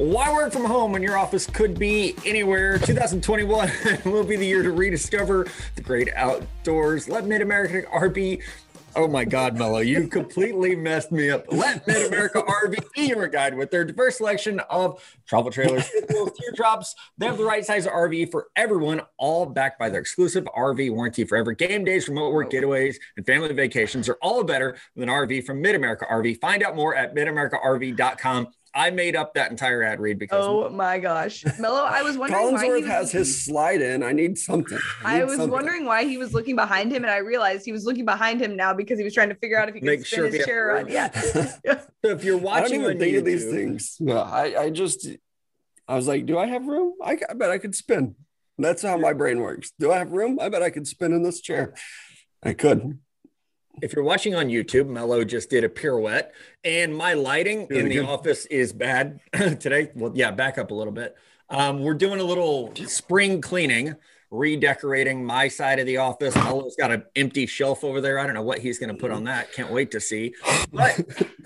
Why 0.00 0.32
work 0.32 0.50
from 0.50 0.64
home 0.64 0.92
when 0.92 1.02
your 1.02 1.18
office 1.18 1.46
could 1.46 1.78
be 1.78 2.14
anywhere? 2.24 2.78
2021 2.78 3.70
will 4.06 4.24
be 4.24 4.34
the 4.34 4.46
year 4.46 4.62
to 4.62 4.72
rediscover 4.72 5.46
the 5.74 5.82
great 5.82 6.08
outdoors. 6.14 7.06
Let 7.06 7.26
Mid 7.26 7.42
America 7.42 7.82
RV 7.92 8.40
Oh 8.96 9.06
my 9.06 9.24
God, 9.24 9.56
Mello, 9.56 9.78
you 9.78 10.08
completely 10.08 10.74
messed 10.74 11.12
me 11.12 11.30
up. 11.30 11.44
Let 11.52 11.86
Mid 11.86 12.06
America 12.06 12.42
RV 12.42 12.78
be 12.94 13.08
your 13.08 13.28
guide 13.28 13.54
with 13.54 13.70
their 13.70 13.84
diverse 13.84 14.16
selection 14.16 14.58
of 14.70 15.04
travel 15.26 15.50
trailers, 15.50 15.88
teardrops. 16.40 16.94
They 17.18 17.26
have 17.26 17.36
the 17.36 17.44
right 17.44 17.64
size 17.64 17.86
RV 17.86 18.30
for 18.30 18.48
everyone, 18.56 19.02
all 19.18 19.44
backed 19.44 19.78
by 19.78 19.90
their 19.90 20.00
exclusive 20.00 20.44
RV 20.56 20.92
warranty 20.92 21.24
forever. 21.24 21.52
Game 21.52 21.84
days, 21.84 22.08
remote 22.08 22.32
work 22.32 22.50
getaways, 22.50 22.96
and 23.18 23.26
family 23.26 23.52
vacations 23.52 24.08
are 24.08 24.18
all 24.22 24.42
better 24.44 24.78
than 24.96 25.10
RV 25.10 25.44
from 25.44 25.60
Mid 25.60 25.74
America 25.74 26.06
RV. 26.10 26.40
Find 26.40 26.62
out 26.62 26.74
more 26.74 26.96
at 26.96 27.14
midamericarv.com. 27.14 28.48
I 28.72 28.90
made 28.90 29.16
up 29.16 29.34
that 29.34 29.50
entire 29.50 29.82
ad 29.82 29.98
read 29.98 30.18
because 30.20 30.44
oh 30.46 30.68
my 30.68 30.98
gosh, 31.00 31.44
Mello, 31.58 31.82
I 31.82 32.02
was 32.02 32.16
wondering 32.16 32.40
Collinsworth 32.44 32.52
why 32.52 32.64
he 32.66 32.70
was 32.82 32.84
has 32.86 33.06
looking- 33.08 33.18
his 33.18 33.44
slide 33.44 33.82
in. 33.82 34.02
I 34.04 34.12
need 34.12 34.38
something. 34.38 34.78
I 35.04 35.18
need 35.18 35.24
was 35.24 35.32
something. 35.34 35.50
wondering 35.50 35.84
why 35.86 36.04
he 36.04 36.18
was 36.18 36.32
looking 36.32 36.54
behind 36.54 36.92
him, 36.92 37.02
and 37.02 37.10
I 37.10 37.16
realized 37.18 37.64
he 37.64 37.72
was 37.72 37.84
looking 37.84 38.04
behind 38.04 38.40
him 38.40 38.54
now 38.56 38.72
because 38.72 38.96
he 38.98 39.04
was 39.04 39.12
trying 39.12 39.30
to 39.30 39.34
figure 39.34 39.58
out 39.58 39.68
if 39.68 39.74
he 39.74 39.80
could 39.80 39.86
Make 39.86 40.06
spin 40.06 40.18
sure 40.18 40.28
his 40.28 40.44
chair 40.46 40.68
around. 40.74 40.84
room. 40.86 40.92
Yeah. 40.94 41.80
So 42.02 42.12
if 42.12 42.24
you're 42.24 42.36
I 42.36 42.38
don't 42.38 42.42
watching 42.44 42.80
even 42.80 42.92
on 42.92 42.98
think 42.98 43.16
of 43.18 43.24
these 43.26 43.44
things. 43.44 43.96
No, 44.00 44.16
I, 44.18 44.58
I 44.62 44.70
just, 44.70 45.06
I 45.86 45.96
was 45.96 46.08
like, 46.08 46.24
do 46.24 46.38
I 46.38 46.46
have 46.46 46.66
room? 46.66 46.94
I, 47.04 47.18
I 47.28 47.34
bet 47.34 47.50
I 47.50 47.58
could 47.58 47.74
spin. 47.74 48.14
That's 48.56 48.80
how 48.80 48.96
my 48.96 49.12
brain 49.12 49.40
works. 49.40 49.72
Do 49.78 49.92
I 49.92 49.98
have 49.98 50.10
room? 50.10 50.38
I 50.40 50.48
bet 50.48 50.62
I 50.62 50.70
could 50.70 50.86
spin 50.86 51.12
in 51.12 51.22
this 51.22 51.42
chair. 51.42 51.74
I 52.42 52.54
could. 52.54 52.98
If 53.82 53.94
you're 53.94 54.04
watching 54.04 54.34
on 54.34 54.48
YouTube, 54.48 54.88
Mello 54.88 55.24
just 55.24 55.50
did 55.50 55.64
a 55.64 55.68
pirouette, 55.68 56.32
and 56.64 56.94
my 56.94 57.14
lighting 57.14 57.66
Really 57.68 57.80
in 57.80 57.88
the 57.88 57.94
good. 57.96 58.04
office 58.06 58.46
is 58.46 58.72
bad 58.72 59.20
today. 59.32 59.90
Well, 59.94 60.12
yeah, 60.14 60.30
back 60.30 60.58
up 60.58 60.70
a 60.70 60.74
little 60.74 60.92
bit. 60.92 61.16
Um, 61.48 61.80
we're 61.82 61.94
doing 61.94 62.20
a 62.20 62.24
little 62.24 62.72
spring 62.86 63.40
cleaning, 63.40 63.96
redecorating 64.30 65.24
my 65.24 65.48
side 65.48 65.78
of 65.80 65.86
the 65.86 65.96
office. 65.96 66.34
Mello's 66.36 66.76
got 66.76 66.92
an 66.92 67.04
empty 67.16 67.46
shelf 67.46 67.82
over 67.82 68.00
there. 68.00 68.18
I 68.18 68.26
don't 68.26 68.34
know 68.34 68.42
what 68.42 68.58
he's 68.60 68.78
going 68.78 68.94
to 68.94 69.00
put 69.00 69.10
on 69.10 69.24
that. 69.24 69.52
Can't 69.52 69.72
wait 69.72 69.90
to 69.92 70.00
see. 70.00 70.34
But 70.72 71.00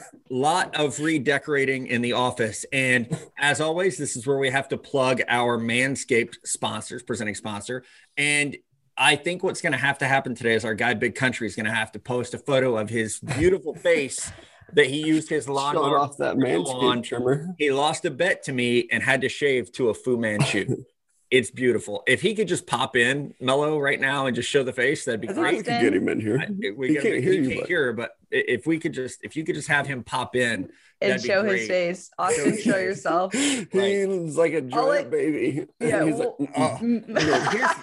lot 0.31 0.75
of 0.77 0.99
redecorating 1.01 1.87
in 1.87 2.03
the 2.03 2.13
office. 2.13 2.67
And 2.73 3.17
as 3.39 3.61
always, 3.61 3.97
this 3.97 4.17
is 4.17 4.27
where 4.27 4.39
we 4.39 4.51
have 4.51 4.69
to 4.69 4.77
plug 4.77 5.23
our 5.29 5.59
Manscaped 5.59 6.37
sponsors, 6.45 7.03
presenting 7.03 7.35
sponsor. 7.35 7.85
And 8.19 8.57
I 8.97 9.17
think 9.17 9.43
what's 9.43 9.61
going 9.61 9.73
to 9.73 9.79
have 9.79 9.99
to 9.99 10.07
happen 10.07 10.35
today 10.35 10.55
is 10.55 10.65
our 10.65 10.75
guy 10.75 10.95
Big 10.95 11.15
Country 11.15 11.47
is 11.47 11.57
going 11.57 11.67
to 11.67 11.73
have 11.73 11.91
to 11.93 11.99
post 11.99 12.35
a 12.35 12.39
photo 12.39 12.77
of 12.77 12.89
his 12.89 13.19
beautiful 13.19 13.75
face 13.89 14.31
that 14.73 14.87
he 14.87 14.99
used 15.07 15.29
his 15.29 15.45
Showing 15.47 15.57
lawnmower 15.57 15.99
off 15.99 16.17
that 16.19 16.35
to 16.39 16.41
go 16.63 16.65
on. 16.89 17.03
trimmer. 17.03 17.55
He 17.59 17.71
lost 17.73 18.05
a 18.05 18.11
bet 18.11 18.45
to 18.45 18.53
me 18.53 18.89
and 18.91 19.03
had 19.03 19.21
to 19.23 19.29
shave 19.29 19.73
to 19.73 19.89
a 19.89 19.95
Fu 19.95 20.17
Manchu. 20.17 20.85
it's 21.31 21.51
beautiful. 21.51 22.03
If 22.07 22.23
he 22.23 22.35
could 22.35 22.47
just 22.49 22.67
pop 22.67 22.95
in 22.97 23.35
Mello 23.41 23.79
right 23.81 24.01
now 24.01 24.27
and 24.27 24.37
just 24.37 24.49
show 24.49 24.63
the 24.63 24.73
face, 24.73 25.05
that'd 25.05 25.21
be 25.21 25.29
I 25.29 25.33
think 25.33 25.45
we 25.47 25.53
great. 25.53 25.65
could 25.65 25.81
get 25.81 25.95
him 25.95 26.09
in 26.09 26.21
here. 26.21 26.39
I- 26.41 26.71
we 26.77 26.89
He 26.89 26.95
gotta- 26.95 27.09
can't 27.11 27.23
hear 27.25 27.33
he 27.33 27.39
you, 27.41 27.49
can't 27.49 27.61
but- 27.61 27.69
hear, 27.69 27.93
but 27.93 28.11
if 28.31 28.67
we 28.67 28.79
could 28.79 28.93
just, 28.95 29.25
if 29.25 29.37
you 29.37 29.45
could 29.45 29.55
just 29.57 29.69
have 29.69 29.87
him 29.89 30.05
pop 30.05 30.37
in, 30.37 30.71
and 31.01 31.21
show 31.21 31.43
his 31.45 31.67
face. 31.69 32.11
Austin, 32.19 32.57
show 32.57 32.73
face. 32.73 32.83
yourself. 32.83 33.33
He's 33.35 34.37
like 34.37 34.53
a 34.55 34.67
I'll 34.73 34.87
let- 34.87 35.11
giant 35.11 35.11
baby. 35.11 35.67
Yeah, 35.81 36.05
He's 36.05 36.15
well- 36.15 36.37
like, 36.39 36.51
"Oh." 36.57 36.63
Uh-uh. 36.63 36.79
no, 36.83 37.21
here's- 37.51 37.75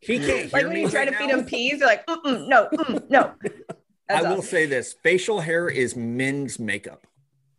he 0.00 0.18
can't 0.18 0.28
hear 0.46 0.48
like 0.52 0.66
when 0.66 0.76
you 0.76 0.88
try 0.90 1.00
right 1.00 1.10
to 1.10 1.16
feed 1.16 1.30
him 1.30 1.44
peas, 1.44 1.78
they're 1.80 1.88
like, 1.88 2.06
Mm-mm, 2.06 2.48
no, 2.48 2.68
mm, 2.72 3.10
no. 3.10 3.32
That's 4.08 4.24
I 4.24 4.28
will 4.30 4.38
awesome. 4.38 4.48
say 4.50 4.66
this: 4.66 4.94
facial 5.02 5.40
hair 5.40 5.68
is 5.68 5.94
men's 5.96 6.58
makeup. 6.58 7.06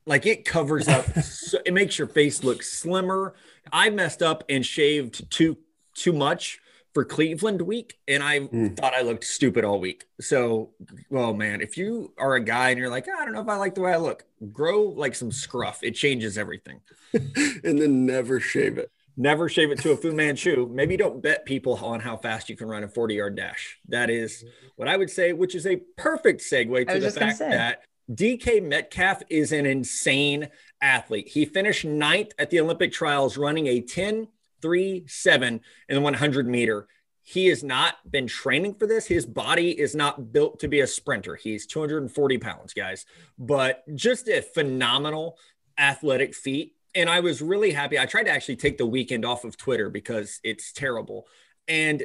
Like 0.06 0.26
it 0.26 0.46
covers 0.46 0.88
up, 0.88 1.06
so 1.22 1.60
it 1.66 1.74
makes 1.74 2.00
your 2.00 2.08
face 2.08 2.44
look 2.44 2.64
slimmer. 2.64 3.36
I 3.72 3.90
messed 3.92 4.24
up 4.24 4.44
and 4.50 4.66
shaved 4.66 5.30
too 5.30 5.58
too 5.96 6.14
much 6.14 6.60
for 6.96 7.06
Cleveland 7.06 7.62
week, 7.62 8.00
and 8.08 8.24
I 8.24 8.40
Mm. 8.40 8.76
thought 8.76 8.96
I 8.96 9.02
looked 9.04 9.26
stupid 9.26 9.64
all 9.64 9.80
week. 9.80 10.06
So, 10.22 10.72
oh 11.12 11.34
man, 11.36 11.62
if 11.62 11.78
you 11.78 12.14
are 12.18 12.34
a 12.34 12.44
guy 12.44 12.72
and 12.72 12.80
you're 12.80 12.90
like, 12.90 13.08
I 13.08 13.24
don't 13.26 13.34
know 13.34 13.42
if 13.42 13.48
I 13.48 13.58
like 13.58 13.76
the 13.76 13.82
way 13.82 13.94
I 13.94 13.98
look, 13.98 14.24
grow 14.52 14.82
like 14.82 15.14
some 15.14 15.32
scruff. 15.32 15.84
It 15.84 15.92
changes 15.92 16.36
everything. 16.36 16.82
and 17.14 17.80
then 17.80 18.08
never 18.08 18.40
shave 18.40 18.80
it. 18.80 18.92
Never 19.22 19.50
shave 19.50 19.70
it 19.70 19.80
to 19.80 19.92
a 19.92 19.98
Fu 19.98 20.14
Manchu. 20.14 20.70
Maybe 20.72 20.96
don't 20.96 21.22
bet 21.22 21.46
people 21.46 21.76
on 21.76 22.00
how 22.00 22.16
fast 22.16 22.48
you 22.48 22.56
can 22.56 22.70
run 22.70 22.86
a 22.86 22.88
40 22.88 23.16
yard 23.16 23.36
dash. 23.36 23.78
That 23.90 24.10
is 24.10 24.46
what 24.78 24.88
I 24.88 24.96
would 24.96 25.10
say, 25.10 25.34
which 25.34 25.56
is 25.56 25.68
a 25.68 25.76
perfect 25.98 26.40
segue 26.40 26.88
to 26.88 27.00
the 27.02 27.12
fact 27.12 27.40
that 27.40 27.84
DK 28.10 28.64
Metcalf 28.64 29.22
is 29.30 29.52
an 29.52 29.66
insane 29.66 30.48
athlete. 30.82 31.28
He 31.28 31.44
finished 31.44 31.84
ninth 31.84 32.32
at 32.40 32.50
the 32.50 32.62
Olympic 32.62 32.94
trials 32.94 33.38
running 33.38 33.68
a 33.68 33.82
10 33.82 34.30
3 34.62 35.04
7 35.06 35.62
in 35.90 35.96
the 35.96 36.02
100 36.02 36.48
meter. 36.48 36.88
He 37.22 37.48
has 37.48 37.62
not 37.62 37.96
been 38.10 38.26
training 38.26 38.76
for 38.76 38.88
this. 38.88 39.06
His 39.06 39.26
body 39.26 39.78
is 39.78 39.96
not 39.96 40.32
built 40.32 40.62
to 40.62 40.70
be 40.70 40.80
a 40.80 40.88
sprinter. 40.88 41.36
He's 41.36 41.68
240 41.68 42.38
pounds, 42.38 42.74
guys, 42.74 43.06
but 43.38 43.84
just 43.96 44.30
a 44.30 44.42
phenomenal 44.42 45.38
athletic 45.78 46.34
feat. 46.34 46.78
And 46.96 47.10
I 47.10 47.20
was 47.20 47.42
really 47.42 47.72
happy. 47.72 48.00
I 48.00 48.06
tried 48.06 48.24
to 48.24 48.32
actually 48.32 48.56
take 48.56 48.78
the 48.78 48.86
weekend 48.86 49.26
off 49.26 49.44
of 49.44 49.58
Twitter 49.58 49.90
because 49.90 50.40
it's 50.44 50.72
terrible. 50.72 51.28
And 51.68 52.04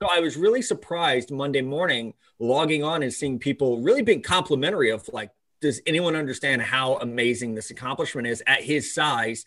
so 0.00 0.08
I 0.10 0.18
was 0.20 0.36
really 0.36 0.60
surprised 0.60 1.30
Monday 1.30 1.62
morning 1.62 2.14
logging 2.40 2.82
on 2.82 3.02
and 3.04 3.12
seeing 3.12 3.38
people 3.38 3.80
really 3.80 4.02
being 4.02 4.22
complimentary 4.22 4.90
of 4.90 5.08
like, 5.12 5.30
does 5.60 5.80
anyone 5.86 6.16
understand 6.16 6.62
how 6.62 6.96
amazing 6.96 7.54
this 7.54 7.70
accomplishment 7.70 8.26
is 8.26 8.42
at 8.46 8.62
his 8.62 8.92
size 8.92 9.46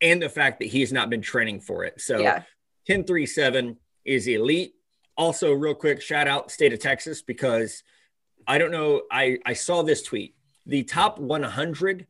and 0.00 0.20
the 0.20 0.28
fact 0.28 0.58
that 0.58 0.66
he 0.66 0.80
has 0.80 0.92
not 0.92 1.10
been 1.10 1.22
training 1.22 1.60
for 1.60 1.84
it? 1.84 2.00
So 2.00 2.18
Yeah. 2.18 2.42
1037 2.86 3.78
is 4.04 4.26
elite. 4.26 4.74
Also, 5.16 5.52
real 5.52 5.74
quick, 5.74 6.02
shout 6.02 6.26
out 6.26 6.50
state 6.50 6.72
of 6.72 6.80
Texas 6.80 7.22
because 7.22 7.84
I 8.46 8.58
don't 8.58 8.72
know. 8.72 9.02
I, 9.10 9.38
I 9.46 9.54
saw 9.54 9.82
this 9.82 10.02
tweet. 10.02 10.34
The 10.66 10.82
top 10.82 11.18
100 11.18 12.06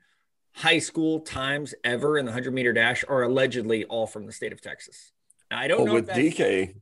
high 0.55 0.79
school 0.79 1.21
times 1.21 1.75
ever 1.85 2.17
in 2.19 2.25
the 2.25 2.31
100 2.31 2.53
meter 2.55 2.73
dash 2.73 3.05
are 3.09 3.23
allegedly 3.25 3.85
all 3.87 4.07
from 4.07 4.27
the 4.27 4.33
state 4.33 4.53
of 4.53 4.61
Texas. 4.61 5.13
Now, 5.51 5.59
I 5.59 5.69
don't 5.69 5.79
Well, 5.79 5.87
know 5.89 5.95
with 5.95 6.09
if 6.11 6.15
that's- 6.17 6.35
DK, 6.35 6.75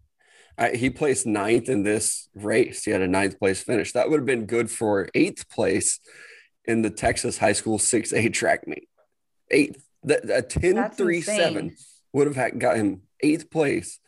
I, 0.59 0.71
he 0.77 0.91
placed 0.91 1.27
ninth 1.27 1.69
in 1.71 1.83
this 1.83 2.29
race. 2.35 2.85
He 2.85 2.91
had 2.91 3.01
a 3.01 3.09
ninth 3.09 3.39
place 3.39 3.63
finish. 3.63 3.93
That 3.93 4.11
would 4.11 4.21
have 4.21 4.27
been 4.27 4.45
good 4.47 4.71
for 4.71 5.09
eighth 5.15 5.49
place 5.49 5.99
in 6.67 6.83
the 6.83 6.91
Texas 6.91 7.39
high 7.39 7.55
school 7.55 7.79
6A 7.79 8.33
track 8.33 8.67
meet. 8.69 8.89
Eighth. 9.51 9.83
That 10.05 10.29
a 10.31 10.43
10 10.43 10.91
3 10.91 11.21
7 11.23 11.75
would 12.13 12.27
have 12.27 12.37
had, 12.37 12.59
got 12.61 12.77
him 12.77 13.03
eighth 13.21 13.51
place 13.51 13.99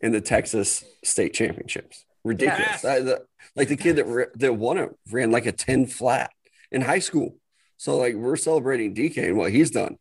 in 0.00 0.10
the 0.12 0.20
Texas 0.20 0.82
state 1.04 1.32
championships. 1.34 2.04
Ridiculous. 2.24 2.66
Yes. 2.68 2.82
That- 2.82 3.04
that- 3.04 3.22
like 3.54 3.68
the 3.68 3.76
kid 3.76 3.96
that, 3.96 4.06
ra- 4.06 4.24
that 4.36 4.54
won 4.54 4.78
it 4.78 4.90
ran 5.10 5.30
like 5.30 5.46
a 5.46 5.52
10 5.52 5.86
flat 5.86 6.32
in 6.72 6.80
high 6.80 6.98
school. 7.00 7.36
So, 7.82 7.96
like, 7.96 8.14
we're 8.14 8.36
celebrating 8.36 8.94
DK 8.94 9.26
and 9.26 9.36
what 9.36 9.50
he's 9.50 9.72
done. 9.72 9.96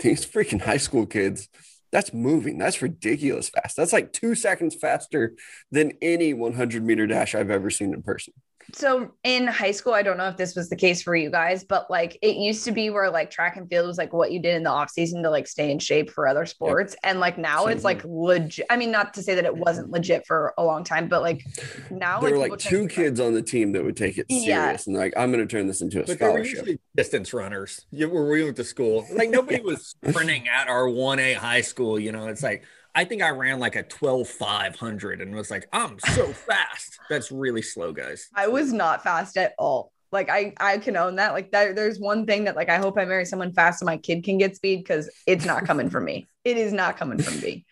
These 0.00 0.26
freaking 0.26 0.60
high 0.60 0.78
school 0.78 1.06
kids, 1.06 1.48
that's 1.92 2.12
moving. 2.12 2.58
That's 2.58 2.82
ridiculous 2.82 3.50
fast. 3.50 3.76
That's 3.76 3.92
like 3.92 4.12
two 4.12 4.34
seconds 4.34 4.74
faster 4.74 5.36
than 5.70 5.92
any 6.02 6.34
100 6.34 6.82
meter 6.82 7.06
dash 7.06 7.36
I've 7.36 7.52
ever 7.52 7.70
seen 7.70 7.94
in 7.94 8.02
person. 8.02 8.34
So 8.74 9.12
in 9.24 9.46
high 9.46 9.70
school, 9.70 9.92
I 9.94 10.02
don't 10.02 10.16
know 10.16 10.28
if 10.28 10.36
this 10.36 10.54
was 10.56 10.68
the 10.68 10.76
case 10.76 11.02
for 11.02 11.14
you 11.16 11.30
guys, 11.30 11.64
but 11.64 11.90
like 11.90 12.18
it 12.22 12.36
used 12.36 12.64
to 12.64 12.72
be 12.72 12.90
where 12.90 13.10
like 13.10 13.30
track 13.30 13.56
and 13.56 13.68
field 13.68 13.86
was 13.86 13.98
like 13.98 14.12
what 14.12 14.32
you 14.32 14.40
did 14.40 14.54
in 14.56 14.62
the 14.62 14.70
off 14.70 14.90
season 14.90 15.22
to 15.22 15.30
like 15.30 15.46
stay 15.46 15.70
in 15.70 15.78
shape 15.78 16.10
for 16.10 16.26
other 16.28 16.46
sports. 16.46 16.94
And 17.02 17.20
like 17.20 17.38
now 17.38 17.64
Same 17.64 17.70
it's 17.72 17.84
like 17.84 18.02
legit. 18.04 18.66
I 18.70 18.76
mean, 18.76 18.90
not 18.90 19.14
to 19.14 19.22
say 19.22 19.34
that 19.34 19.44
it 19.44 19.56
wasn't 19.56 19.90
legit 19.90 20.26
for 20.26 20.54
a 20.58 20.64
long 20.64 20.84
time, 20.84 21.08
but 21.08 21.22
like 21.22 21.44
now 21.90 22.20
there 22.20 22.32
were 22.32 22.38
like 22.38 22.50
like 22.52 22.60
two 22.60 22.78
tend 22.78 22.90
to- 22.90 22.94
kids 22.96 23.20
on 23.20 23.34
the 23.34 23.42
team 23.42 23.72
that 23.72 23.84
would 23.84 23.96
take 23.96 24.18
it 24.18 24.26
serious 24.30 24.46
Yeah. 24.46 24.76
and 24.86 24.96
like, 24.96 25.12
I'm 25.16 25.32
going 25.32 25.46
to 25.46 25.50
turn 25.50 25.66
this 25.66 25.80
into 25.80 26.02
a 26.02 26.06
But 26.06 26.18
they 26.18 26.26
were 26.26 26.30
scholarship. 26.32 26.52
usually 26.56 26.80
distance 26.96 27.32
runners. 27.32 27.86
You 27.90 28.08
were 28.08 28.28
we 28.30 28.44
went 28.44 28.56
to 28.56 28.64
school. 28.64 29.06
Like 29.12 29.30
nobody 29.30 29.60
was 29.64 29.94
sprinting 30.04 30.46
at 30.48 30.68
our 30.68 30.84
1A 30.86 31.34
high 31.34 31.60
school. 31.62 31.98
You 31.98 32.12
know, 32.12 32.28
it's 32.28 32.42
like 32.42 32.62
I 32.94 33.04
think 33.04 33.22
I 33.22 33.30
ran 33.30 33.58
like 33.60 33.76
a 33.76 33.82
12 33.82 34.28
500 34.28 35.20
and 35.20 35.34
was 35.34 35.50
like, 35.50 35.68
I'm 35.72 35.98
so 36.14 36.32
fast. 36.32 36.98
That's 37.08 37.30
really 37.30 37.62
slow, 37.62 37.92
guys. 37.92 38.28
I 38.34 38.48
was 38.48 38.72
not 38.72 39.02
fast 39.02 39.36
at 39.36 39.54
all. 39.58 39.92
Like 40.12 40.28
I, 40.28 40.54
I 40.58 40.78
can 40.78 40.96
own 40.96 41.16
that. 41.16 41.32
Like 41.32 41.52
that, 41.52 41.76
there's 41.76 42.00
one 42.00 42.26
thing 42.26 42.44
that 42.44 42.56
like 42.56 42.68
I 42.68 42.78
hope 42.78 42.98
I 42.98 43.04
marry 43.04 43.24
someone 43.24 43.52
fast 43.52 43.78
so 43.78 43.86
my 43.86 43.96
kid 43.96 44.24
can 44.24 44.38
get 44.38 44.56
speed 44.56 44.78
because 44.78 45.08
it's 45.26 45.44
not 45.44 45.64
coming 45.66 45.88
from 45.90 46.04
me. 46.04 46.26
It 46.42 46.56
is 46.56 46.72
not 46.72 46.96
coming 46.96 47.18
from 47.22 47.38
me. 47.40 47.66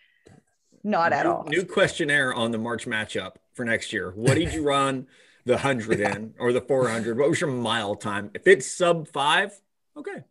Not 0.83 1.11
at 1.11 1.25
new, 1.25 1.31
all. 1.31 1.43
New 1.45 1.65
questionnaire 1.65 2.33
on 2.35 2.51
the 2.51 2.59
March 2.59 2.85
matchup 2.85 3.37
for 3.55 3.65
next 3.65 3.91
year. 3.91 4.11
What 4.11 4.35
did 4.35 4.53
you 4.53 4.61
run 4.63 5.07
the 5.45 5.53
100 5.53 5.99
in 5.99 6.35
or 6.39 6.53
the 6.53 6.61
400? 6.61 7.17
What 7.17 7.29
was 7.29 7.41
your 7.41 7.49
mile 7.49 7.95
time? 7.95 8.29
If 8.35 8.45
it's 8.47 8.71
sub 8.71 9.07
five, 9.07 9.59
okay. 9.97 10.23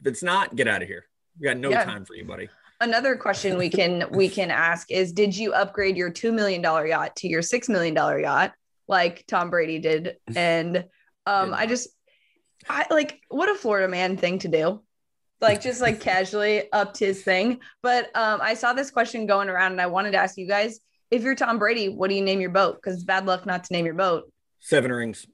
If 0.00 0.06
it's 0.06 0.22
not, 0.22 0.54
get 0.54 0.68
out 0.68 0.82
of 0.82 0.88
here. 0.88 1.06
We 1.38 1.44
got 1.46 1.56
no 1.56 1.70
Yeah. 1.70 1.82
time 1.84 2.04
for 2.04 2.14
you, 2.14 2.24
buddy. 2.24 2.48
Another 2.80 3.16
question 3.16 3.58
we 3.58 3.68
can 3.70 4.06
we 4.10 4.28
can 4.28 4.50
ask 4.50 4.90
is 4.90 5.12
did 5.12 5.36
you 5.36 5.52
upgrade 5.52 5.96
your 5.96 6.10
two 6.10 6.32
million 6.32 6.62
dollar 6.62 6.86
yacht 6.86 7.16
to 7.16 7.28
your 7.28 7.42
six 7.42 7.68
million 7.68 7.94
dollar 7.94 8.18
yacht 8.18 8.52
like 8.88 9.24
Tom 9.26 9.50
Brady 9.50 9.78
did? 9.78 10.16
And 10.34 10.84
um 11.26 11.50
Did 11.50 11.54
I 11.54 11.66
just 11.66 11.88
I 12.68 12.86
like 12.90 13.20
what 13.28 13.48
a 13.50 13.54
Florida 13.54 13.88
man 13.88 14.16
thing 14.16 14.38
to 14.40 14.48
do. 14.48 14.82
like 15.40 15.60
just 15.60 15.80
like 15.80 16.00
casually 16.10 16.70
upped 16.72 16.98
his 16.98 17.22
thing. 17.22 17.60
But 17.82 18.14
um, 18.16 18.40
I 18.42 18.54
saw 18.54 18.72
this 18.74 18.90
question 18.90 19.26
going 19.26 19.48
around, 19.48 19.72
and 19.72 19.80
I 19.80 19.86
wanted 19.86 20.10
to 20.12 20.18
ask 20.18 20.36
you 20.36 20.46
guys: 20.46 20.80
If 21.10 21.22
you're 21.22 21.34
Tom 21.34 21.58
Brady, 21.58 21.88
what 21.88 22.10
do 22.10 22.16
you 22.16 22.22
name 22.22 22.40
your 22.40 22.50
boat? 22.50 22.76
Because 22.76 23.02
bad 23.04 23.26
luck 23.26 23.46
not 23.46 23.64
to 23.64 23.72
name 23.72 23.86
your 23.86 23.94
boat. 23.94 24.30
Seven 24.60 24.92
rings. 24.92 25.26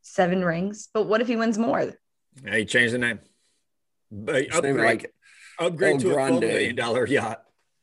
Seven 0.00 0.44
rings. 0.44 0.88
But 0.92 1.04
what 1.04 1.20
if 1.20 1.26
he 1.26 1.36
wins 1.36 1.58
more? 1.58 1.92
Yeah, 2.44 2.56
he 2.56 2.64
changed 2.64 2.94
the 2.94 2.98
name. 2.98 3.20
But 4.10 4.48
Just 4.48 4.62
name 4.62 4.76
it 4.76 4.80
upgrade, 4.80 5.02
like 5.02 5.13
upgrade 5.58 5.94
El 5.94 6.00
to 6.00 6.10
a 6.10 6.14
Grande. 6.14 6.42
$12 6.42 6.76
million 6.76 7.06
yacht. 7.10 7.42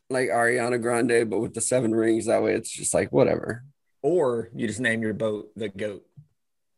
like 0.10 0.30
Ariana 0.30 0.82
Grande, 0.82 1.30
but 1.30 1.40
with 1.40 1.54
the 1.54 1.62
seven 1.62 1.94
rings. 1.94 2.26
That 2.26 2.44
way, 2.44 2.54
it's 2.54 2.70
just 2.70 2.94
like 2.94 3.12
whatever. 3.12 3.64
Or 4.02 4.50
you 4.56 4.68
just 4.68 4.80
name 4.80 5.02
your 5.02 5.14
boat 5.14 5.50
the 5.56 5.70
goat. 5.70 6.06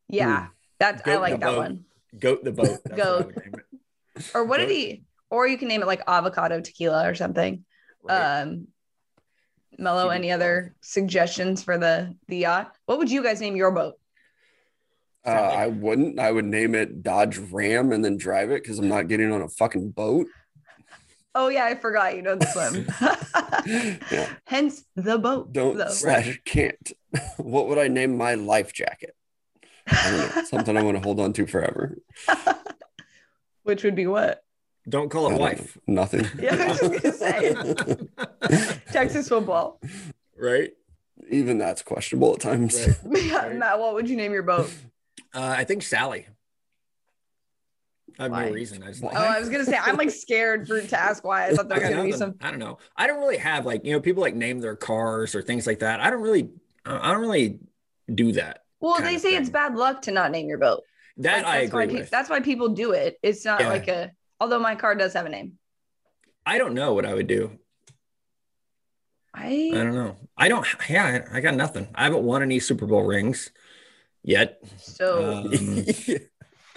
Yeah, 0.10 0.48
that's 0.80 1.02
I 1.08 1.16
like 1.16 1.40
that 1.40 1.46
boat. 1.46 1.58
one. 1.58 1.86
Goat 2.20 2.44
the 2.44 2.52
boat. 2.52 2.80
That's 2.86 2.96
Goat. 2.96 3.26
would 3.28 3.38
name 3.38 3.54
it. 4.16 4.26
Or 4.36 4.44
what 4.44 4.58
did 4.58 4.68
Goat. 4.68 4.74
he? 4.74 5.04
Or 5.30 5.48
you 5.48 5.58
can 5.58 5.68
name 5.68 5.82
it 5.82 5.88
like 5.88 6.02
avocado 6.08 6.62
tequila 6.62 7.10
or 7.10 7.16
something. 7.16 7.66
Right. 8.04 8.42
Um, 8.42 8.68
Mello, 9.80 10.10
any 10.10 10.32
other 10.32 10.76
suggestions 10.82 11.64
for 11.64 11.78
the 11.80 12.16
the 12.28 12.38
yacht? 12.38 12.76
What 12.86 13.00
would 13.00 13.10
you 13.10 13.24
guys 13.24 13.42
name 13.42 13.56
your 13.56 13.72
boat? 13.72 13.96
Uh, 15.26 15.30
I 15.30 15.68
wouldn't. 15.68 16.20
I 16.20 16.32
would 16.32 16.46
name 16.46 16.76
it 16.76 17.02
Dodge 17.02 17.38
Ram 17.38 17.92
and 17.94 18.04
then 18.04 18.18
drive 18.18 18.52
it 18.52 18.62
because 18.62 18.78
I'm 18.78 18.90
not 18.90 19.08
getting 19.08 19.32
on 19.32 19.42
a 19.42 19.48
fucking 19.48 19.92
boat. 19.92 20.28
Oh 21.36 21.48
yeah, 21.50 21.66
I 21.66 21.76
forgot 21.76 22.16
you 22.16 22.22
don't 22.22 22.44
swim. 22.44 22.88
Yeah. 23.66 24.28
Hence 24.48 24.84
the 24.98 25.18
boat. 25.18 25.54
Don't 25.54 25.78
though. 25.78 25.88
slash 25.88 26.42
can't. 26.44 26.92
what 27.38 27.68
would 27.70 27.78
I 27.78 27.88
name 27.88 28.18
my 28.18 28.34
life 28.36 28.74
jacket? 28.74 29.16
I 29.88 30.12
don't 30.12 30.36
know. 30.36 30.44
Something 30.44 30.76
I 30.78 30.84
want 30.84 30.98
to 30.98 31.04
hold 31.04 31.20
on 31.22 31.32
to 31.34 31.46
forever. 31.48 31.98
Which 33.64 33.84
would 33.86 33.96
be 33.96 34.06
what? 34.06 34.44
Don't 34.90 35.10
call 35.10 35.28
it 35.28 35.30
don't 35.32 35.40
wife. 35.40 35.78
know. 35.88 35.94
Nothing. 36.02 36.28
Yeah, 36.38 36.56
I 36.56 36.68
was 36.68 36.80
just 36.80 37.04
gonna 37.04 37.14
say. 37.14 38.76
Texas 38.92 39.30
football. 39.30 39.80
right? 40.38 40.72
Even 41.30 41.58
that's 41.58 41.82
questionable 41.82 42.34
at 42.34 42.42
times. 42.42 42.86
Right. 43.06 43.32
Matt, 43.32 43.56
Matt, 43.56 43.80
what 43.80 43.94
would 43.94 44.10
you 44.10 44.18
name 44.18 44.34
your 44.34 44.44
boat? 44.44 44.70
Uh, 45.34 45.56
I 45.58 45.64
think 45.64 45.84
Sally. 45.84 46.28
I 48.20 48.24
have 48.24 48.32
Why? 48.32 48.46
no 48.46 48.52
reason. 48.52 48.84
I 48.84 48.88
just 48.88 49.02
like 49.04 49.16
Oh, 49.16 49.20
I 49.20 49.40
was 49.40 49.50
gonna 49.50 49.66
say 49.66 49.78
I'm 49.82 49.98
like 49.98 50.12
scared 50.12 50.68
for 50.68 50.82
to 50.82 51.00
ask 51.00 51.24
why. 51.24 51.48
I 51.48 51.54
thought 51.54 51.68
there 51.70 51.80
was 51.82 51.90
gonna 51.90 52.04
be 52.04 52.12
some. 52.12 52.36
I 52.42 52.50
don't 52.52 52.60
know. 52.60 52.78
I 52.96 53.08
don't 53.08 53.20
really 53.20 53.38
have 53.38 53.66
like 53.66 53.84
you 53.86 53.92
know 53.94 54.00
people 54.00 54.22
like 54.22 54.36
name 54.36 54.60
their 54.60 54.76
cars 54.76 55.34
or 55.36 55.42
things 55.42 55.66
like 55.66 55.80
that. 55.80 56.00
I 56.00 56.10
don't 56.10 56.22
really. 56.22 56.50
I 56.86 57.12
don't 57.12 57.22
really 57.22 57.60
do 58.14 58.34
that. 58.34 58.64
Well, 58.82 59.02
they 59.02 59.18
say 59.18 59.36
it's 59.36 59.50
bad 59.50 59.76
luck 59.76 60.02
to 60.04 60.12
not 60.12 60.32
name 60.32 60.48
your 60.50 60.58
boat. 60.58 60.82
That 61.18 61.44
Like, 61.44 61.46
I 61.46 61.60
that's 61.62 61.74
why 61.74 61.84
agree 61.84 61.94
pe- 61.96 62.02
with. 62.02 62.10
that's 62.10 62.30
why 62.30 62.40
people 62.42 62.70
do 62.70 62.92
it. 62.92 63.18
It's 63.24 63.46
not 63.46 63.62
Yeah. 63.62 63.70
like 63.70 63.88
a. 63.88 64.12
Although 64.40 64.60
my 64.60 64.76
car 64.76 64.94
does 64.96 65.14
have 65.14 65.26
a 65.26 65.30
name. 65.30 65.54
I 66.46 66.58
don't 66.58 66.74
know 66.74 66.94
what 66.94 67.06
I 67.06 67.14
would 67.14 67.28
do. 67.28 67.58
I 69.34 69.72
I 69.74 69.78
don't 69.78 69.96
know. 69.96 70.16
I 70.38 70.50
don't. 70.50 70.68
Yeah, 70.90 71.24
I 71.32 71.38
I 71.38 71.40
got 71.40 71.56
nothing. 71.56 71.88
I 71.96 72.04
haven't 72.04 72.24
won 72.24 72.42
any 72.44 72.60
Super 72.60 72.86
Bowl 72.86 73.04
rings 73.04 73.50
yet. 74.24 74.60
so 74.78 75.44
Um, 75.46 75.52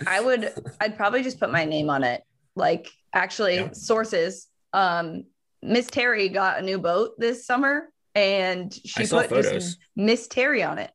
I 0.07 0.21
would 0.21 0.53
I'd 0.81 0.97
probably 0.97 1.23
just 1.23 1.39
put 1.41 1.51
my 1.53 1.65
name 1.65 1.89
on 1.91 2.05
it. 2.05 2.23
Like 2.55 2.91
actually 3.15 3.57
Yeah. 3.57 3.73
sources. 3.73 4.49
Um 4.73 5.25
Miss 5.63 5.87
Terry 5.87 6.29
got 6.29 6.59
a 6.59 6.63
new 6.63 6.79
boat 6.79 7.13
this 7.19 7.47
summer 7.47 7.89
and 8.15 8.73
she 8.73 9.03
I 9.05 9.27
put 9.27 9.31
just. 9.45 9.79
Miss 9.95 10.27
Terry 10.27 10.63
on 10.63 10.79
it. 10.79 10.91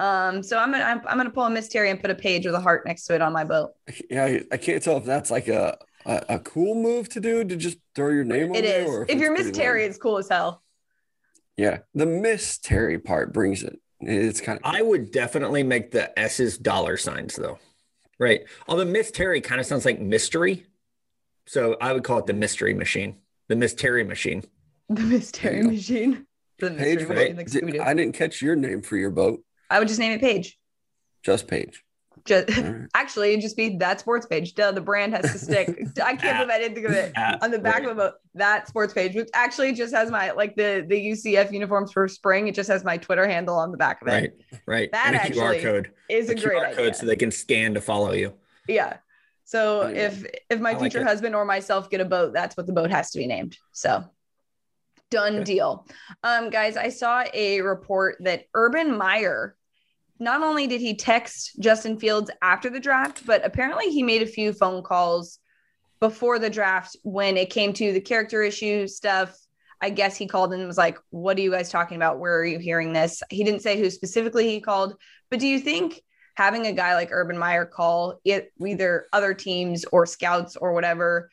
Um 0.00 0.42
so 0.42 0.58
I'm 0.58 0.70
gonna 0.72 0.84
I'm, 0.84 1.00
I'm 1.06 1.16
gonna 1.16 1.30
pull 1.30 1.44
a 1.44 1.50
Miss 1.50 1.68
Terry 1.68 1.90
and 1.90 2.00
put 2.00 2.10
a 2.10 2.14
page 2.14 2.46
with 2.46 2.54
a 2.54 2.60
heart 2.60 2.86
next 2.86 3.04
to 3.06 3.14
it 3.14 3.22
on 3.22 3.32
my 3.32 3.44
boat. 3.44 3.70
yeah, 4.10 4.24
I- 4.24 4.44
I 4.52 4.56
can't 4.56 4.82
tell 4.82 4.96
if 4.96 5.04
that's 5.04 5.30
like 5.30 5.48
a, 5.48 5.76
a, 6.06 6.24
a 6.30 6.38
cool 6.38 6.74
move 6.74 7.08
to 7.10 7.20
do 7.20 7.44
to 7.44 7.56
just 7.56 7.78
throw 7.94 8.10
your 8.10 8.24
name 8.24 8.50
on 8.50 8.56
It 8.56 8.62
there. 8.62 8.82
is. 8.82 8.88
or 8.88 9.02
If 9.02 9.10
it's 9.10 9.20
you're 9.20 9.32
Miss 9.32 9.50
Terry, 9.50 9.80
lame. 9.82 9.90
it's 9.90 9.98
cool 9.98 10.18
as 10.18 10.28
hell. 10.28 10.62
yeah, 11.56 11.78
the 11.94 12.06
Miss 12.06 12.58
Terry 12.58 12.98
part 12.98 13.32
brings 13.34 13.62
it. 13.62 13.78
It's 14.00 14.40
kind 14.40 14.60
of 14.62 14.64
I 14.64 14.80
would 14.80 15.10
definitely 15.10 15.64
make 15.64 15.90
the 15.90 16.16
S's 16.18 16.56
dollar 16.56 16.96
signs 16.96 17.34
though. 17.34 17.58
Right. 18.18 18.42
Although 18.66 18.84
Miss 18.84 19.10
Terry 19.10 19.40
kind 19.40 19.60
of 19.60 19.66
sounds 19.66 19.84
like 19.84 20.00
mystery. 20.00 20.66
So 21.46 21.76
I 21.80 21.92
would 21.92 22.04
call 22.04 22.18
it 22.18 22.26
the 22.26 22.34
mystery 22.34 22.74
machine, 22.74 23.16
the 23.48 23.56
Miss 23.56 23.72
Terry 23.74 24.04
machine. 24.04 24.44
The 24.90 25.02
Miss 25.02 25.30
Terry 25.30 25.62
machine. 25.62 26.26
The 26.58 26.70
mystery 26.70 26.96
Paige. 26.96 27.08
machine, 27.08 27.26
What, 27.28 27.36
like 27.36 27.50
did- 27.50 27.80
I 27.80 27.94
didn't 27.94 28.14
catch 28.14 28.42
your 28.42 28.56
name 28.56 28.82
for 28.82 28.96
your 28.96 29.10
boat. 29.10 29.42
I 29.70 29.78
would 29.78 29.88
just 29.88 30.00
name 30.00 30.12
it 30.12 30.20
Paige. 30.20 30.58
Just 31.22 31.46
Paige. 31.48 31.82
Just 32.28 32.48
right. 32.58 32.86
actually 32.94 33.30
it'd 33.30 33.40
just 33.40 33.56
be 33.56 33.76
that 33.78 33.98
sports 34.00 34.26
page. 34.26 34.54
Duh, 34.54 34.70
the 34.72 34.80
brand 34.80 35.14
has 35.14 35.32
to 35.32 35.38
stick. 35.38 35.68
I 36.04 36.14
can't 36.14 36.38
believe 36.38 36.50
I 36.50 36.58
didn't 36.58 36.74
think 36.74 36.86
of 36.86 36.92
it. 36.92 37.12
On 37.42 37.50
the 37.50 37.58
back 37.58 37.80
right. 37.80 37.88
of 37.88 37.96
boat 37.96 38.14
that 38.34 38.68
sports 38.68 38.92
page 38.92 39.14
which 39.16 39.28
actually 39.34 39.72
just 39.72 39.92
has 39.92 40.10
my 40.10 40.30
like 40.30 40.54
the 40.54 40.84
the 40.88 41.10
ucf 41.10 41.50
uniforms 41.50 41.90
for 41.90 42.06
spring 42.06 42.46
it 42.46 42.54
just 42.54 42.68
has 42.70 42.84
my 42.84 42.96
twitter 42.96 43.26
handle 43.26 43.56
on 43.56 43.72
the 43.72 43.76
back 43.78 44.00
of 44.00 44.06
it 44.06 44.12
Right. 44.12 44.60
Right. 44.66 44.92
That 44.92 45.06
and 45.08 45.16
a 45.16 45.22
actually 45.22 45.40
QR 45.58 45.62
code. 45.62 45.90
is 46.08 46.28
A 46.28 46.32
a 46.32 46.34
great 46.36 46.56
QR 46.58 46.64
idea 46.66 46.76
code 46.76 46.94
so 46.96 47.06
they 47.06 47.16
can 47.16 47.32
scan 47.32 47.74
to 47.74 47.80
follow 47.80 48.12
you. 48.12 48.34
yeah 48.68 48.98
so 49.44 49.80
Anyway, 49.80 50.00
if 50.04 50.24
if 50.50 50.60
my 50.60 50.70
I 50.72 50.78
future 50.78 51.00
it. 51.00 51.06
husband 51.06 51.34
or 51.34 51.44
myself 51.44 51.90
get 51.90 52.00
a 52.00 52.04
boat 52.04 52.32
that's 52.32 52.56
what 52.56 52.66
the 52.68 52.72
boat 52.72 52.90
has 52.92 53.10
to 53.12 53.18
be 53.18 53.26
named 53.26 53.56
so 53.72 54.04
done 55.10 55.42
deal 55.42 55.86
um 56.22 56.50
guys 56.50 56.76
i 56.76 56.90
saw 56.90 57.24
a 57.34 57.60
report 57.62 58.16
that 58.20 58.44
urban 58.54 58.96
meyer 58.96 59.56
not 60.18 60.42
only 60.42 60.66
did 60.66 60.80
he 60.80 60.94
text 60.94 61.52
justin 61.60 61.98
fields 61.98 62.30
after 62.42 62.70
the 62.70 62.80
draft 62.80 63.24
but 63.26 63.44
apparently 63.44 63.90
he 63.90 64.02
made 64.02 64.22
a 64.22 64.26
few 64.26 64.52
phone 64.52 64.82
calls 64.82 65.38
before 66.00 66.38
the 66.38 66.50
draft 66.50 66.96
when 67.02 67.36
it 67.36 67.50
came 67.50 67.72
to 67.72 67.92
the 67.92 68.00
character 68.00 68.42
issue 68.42 68.86
stuff 68.86 69.36
I 69.80 69.90
guess 69.90 70.16
he 70.16 70.26
called 70.26 70.52
and 70.52 70.66
was 70.66 70.78
like, 70.78 70.98
What 71.10 71.38
are 71.38 71.40
you 71.40 71.50
guys 71.50 71.70
talking 71.70 71.96
about? 71.96 72.18
Where 72.18 72.36
are 72.38 72.44
you 72.44 72.58
hearing 72.58 72.92
this? 72.92 73.22
He 73.30 73.44
didn't 73.44 73.62
say 73.62 73.78
who 73.78 73.90
specifically 73.90 74.48
he 74.48 74.60
called, 74.60 74.94
but 75.30 75.40
do 75.40 75.46
you 75.46 75.60
think 75.60 76.02
having 76.36 76.66
a 76.66 76.72
guy 76.72 76.94
like 76.94 77.10
Urban 77.10 77.38
Meyer 77.38 77.64
call 77.64 78.20
it 78.24 78.52
either 78.64 79.06
other 79.12 79.34
teams 79.34 79.84
or 79.92 80.06
scouts 80.06 80.56
or 80.56 80.72
whatever 80.72 81.30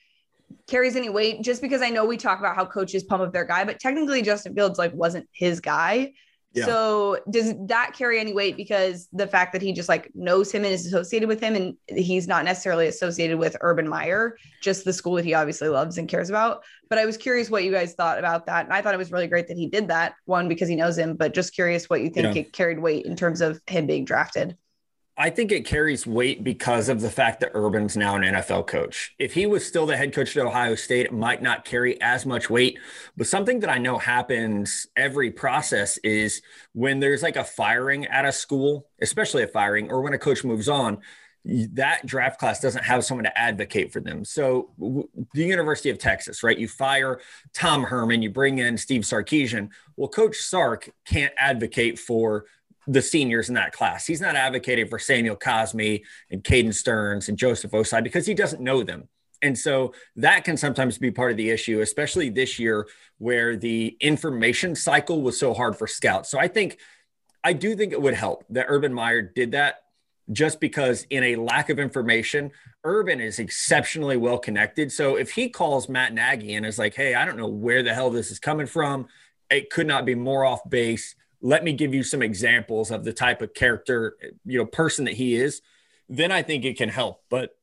carries 0.67 0.95
any 0.95 1.09
weight? 1.09 1.41
Just 1.41 1.61
because 1.61 1.81
I 1.81 1.89
know 1.89 2.05
we 2.05 2.17
talk 2.17 2.39
about 2.39 2.55
how 2.55 2.65
coaches 2.65 3.03
pump 3.03 3.23
up 3.23 3.33
their 3.33 3.45
guy, 3.45 3.63
but 3.63 3.79
technically 3.79 4.21
Justin 4.21 4.53
Fields 4.53 4.77
like 4.77 4.93
wasn't 4.93 5.27
his 5.31 5.59
guy. 5.59 6.13
Yeah. 6.55 6.65
So 6.65 7.19
does 7.29 7.53
that 7.67 7.93
carry 7.93 8.19
any 8.19 8.33
weight 8.33 8.55
because 8.55 9.07
the 9.11 9.27
fact 9.27 9.51
that 9.53 9.61
he 9.61 9.73
just 9.73 9.89
like 9.89 10.09
knows 10.15 10.51
him 10.51 10.63
and 10.63 10.73
is 10.73 10.85
associated 10.85 11.27
with 11.27 11.41
him 11.41 11.55
and 11.55 11.75
he's 11.87 12.27
not 12.27 12.45
necessarily 12.45 12.87
associated 12.87 13.37
with 13.37 13.57
Urban 13.61 13.87
Meyer, 13.87 14.37
just 14.61 14.85
the 14.85 14.93
school 14.93 15.15
that 15.15 15.25
he 15.25 15.33
obviously 15.33 15.67
loves 15.67 15.97
and 15.97 16.07
cares 16.07 16.29
about. 16.29 16.63
But 16.89 16.97
I 16.97 17.05
was 17.05 17.17
curious 17.17 17.49
what 17.49 17.63
you 17.63 17.71
guys 17.71 17.93
thought 17.93 18.17
about 18.17 18.45
that. 18.45 18.65
And 18.65 18.73
I 18.73 18.81
thought 18.81 18.93
it 18.93 18.97
was 18.97 19.11
really 19.11 19.27
great 19.27 19.47
that 19.49 19.57
he 19.57 19.67
did 19.67 19.89
that. 19.89 20.15
One, 20.25 20.47
because 20.47 20.69
he 20.69 20.75
knows 20.75 20.97
him, 20.97 21.15
but 21.15 21.33
just 21.33 21.53
curious 21.53 21.89
what 21.89 22.01
you 22.01 22.09
think 22.09 22.35
Yeah. 22.35 22.41
it 22.41 22.53
carried 22.53 22.79
weight 22.79 23.05
in 23.05 23.15
terms 23.15 23.41
of 23.41 23.59
him 23.67 23.85
being 23.85 24.05
drafted. 24.05 24.57
I 25.17 25.29
think 25.29 25.53
it 25.53 25.65
carries 25.65 26.05
weight 26.05 26.43
because 26.43 26.89
of 26.89 26.99
the 26.99 27.09
fact 27.09 27.39
that 27.39 27.51
Urban's 27.55 27.95
now 27.95 28.15
an 28.15 28.23
NFL 28.23 28.67
coach. 28.67 29.15
If 29.17 29.33
he 29.33 29.45
was 29.45 29.65
still 29.65 29.85
the 29.85 29.95
head 29.95 30.13
coach 30.13 30.35
at 30.35 30.45
Ohio 30.45 30.75
State, 30.75 31.05
it 31.05 31.13
might 31.13 31.41
not 31.41 31.63
carry 31.63 31.99
as 32.01 32.25
much 32.25 32.49
weight. 32.49 32.77
But 33.15 33.27
something 33.27 33.61
that 33.61 33.69
I 33.69 33.77
know 33.77 33.97
happens 33.97 34.87
every 34.97 35.31
process 35.31 35.97
is 35.99 36.41
when 36.73 36.99
there's 36.99 37.23
like 37.23 37.37
a 37.37 37.45
firing 37.45 38.05
at 38.07 38.25
a 38.25 38.31
school, 38.33 38.87
especially 39.01 39.43
a 39.43 39.47
firing, 39.47 39.89
or 39.89 40.01
when 40.01 40.13
a 40.13 40.19
coach 40.19 40.43
moves 40.43 40.67
on, 40.67 40.97
that 41.45 42.05
draft 42.05 42.39
class 42.39 42.59
doesn't 42.59 42.83
have 42.83 43.05
someone 43.05 43.23
to 43.23 43.37
advocate 43.37 43.93
for 43.93 44.01
them. 44.01 44.25
So 44.25 44.71
the 45.33 45.45
University 45.45 45.91
of 45.91 45.99
Texas, 45.99 46.43
right? 46.43 46.57
You 46.57 46.67
fire 46.67 47.21
Tom 47.53 47.83
Herman, 47.83 48.21
you 48.21 48.31
bring 48.31 48.57
in 48.57 48.77
Steve 48.77 49.03
Sarkisian. 49.03 49.69
Well, 49.95 50.09
Coach 50.09 50.37
Sark 50.37 50.89
can't 51.05 51.33
advocate 51.37 51.99
for 51.99 52.45
the 52.87 53.01
seniors 53.01 53.49
in 53.49 53.55
that 53.55 53.71
class. 53.71 54.05
He's 54.05 54.21
not 54.21 54.35
advocating 54.35 54.87
for 54.87 54.99
Samuel 54.99 55.35
Cosmi 55.35 56.03
and 56.29 56.43
Caden 56.43 56.73
Sterns 56.73 57.29
and 57.29 57.37
Joseph 57.37 57.71
Ossai 57.71 58.03
because 58.03 58.25
he 58.25 58.33
doesn't 58.33 58.61
know 58.61 58.83
them. 58.83 59.09
And 59.41 59.57
so 59.57 59.93
that 60.15 60.43
can 60.43 60.57
sometimes 60.57 60.97
be 60.97 61.11
part 61.11 61.31
of 61.31 61.37
the 61.37 61.49
issue, 61.49 61.81
especially 61.81 62.29
this 62.29 62.57
year 62.57 62.87
where 63.17 63.55
the 63.55 63.97
information 63.99 64.75
cycle 64.75 65.21
was 65.21 65.39
so 65.39 65.53
hard 65.53 65.77
for 65.77 65.87
scouts. 65.87 66.29
So 66.29 66.39
I 66.39 66.47
think, 66.47 66.77
I 67.43 67.53
do 67.53 67.75
think 67.75 67.91
it 67.91 68.01
would 68.01 68.13
help 68.13 68.43
that 68.49 68.65
Urban 68.69 68.93
Meyer 68.93 69.21
did 69.21 69.51
that 69.51 69.81
just 70.31 70.59
because 70.59 71.05
in 71.09 71.23
a 71.23 71.35
lack 71.35 71.69
of 71.69 71.77
information, 71.77 72.51
Urban 72.83 73.19
is 73.19 73.37
exceptionally 73.39 74.17
well 74.17 74.39
connected. 74.39 74.91
So 74.91 75.15
if 75.15 75.31
he 75.31 75.49
calls 75.49 75.87
Matt 75.87 76.13
Nagy 76.13 76.55
and 76.55 76.65
is 76.65 76.79
like, 76.79 76.95
hey, 76.95 77.13
I 77.13 77.25
don't 77.25 77.37
know 77.37 77.47
where 77.47 77.83
the 77.83 77.93
hell 77.93 78.09
this 78.09 78.31
is 78.31 78.39
coming 78.39 78.65
from, 78.65 79.07
it 79.49 79.69
could 79.69 79.85
not 79.85 80.05
be 80.05 80.15
more 80.15 80.43
off 80.43 80.67
base. 80.67 81.15
Let 81.45 81.63
me 81.63 81.73
give 81.73 81.93
you 81.93 82.01
some 82.01 82.21
examples 82.21 82.89
of 82.89 83.03
the 83.03 83.13
type 83.13 83.41
of 83.41 83.53
character, 83.53 84.17
you 84.45 84.57
know, 84.57 84.65
person 84.65 85.05
that 85.05 85.13
he 85.13 85.35
is. 85.35 85.61
Then 86.09 86.31
I 86.31 86.41
think 86.41 86.65
it 86.65 86.77
can 86.77 86.89
help. 86.89 87.21
But 87.29 87.55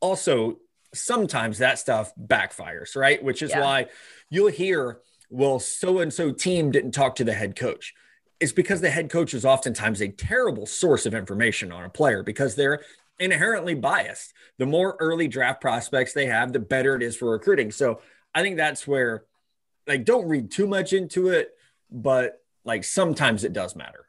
also, 0.00 0.58
sometimes 0.92 1.58
that 1.58 1.78
stuff 1.78 2.12
backfires, 2.16 2.94
right? 2.96 3.22
Which 3.22 3.40
is 3.40 3.50
Yeah. 3.50 3.60
why 3.60 3.86
you'll 4.28 4.50
hear, 4.50 5.00
well, 5.30 5.58
so 5.58 6.00
and 6.00 6.12
so 6.12 6.32
team 6.32 6.70
didn't 6.70 6.92
talk 6.92 7.16
to 7.16 7.24
the 7.24 7.32
head 7.32 7.56
coach 7.56 7.94
it's 8.40 8.52
because 8.52 8.80
the 8.80 8.90
head 8.90 9.08
coach 9.08 9.32
is 9.32 9.44
oftentimes 9.44 10.02
a 10.02 10.08
terrible 10.08 10.66
source 10.66 11.06
of 11.06 11.14
information 11.14 11.72
on 11.72 11.84
a 11.84 11.88
player 11.88 12.22
because 12.22 12.54
they're 12.56 12.80
inherently 13.18 13.74
biased. 13.74 14.34
The 14.58 14.66
more 14.66 14.96
early 15.00 15.28
draft 15.28 15.60
prospects 15.60 16.12
they 16.12 16.26
have, 16.26 16.52
the 16.52 16.58
better 16.58 16.94
it 16.94 17.02
is 17.02 17.16
for 17.16 17.30
recruiting. 17.30 17.70
So 17.70 18.00
I 18.34 18.42
think 18.42 18.56
that's 18.56 18.86
where, 18.86 19.24
like, 19.86 20.04
don't 20.04 20.28
read 20.28 20.50
too 20.50 20.66
much 20.66 20.92
into 20.92 21.28
it, 21.28 21.52
but 21.90 22.43
like 22.64 22.84
sometimes 22.84 23.44
it 23.44 23.52
does 23.52 23.76
matter. 23.76 24.06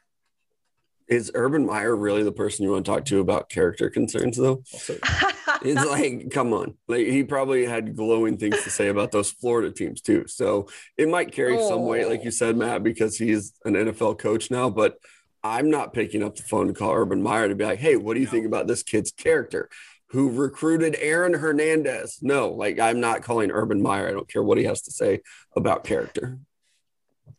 Is 1.07 1.31
Urban 1.35 1.67
Meyer 1.67 1.95
really 1.95 2.23
the 2.23 2.31
person 2.31 2.63
you 2.63 2.71
want 2.71 2.85
to 2.85 2.91
talk 2.91 3.05
to 3.05 3.19
about 3.19 3.47
character 3.47 3.91
concerns, 3.91 4.37
though? 4.37 4.63
it's 4.73 5.85
like, 5.85 6.31
come 6.31 6.51
on. 6.51 6.75
Like, 6.87 7.05
he 7.05 7.23
probably 7.23 7.65
had 7.65 7.95
glowing 7.95 8.37
things 8.37 8.63
to 8.63 8.71
say 8.71 8.87
about 8.87 9.11
those 9.11 9.29
Florida 9.29 9.71
teams, 9.71 10.01
too. 10.01 10.25
So 10.25 10.67
it 10.97 11.07
might 11.07 11.31
carry 11.31 11.57
oh. 11.57 11.69
some 11.69 11.85
weight, 11.85 12.07
like 12.07 12.21
oh. 12.21 12.23
you 12.23 12.31
said, 12.31 12.57
Matt, 12.57 12.81
because 12.81 13.19
he's 13.19 13.53
an 13.65 13.75
NFL 13.75 14.17
coach 14.17 14.49
now. 14.49 14.71
But 14.71 14.97
I'm 15.43 15.69
not 15.69 15.93
picking 15.93 16.23
up 16.23 16.35
the 16.35 16.43
phone 16.43 16.67
to 16.67 16.73
call 16.73 16.95
Urban 16.95 17.21
Meyer 17.21 17.49
to 17.49 17.55
be 17.55 17.65
like, 17.65 17.77
hey, 17.77 17.97
what 17.97 18.15
do 18.15 18.19
you 18.19 18.25
no. 18.25 18.31
think 18.31 18.47
about 18.47 18.65
this 18.65 18.81
kid's 18.81 19.11
character? 19.11 19.69
Who 20.09 20.31
recruited 20.31 20.97
Aaron 20.99 21.33
Hernandez? 21.33 22.17
No, 22.23 22.49
like 22.49 22.79
I'm 22.79 22.99
not 22.99 23.21
calling 23.21 23.51
Urban 23.51 23.79
Meyer. 23.79 24.07
I 24.07 24.11
don't 24.11 24.27
care 24.29 24.41
what 24.41 24.57
he 24.57 24.63
has 24.63 24.81
to 24.83 24.91
say 24.91 25.21
about 25.55 25.83
character. 25.83 26.39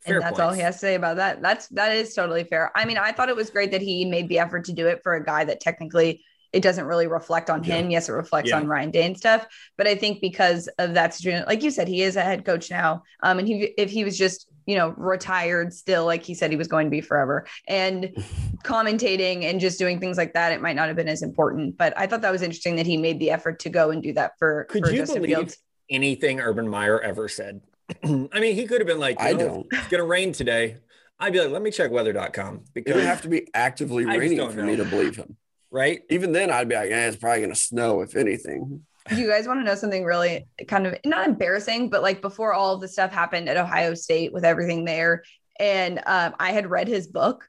Fair 0.00 0.16
and 0.16 0.24
that's 0.24 0.38
points. 0.38 0.40
all 0.40 0.52
he 0.52 0.60
has 0.60 0.76
to 0.76 0.80
say 0.80 0.94
about 0.94 1.16
that. 1.16 1.42
That's 1.42 1.68
that 1.68 1.92
is 1.92 2.14
totally 2.14 2.44
fair. 2.44 2.70
I 2.74 2.84
mean, 2.84 2.98
I 2.98 3.12
thought 3.12 3.28
it 3.28 3.36
was 3.36 3.50
great 3.50 3.70
that 3.72 3.82
he 3.82 4.04
made 4.04 4.28
the 4.28 4.38
effort 4.38 4.64
to 4.66 4.72
do 4.72 4.86
it 4.86 5.00
for 5.02 5.14
a 5.14 5.24
guy 5.24 5.44
that 5.44 5.60
technically 5.60 6.22
it 6.52 6.62
doesn't 6.62 6.86
really 6.86 7.06
reflect 7.06 7.50
on 7.50 7.62
him. 7.62 7.90
Yes, 7.90 8.08
it 8.08 8.12
reflects 8.12 8.50
yeah. 8.50 8.56
on 8.56 8.66
Ryan 8.66 8.90
Day 8.90 9.04
and 9.04 9.16
stuff. 9.16 9.46
But 9.76 9.86
I 9.86 9.94
think 9.94 10.20
because 10.20 10.68
of 10.78 10.94
that 10.94 11.12
situation, 11.12 11.44
like 11.46 11.62
you 11.62 11.70
said, 11.70 11.88
he 11.88 12.02
is 12.02 12.16
a 12.16 12.22
head 12.22 12.44
coach 12.44 12.70
now. 12.70 13.02
Um, 13.22 13.38
and 13.38 13.46
he 13.46 13.74
if 13.76 13.90
he 13.90 14.04
was 14.04 14.16
just 14.16 14.48
you 14.64 14.76
know 14.76 14.94
retired 14.96 15.74
still, 15.74 16.06
like 16.06 16.24
he 16.24 16.34
said 16.34 16.50
he 16.50 16.56
was 16.56 16.68
going 16.68 16.86
to 16.86 16.90
be 16.90 17.00
forever, 17.00 17.46
and 17.68 18.12
commentating 18.64 19.44
and 19.44 19.60
just 19.60 19.78
doing 19.78 20.00
things 20.00 20.16
like 20.16 20.34
that, 20.34 20.52
it 20.52 20.62
might 20.62 20.76
not 20.76 20.86
have 20.86 20.96
been 20.96 21.08
as 21.08 21.22
important. 21.22 21.76
But 21.76 21.92
I 21.98 22.06
thought 22.06 22.22
that 22.22 22.32
was 22.32 22.42
interesting 22.42 22.76
that 22.76 22.86
he 22.86 22.96
made 22.96 23.18
the 23.18 23.30
effort 23.30 23.58
to 23.60 23.68
go 23.68 23.90
and 23.90 24.02
do 24.02 24.12
that 24.14 24.32
for. 24.38 24.64
Could 24.70 24.84
for 24.84 24.90
you 24.90 24.98
Justin 24.98 25.22
believe 25.22 25.36
Fields. 25.36 25.58
anything 25.90 26.40
Urban 26.40 26.68
Meyer 26.68 27.00
ever 27.00 27.28
said? 27.28 27.60
I 28.04 28.40
mean, 28.40 28.54
he 28.54 28.66
could 28.66 28.80
have 28.80 28.86
been 28.86 28.98
like, 28.98 29.20
I 29.20 29.32
don't. 29.32 29.66
It's 29.70 29.88
gonna 29.88 30.04
rain 30.04 30.32
today. 30.32 30.78
I'd 31.18 31.32
be 31.32 31.40
like, 31.40 31.50
let 31.50 31.62
me 31.62 31.70
check 31.70 31.90
weather.com 31.90 32.64
because 32.74 32.92
it 32.92 32.96
would 32.96 33.04
have 33.04 33.22
to 33.22 33.28
be 33.28 33.48
actively 33.54 34.04
raining 34.04 34.50
for 34.50 34.56
know. 34.56 34.64
me 34.64 34.76
to 34.76 34.84
believe 34.84 35.16
him. 35.16 35.36
Right. 35.70 36.02
Even 36.10 36.32
then, 36.32 36.50
I'd 36.50 36.68
be 36.68 36.74
like, 36.74 36.90
eh, 36.90 37.08
it's 37.08 37.16
probably 37.16 37.42
gonna 37.42 37.54
snow 37.54 38.00
if 38.02 38.16
anything. 38.16 38.84
You 39.14 39.28
guys 39.28 39.46
want 39.46 39.60
to 39.60 39.64
know 39.64 39.76
something 39.76 40.04
really 40.04 40.46
kind 40.66 40.86
of 40.86 40.96
not 41.04 41.28
embarrassing, 41.28 41.90
but 41.90 42.02
like 42.02 42.20
before 42.20 42.52
all 42.52 42.74
of 42.74 42.80
the 42.80 42.88
stuff 42.88 43.12
happened 43.12 43.48
at 43.48 43.56
Ohio 43.56 43.94
State 43.94 44.32
with 44.32 44.44
everything 44.44 44.84
there, 44.84 45.22
and 45.60 46.00
um, 46.06 46.34
I 46.40 46.50
had 46.50 46.68
read 46.68 46.88
his 46.88 47.06
book, 47.06 47.48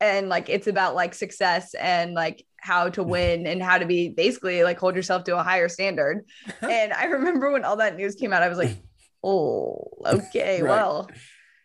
and 0.00 0.28
like 0.30 0.48
it's 0.48 0.66
about 0.66 0.94
like 0.94 1.14
success 1.14 1.74
and 1.74 2.14
like 2.14 2.46
how 2.56 2.88
to 2.90 3.02
win 3.02 3.46
and 3.46 3.62
how 3.62 3.78
to 3.78 3.86
be 3.86 4.08
basically 4.10 4.62
like 4.62 4.78
hold 4.78 4.94
yourself 4.94 5.24
to 5.24 5.38
a 5.38 5.42
higher 5.42 5.68
standard. 5.68 6.24
and 6.62 6.92
I 6.92 7.04
remember 7.04 7.50
when 7.50 7.64
all 7.64 7.76
that 7.76 7.96
news 7.96 8.14
came 8.14 8.32
out, 8.32 8.42
I 8.42 8.48
was 8.48 8.58
like, 8.58 8.76
oh, 9.22 9.88
okay, 10.04 10.62
right. 10.62 10.70
well. 10.70 11.08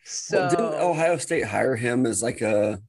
So 0.03 0.41
well, 0.41 0.49
didn't 0.49 0.73
Ohio 0.75 1.17
State 1.17 1.45
hire 1.45 1.75
him 1.75 2.05
as 2.05 2.21
like 2.21 2.41
a 2.41 2.81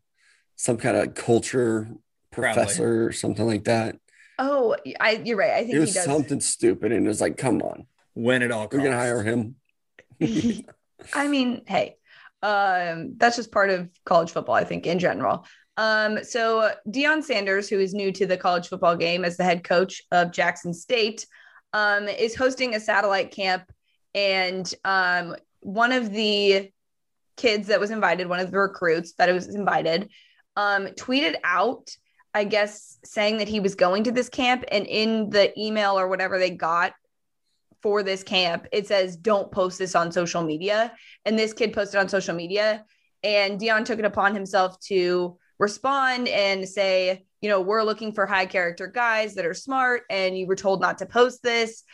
some 0.56 0.76
kind 0.76 0.96
of 0.96 1.14
culture 1.14 1.88
professor 2.30 2.82
Probably. 2.82 3.06
or 3.06 3.12
something 3.12 3.46
like 3.46 3.64
that? 3.64 3.96
Oh, 4.38 4.76
I 5.00 5.22
you're 5.24 5.38
right. 5.38 5.52
I 5.52 5.62
think 5.62 5.74
it 5.74 5.80
was 5.80 5.94
something 5.94 6.40
stupid, 6.40 6.92
and 6.92 7.06
it 7.06 7.08
was 7.08 7.20
like, 7.20 7.38
come 7.38 7.62
on, 7.62 7.86
when 8.14 8.42
it 8.42 8.50
all 8.50 8.68
we're 8.70 8.78
gonna 8.78 8.96
hire 8.96 9.22
him. 9.22 9.56
I 11.14 11.28
mean, 11.28 11.62
hey, 11.66 11.96
um, 12.42 13.14
that's 13.16 13.36
just 13.36 13.52
part 13.52 13.70
of 13.70 13.88
college 14.04 14.30
football, 14.30 14.54
I 14.54 14.64
think, 14.64 14.86
in 14.86 14.98
general. 14.98 15.46
Um, 15.76 16.24
so 16.24 16.70
Deion 16.88 17.22
Sanders, 17.22 17.68
who 17.68 17.78
is 17.78 17.92
new 17.94 18.10
to 18.12 18.26
the 18.26 18.36
college 18.36 18.68
football 18.68 18.96
game 18.96 19.24
as 19.24 19.36
the 19.36 19.44
head 19.44 19.62
coach 19.62 20.02
of 20.10 20.32
Jackson 20.32 20.72
State, 20.72 21.26
um, 21.72 22.08
is 22.08 22.34
hosting 22.34 22.74
a 22.74 22.80
satellite 22.80 23.30
camp 23.30 23.70
and 24.16 24.74
um, 24.84 25.36
one 25.60 25.92
of 25.92 26.10
the 26.10 26.72
kids 27.36 27.68
that 27.68 27.78
was 27.78 27.90
invited, 27.90 28.28
one 28.28 28.40
of 28.40 28.50
the 28.50 28.58
recruits 28.58 29.12
that 29.12 29.32
was 29.32 29.54
invited, 29.54 30.08
um, 30.56 30.86
tweeted 30.86 31.36
out, 31.44 31.90
I 32.32 32.44
guess, 32.44 32.98
saying 33.04 33.38
that 33.38 33.48
he 33.48 33.60
was 33.60 33.74
going 33.74 34.04
to 34.04 34.10
this 34.10 34.30
camp. 34.30 34.64
And 34.72 34.86
in 34.86 35.28
the 35.28 35.52
email 35.60 35.98
or 35.98 36.08
whatever 36.08 36.38
they 36.38 36.50
got 36.50 36.94
for 37.82 38.02
this 38.02 38.22
camp, 38.22 38.66
it 38.72 38.86
says, 38.86 39.16
don't 39.16 39.52
post 39.52 39.78
this 39.78 39.94
on 39.94 40.10
social 40.10 40.42
media. 40.42 40.94
And 41.26 41.38
this 41.38 41.52
kid 41.52 41.74
posted 41.74 42.00
on 42.00 42.08
social 42.08 42.34
media. 42.34 42.84
And 43.22 43.60
Deion 43.60 43.84
took 43.84 43.98
it 43.98 44.04
upon 44.06 44.34
himself 44.34 44.80
to 44.86 45.36
respond 45.58 46.28
and 46.28 46.66
say, 46.66 47.26
you 47.42 47.50
know, 47.50 47.60
we're 47.60 47.82
looking 47.82 48.12
for 48.12 48.24
high 48.24 48.46
character 48.46 48.86
guys 48.86 49.34
that 49.34 49.44
are 49.44 49.54
smart, 49.54 50.02
and 50.10 50.36
you 50.36 50.46
were 50.46 50.56
told 50.56 50.80
not 50.80 50.98
to 50.98 51.06
post 51.06 51.42
this 51.42 51.84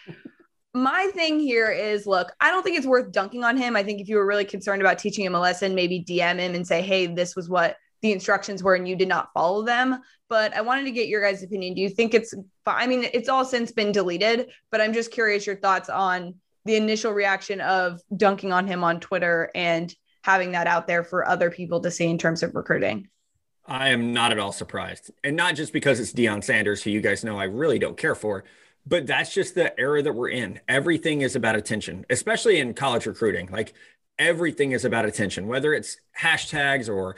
my 0.75 1.11
thing 1.15 1.39
here 1.39 1.71
is 1.71 2.07
look, 2.07 2.33
I 2.41 2.51
don't 2.51 2.63
think 2.63 2.79
it's 2.79 2.87
worth 2.87 3.13
dunking 3.13 3.45
on 3.45 3.57
him. 3.57 3.77
I 3.77 3.83
think 3.83 4.01
if 4.01 4.09
you 4.09 4.17
were 4.17 4.27
really 4.27 4.45
concerned 4.45 4.81
about 4.81 4.99
teaching 4.99 5.25
him 5.25 5.35
a 5.35 5.41
lesson, 5.41 5.75
maybe 5.75 6.03
DM 6.03 6.39
him 6.39 6.55
and 6.55 6.67
say, 6.67 6.83
hey, 6.83 7.07
this 7.07 7.37
was 7.37 7.49
what 7.49 7.77
the 8.01 8.13
instructions 8.13 8.63
were 8.63 8.75
and 8.75 8.89
you 8.89 8.97
did 8.97 9.09
not 9.09 9.31
follow 9.35 9.65
them. 9.65 10.01
But 10.29 10.55
I 10.57 10.63
wanted 10.63 10.85
to 10.85 10.91
get 10.91 11.09
your 11.09 11.23
guys' 11.23 11.43
opinion. 11.43 11.75
Do 11.75 11.83
you 11.83 11.91
think 11.91 12.15
it's, 12.15 12.35
I 12.67 12.87
mean, 12.87 13.07
it's 13.13 13.29
all 13.29 13.45
since 13.45 13.71
been 13.71 13.93
deleted, 13.93 14.49
but 14.71 14.81
I'm 14.81 14.93
just 14.93 15.11
curious 15.11 15.47
your 15.47 15.57
thoughts 15.57 15.89
on 15.89 16.35
the 16.65 16.77
initial 16.77 17.13
reaction 17.13 17.61
of 17.61 18.01
dunking 18.17 18.53
on 18.53 18.67
him 18.67 18.83
on 18.83 18.99
Twitter 18.99 19.51
and 19.55 19.95
having 20.23 20.53
that 20.53 20.67
out 20.67 20.87
there 20.87 21.05
for 21.05 21.29
other 21.29 21.51
people 21.51 21.81
to 21.81 21.91
see 21.91 22.07
in 22.07 22.17
terms 22.17 22.43
of 22.43 22.55
recruiting. 22.55 23.09
I 23.67 23.91
am 23.91 24.13
not 24.13 24.33
at 24.33 24.39
all 24.39 24.53
surprised. 24.53 25.11
And 25.23 25.37
not 25.37 25.55
just 25.55 25.73
because 25.73 26.01
it's 26.01 26.13
Deion 26.13 26.43
Sanders, 26.43 26.83
who 26.83 26.91
you 26.91 27.01
guys 27.01 27.25
know 27.25 27.39
I 27.39 27.45
really 27.45 27.79
don't 27.79 27.97
care 27.97 28.15
for, 28.15 28.45
but 28.87 29.07
that's 29.07 29.33
just 29.33 29.55
the 29.55 29.79
era 29.79 30.03
that 30.03 30.13
we're 30.13 30.31
in. 30.31 30.61
Everything 30.69 31.21
is 31.21 31.37
about 31.37 31.57
attention, 31.57 32.05
especially 32.11 32.59
in 32.59 32.75
college 32.75 33.07
recruiting. 33.07 33.49
Like 33.51 33.75
everything 34.19 34.73
is 34.73 34.85
about 34.85 35.05
attention, 35.05 35.47
whether 35.47 35.73
it's 35.73 35.97
hashtags 36.19 36.89
or 36.89 37.17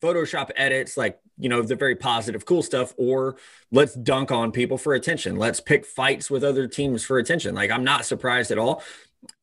Photoshop 0.00 0.50
edits, 0.56 0.96
like, 0.96 1.18
you 1.38 1.48
know, 1.48 1.62
the 1.62 1.76
very 1.76 1.96
positive, 1.96 2.44
cool 2.44 2.62
stuff, 2.62 2.92
or 2.96 3.36
let's 3.70 3.94
dunk 3.94 4.30
on 4.30 4.52
people 4.52 4.76
for 4.76 4.94
attention. 4.94 5.36
Let's 5.36 5.60
pick 5.60 5.86
fights 5.86 6.30
with 6.30 6.44
other 6.44 6.66
teams 6.66 7.04
for 7.04 7.18
attention. 7.18 7.54
Like, 7.54 7.70
I'm 7.70 7.84
not 7.84 8.04
surprised 8.04 8.50
at 8.50 8.58
all. 8.58 8.82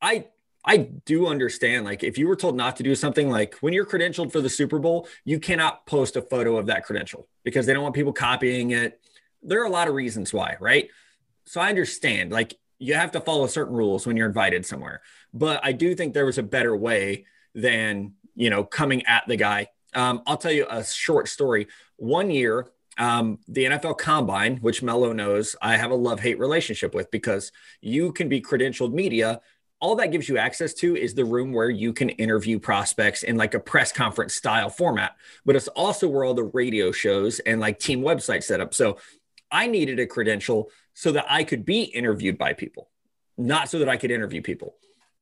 I, 0.00 0.26
I 0.64 0.76
do 0.76 1.26
understand, 1.26 1.84
like, 1.84 2.04
if 2.04 2.16
you 2.16 2.28
were 2.28 2.36
told 2.36 2.54
not 2.54 2.76
to 2.76 2.84
do 2.84 2.94
something, 2.94 3.28
like 3.28 3.56
when 3.56 3.72
you're 3.72 3.86
credentialed 3.86 4.30
for 4.30 4.40
the 4.40 4.48
Super 4.48 4.78
Bowl, 4.78 5.08
you 5.24 5.40
cannot 5.40 5.84
post 5.86 6.14
a 6.14 6.22
photo 6.22 6.56
of 6.56 6.66
that 6.66 6.84
credential 6.84 7.26
because 7.42 7.66
they 7.66 7.72
don't 7.72 7.82
want 7.82 7.96
people 7.96 8.12
copying 8.12 8.70
it. 8.70 9.00
There 9.42 9.60
are 9.60 9.66
a 9.66 9.70
lot 9.70 9.88
of 9.88 9.94
reasons 9.94 10.32
why, 10.32 10.56
right? 10.60 10.88
So 11.44 11.60
I 11.60 11.68
understand 11.68 12.32
like 12.32 12.58
you 12.78 12.94
have 12.94 13.12
to 13.12 13.20
follow 13.20 13.46
certain 13.46 13.74
rules 13.74 14.06
when 14.06 14.16
you're 14.16 14.26
invited 14.26 14.66
somewhere, 14.66 15.02
but 15.32 15.60
I 15.62 15.72
do 15.72 15.94
think 15.94 16.14
there 16.14 16.26
was 16.26 16.38
a 16.38 16.42
better 16.42 16.76
way 16.76 17.26
than 17.54 18.14
you 18.34 18.50
know 18.50 18.64
coming 18.64 19.06
at 19.06 19.24
the 19.28 19.36
guy. 19.36 19.68
Um, 19.94 20.22
I'll 20.26 20.36
tell 20.36 20.52
you 20.52 20.66
a 20.68 20.84
short 20.84 21.28
story. 21.28 21.68
One 21.96 22.30
year, 22.30 22.70
um, 22.98 23.38
the 23.48 23.64
NFL 23.64 23.98
Combine, 23.98 24.56
which 24.58 24.82
Mello 24.82 25.12
knows, 25.12 25.56
I 25.62 25.76
have 25.76 25.90
a 25.90 25.96
love 25.96 26.20
hate 26.20 26.38
relationship 26.38 26.94
with 26.94 27.10
because 27.10 27.52
you 27.80 28.12
can 28.12 28.28
be 28.28 28.40
credentialed 28.40 28.92
media. 28.92 29.40
All 29.80 29.96
that 29.96 30.12
gives 30.12 30.28
you 30.28 30.38
access 30.38 30.74
to 30.74 30.96
is 30.96 31.14
the 31.14 31.24
room 31.24 31.52
where 31.52 31.70
you 31.70 31.92
can 31.92 32.10
interview 32.10 32.58
prospects 32.58 33.22
in 33.22 33.36
like 33.36 33.54
a 33.54 33.60
press 33.60 33.92
conference 33.92 34.34
style 34.34 34.70
format, 34.70 35.16
but 35.44 35.56
it's 35.56 35.68
also 35.68 36.08
where 36.08 36.24
all 36.24 36.34
the 36.34 36.44
radio 36.44 36.92
shows 36.92 37.40
and 37.40 37.60
like 37.60 37.80
team 37.80 38.00
websites 38.00 38.44
set 38.44 38.60
up. 38.60 38.74
So 38.74 38.98
I 39.50 39.66
needed 39.66 39.98
a 39.98 40.06
credential 40.06 40.70
so 40.94 41.12
that 41.12 41.26
I 41.28 41.44
could 41.44 41.64
be 41.64 41.82
interviewed 41.82 42.38
by 42.38 42.52
people, 42.52 42.90
not 43.38 43.68
so 43.68 43.78
that 43.78 43.88
I 43.88 43.96
could 43.96 44.10
interview 44.10 44.42
people. 44.42 44.74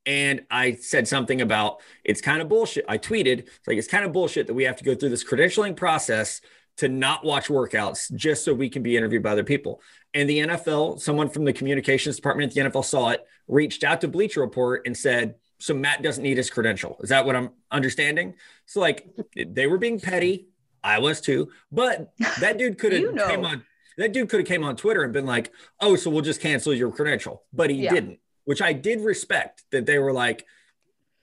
And 0.07 0.43
I 0.51 0.73
said 0.73 1.07
something 1.07 1.41
about 1.43 1.81
it's 2.05 2.21
kind 2.21 2.41
of 2.41 2.49
bullshit. 2.49 2.85
I 2.89 2.99
tweeted, 2.99 3.41
it's 3.41 3.69
like, 3.69 3.77
it's 3.77 3.89
kind 3.89 4.05
of 4.05 4.13
bullshit 4.13 4.47
that 4.47 4.55
we 4.55 4.65
have 4.65 4.77
to 4.77 4.85
go 4.85 4.95
through 4.95 5.11
this 5.11 5.25
credentialing 5.25 5.77
process 5.77 6.41
to 6.79 6.89
not 6.89 7.25
watch 7.25 7.49
workouts 7.49 8.13
just 8.15 8.45
so 8.45 8.55
we 8.55 8.71
can 8.71 8.83
be 8.83 8.97
interviewed 8.97 9.23
by 9.23 9.33
other 9.33 9.45
people. 9.45 9.83
And 10.15 10.29
the 10.29 10.39
NFL, 10.39 11.01
someone 11.01 11.29
from 11.29 11.45
the 11.45 11.53
communications 11.53 12.17
department 12.17 12.51
at 12.51 12.55
the 12.55 12.71
NFL 12.71 12.85
saw 12.85 13.11
it, 13.11 13.27
reached 13.49 13.85
out 13.85 14.01
to 14.01 14.09
Bleacher 14.09 14.41
Report 14.41 14.87
and 14.87 14.97
said, 14.97 15.35
so 15.59 15.75
Matt 15.75 16.03
doesn't 16.03 16.23
need 16.23 16.39
his 16.39 16.49
credential. 16.49 16.97
Is 17.03 17.11
that 17.11 17.27
what 17.27 17.37
I'm 17.37 17.51
understanding? 17.71 18.35
So 18.65 18.81
like 18.81 19.07
they 19.37 19.67
were 19.67 19.79
being 19.79 20.01
petty. 20.01 20.49
I 20.83 20.99
was 21.01 21.21
too, 21.21 21.51
but 21.71 22.15
that 22.41 22.57
dude 22.57 22.79
could 22.79 22.93
have 22.93 23.03
you 23.03 23.13
know. 23.13 23.29
came 23.29 23.45
on 23.45 23.63
that 23.97 24.13
dude 24.13 24.29
could 24.29 24.41
have 24.41 24.47
came 24.47 24.65
on 24.65 24.77
Twitter 24.77 25.03
and 25.03 25.13
been 25.13 25.27
like, 25.27 25.53
"Oh, 25.81 25.97
so 25.97 26.11
we'll 26.11 26.23
just 26.23 26.41
cancel 26.41 26.75
your 26.75 26.91
credential," 26.91 27.45
but 27.53 27.71
he 27.71 27.85
yeah. 27.85 27.91
didn't, 27.91 28.21
which 28.45 28.63
I 28.63 28.73
did 28.73 29.01
respect. 29.01 29.65
That 29.73 29.87
they 29.87 29.99
were 29.99 30.13
like, 30.13 30.47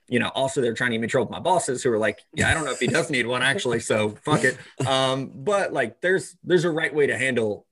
you 0.08 0.20
know, 0.20 0.30
also 0.30 0.62
they're 0.62 0.74
trying 0.74 0.92
to 0.92 0.96
even 0.96 1.10
troll 1.10 1.28
my 1.30 1.40
bosses 1.40 1.84
who 1.84 1.92
are 1.92 1.98
like, 1.98 2.20
"Yeah, 2.34 2.50
I 2.50 2.54
don't 2.54 2.66
know 2.66 2.72
if 2.72 2.80
he 2.80 2.88
does 2.88 3.10
need 3.10 3.28
one 3.28 3.44
actually, 3.44 3.80
so 3.80 4.10
fuck 4.24 4.44
it." 4.44 4.58
Um, 4.88 5.32
but 5.34 5.74
like, 5.74 6.02
there's 6.02 6.36
there's 6.44 6.66
a 6.66 6.72
right 6.72 6.94
way 6.94 7.08
to 7.08 7.18
handle. 7.18 7.66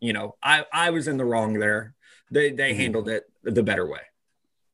You 0.00 0.12
know, 0.12 0.36
I 0.42 0.64
I 0.72 0.90
was 0.90 1.08
in 1.08 1.16
the 1.16 1.24
wrong 1.24 1.58
there. 1.58 1.94
They 2.30 2.50
they 2.50 2.70
mm-hmm. 2.70 2.80
handled 2.80 3.08
it 3.08 3.24
the 3.42 3.62
better 3.62 3.86
way. 3.86 4.00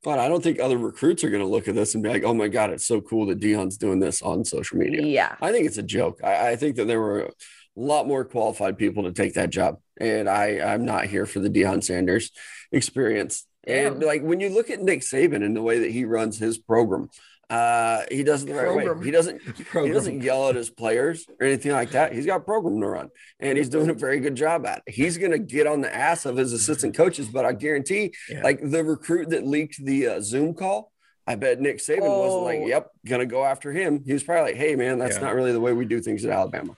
But 0.03 0.19
I 0.19 0.29
don't 0.29 0.43
think 0.43 0.59
other 0.59 0.79
recruits 0.79 1.23
are 1.23 1.31
going 1.31 1.43
to 1.43 1.49
look 1.49 1.69
at 1.69 1.77
this 1.77 1.95
and 1.95 2.03
be 2.03 2.09
like, 2.09 2.25
"Oh 2.25 2.35
my 2.35 2.49
god, 2.49 2.71
it's 2.71 2.87
so 2.87 3.01
cool 3.01 3.27
that 3.27 3.41
Deion's 3.41 3.77
doing 3.77 4.01
this 4.01 4.21
on 4.23 4.45
social 4.45 4.79
media." 4.79 5.03
Yeah, 5.03 5.37
I 5.41 5.53
think 5.53 5.67
it's 5.67 5.79
a 5.79 5.83
joke. 5.83 6.21
I, 6.25 6.51
I 6.51 6.57
think 6.57 6.77
that 6.77 6.87
there 6.87 7.01
were 7.01 7.31
lot 7.77 8.07
more 8.07 8.25
qualified 8.25 8.77
people 8.79 9.05
to 9.05 9.13
take 9.13 9.35
that 9.35 9.51
job. 9.51 9.79
And 10.01 10.29
I, 10.29 10.61
I'm 10.61 10.85
not 10.85 11.07
here 11.07 11.27
for 11.27 11.39
the 11.41 11.49
Deion 11.51 11.83
Sanders 11.83 12.31
experience. 12.71 13.47
And 13.65 14.03
like 14.03 14.23
when 14.23 14.41
you 14.41 14.49
look 14.49 14.71
at 14.71 14.81
Nick 14.83 15.01
Saban 15.01 15.45
and 15.45 15.55
the 15.57 15.63
way 15.63 15.79
that 15.81 15.91
he 15.91 16.05
runs 16.05 16.39
his 16.39 16.59
program, 16.59 17.09
uh, 17.49 18.03
he 18.11 18.23
does 18.25 18.43
it 18.43 18.47
the 18.47 18.55
right 18.55 18.75
way. 18.75 19.05
He 19.05 19.11
doesn't 19.11 19.41
he 19.57 19.91
doesn't 19.93 20.23
yell 20.23 20.49
at 20.49 20.55
his 20.55 20.71
players 20.71 21.27
or 21.39 21.47
anything 21.47 21.73
like 21.73 21.91
that. 21.91 22.13
He's 22.15 22.25
got 22.27 22.37
a 22.37 22.41
program 22.45 22.81
to 22.81 22.87
run, 22.89 23.09
and 23.41 23.59
he's 23.59 23.69
doing 23.69 23.91
a 23.91 23.95
very 23.95 24.21
good 24.21 24.35
job 24.35 24.65
at 24.65 24.83
it. 24.87 24.93
He's 24.95 25.19
going 25.19 25.33
to 25.33 25.39
get 25.39 25.67
on 25.67 25.83
the 25.83 25.95
ass 25.95 26.25
of 26.25 26.37
his 26.37 26.53
assistant 26.55 26.97
coaches, 26.97 27.29
but 27.29 27.45
I 27.45 27.53
guarantee, 27.53 28.15
Yeah. 28.31 28.43
like 28.43 28.59
the 28.63 28.83
recruit 28.83 29.31
that 29.31 29.47
leaked 29.47 29.85
the 29.85 30.07
uh, 30.09 30.21
Zoom 30.23 30.55
call, 30.55 30.91
I 31.27 31.35
bet 31.35 31.61
Nick 31.61 31.79
Saban 31.79 32.01
wasn't 32.01 32.45
like, 32.45 32.61
Oh. 32.63 32.67
"Yep, 32.69 32.91
gonna 33.07 33.27
go 33.27 33.45
after 33.45 33.71
him." 33.71 34.03
He 34.07 34.15
was 34.15 34.23
probably 34.25 34.53
like, 34.53 34.57
"Hey, 34.61 34.75
man, 34.75 34.99
that's 34.99 35.17
Yeah. 35.17 35.23
not 35.25 35.35
really 35.35 35.53
the 35.53 35.61
way 35.61 35.73
we 35.75 35.85
do 35.85 36.01
things 36.01 36.25
at 36.25 36.31
Alabama." 36.33 36.75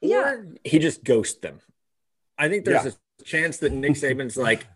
Yeah. 0.00 0.30
Or 0.32 0.54
he 0.64 0.78
just 0.78 1.04
ghosts 1.04 1.38
them. 1.40 1.60
I 2.36 2.48
think 2.48 2.64
there's 2.64 2.84
Yeah. 2.84 2.90
a 3.20 3.24
chance 3.24 3.58
that 3.58 3.72
Nick 3.72 3.92
Saban's 3.92 4.36
like, 4.36 4.66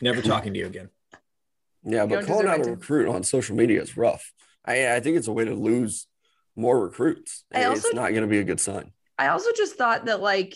never 0.00 0.22
talking 0.22 0.52
to 0.54 0.58
you 0.58 0.66
again. 0.66 0.88
Yeah, 1.84 2.02
You 2.02 2.08
but 2.08 2.26
calling 2.26 2.48
out 2.48 2.66
a 2.66 2.70
recruit 2.70 3.08
on 3.08 3.22
social 3.22 3.54
media 3.56 3.80
is 3.82 3.96
rough. 3.96 4.32
I 4.64 4.94
I 4.96 5.00
think 5.00 5.16
it's 5.16 5.28
a 5.28 5.32
way 5.32 5.44
to 5.44 5.54
lose 5.54 6.06
more 6.56 6.80
recruits. 6.80 7.44
I 7.54 7.70
it's 7.72 7.92
not 7.94 8.10
going 8.10 8.22
to 8.22 8.26
be 8.26 8.38
a 8.38 8.44
good 8.44 8.60
sign. 8.60 8.92
I 9.18 9.28
also 9.28 9.50
just 9.56 9.76
thought 9.76 10.06
that 10.06 10.20
like 10.20 10.54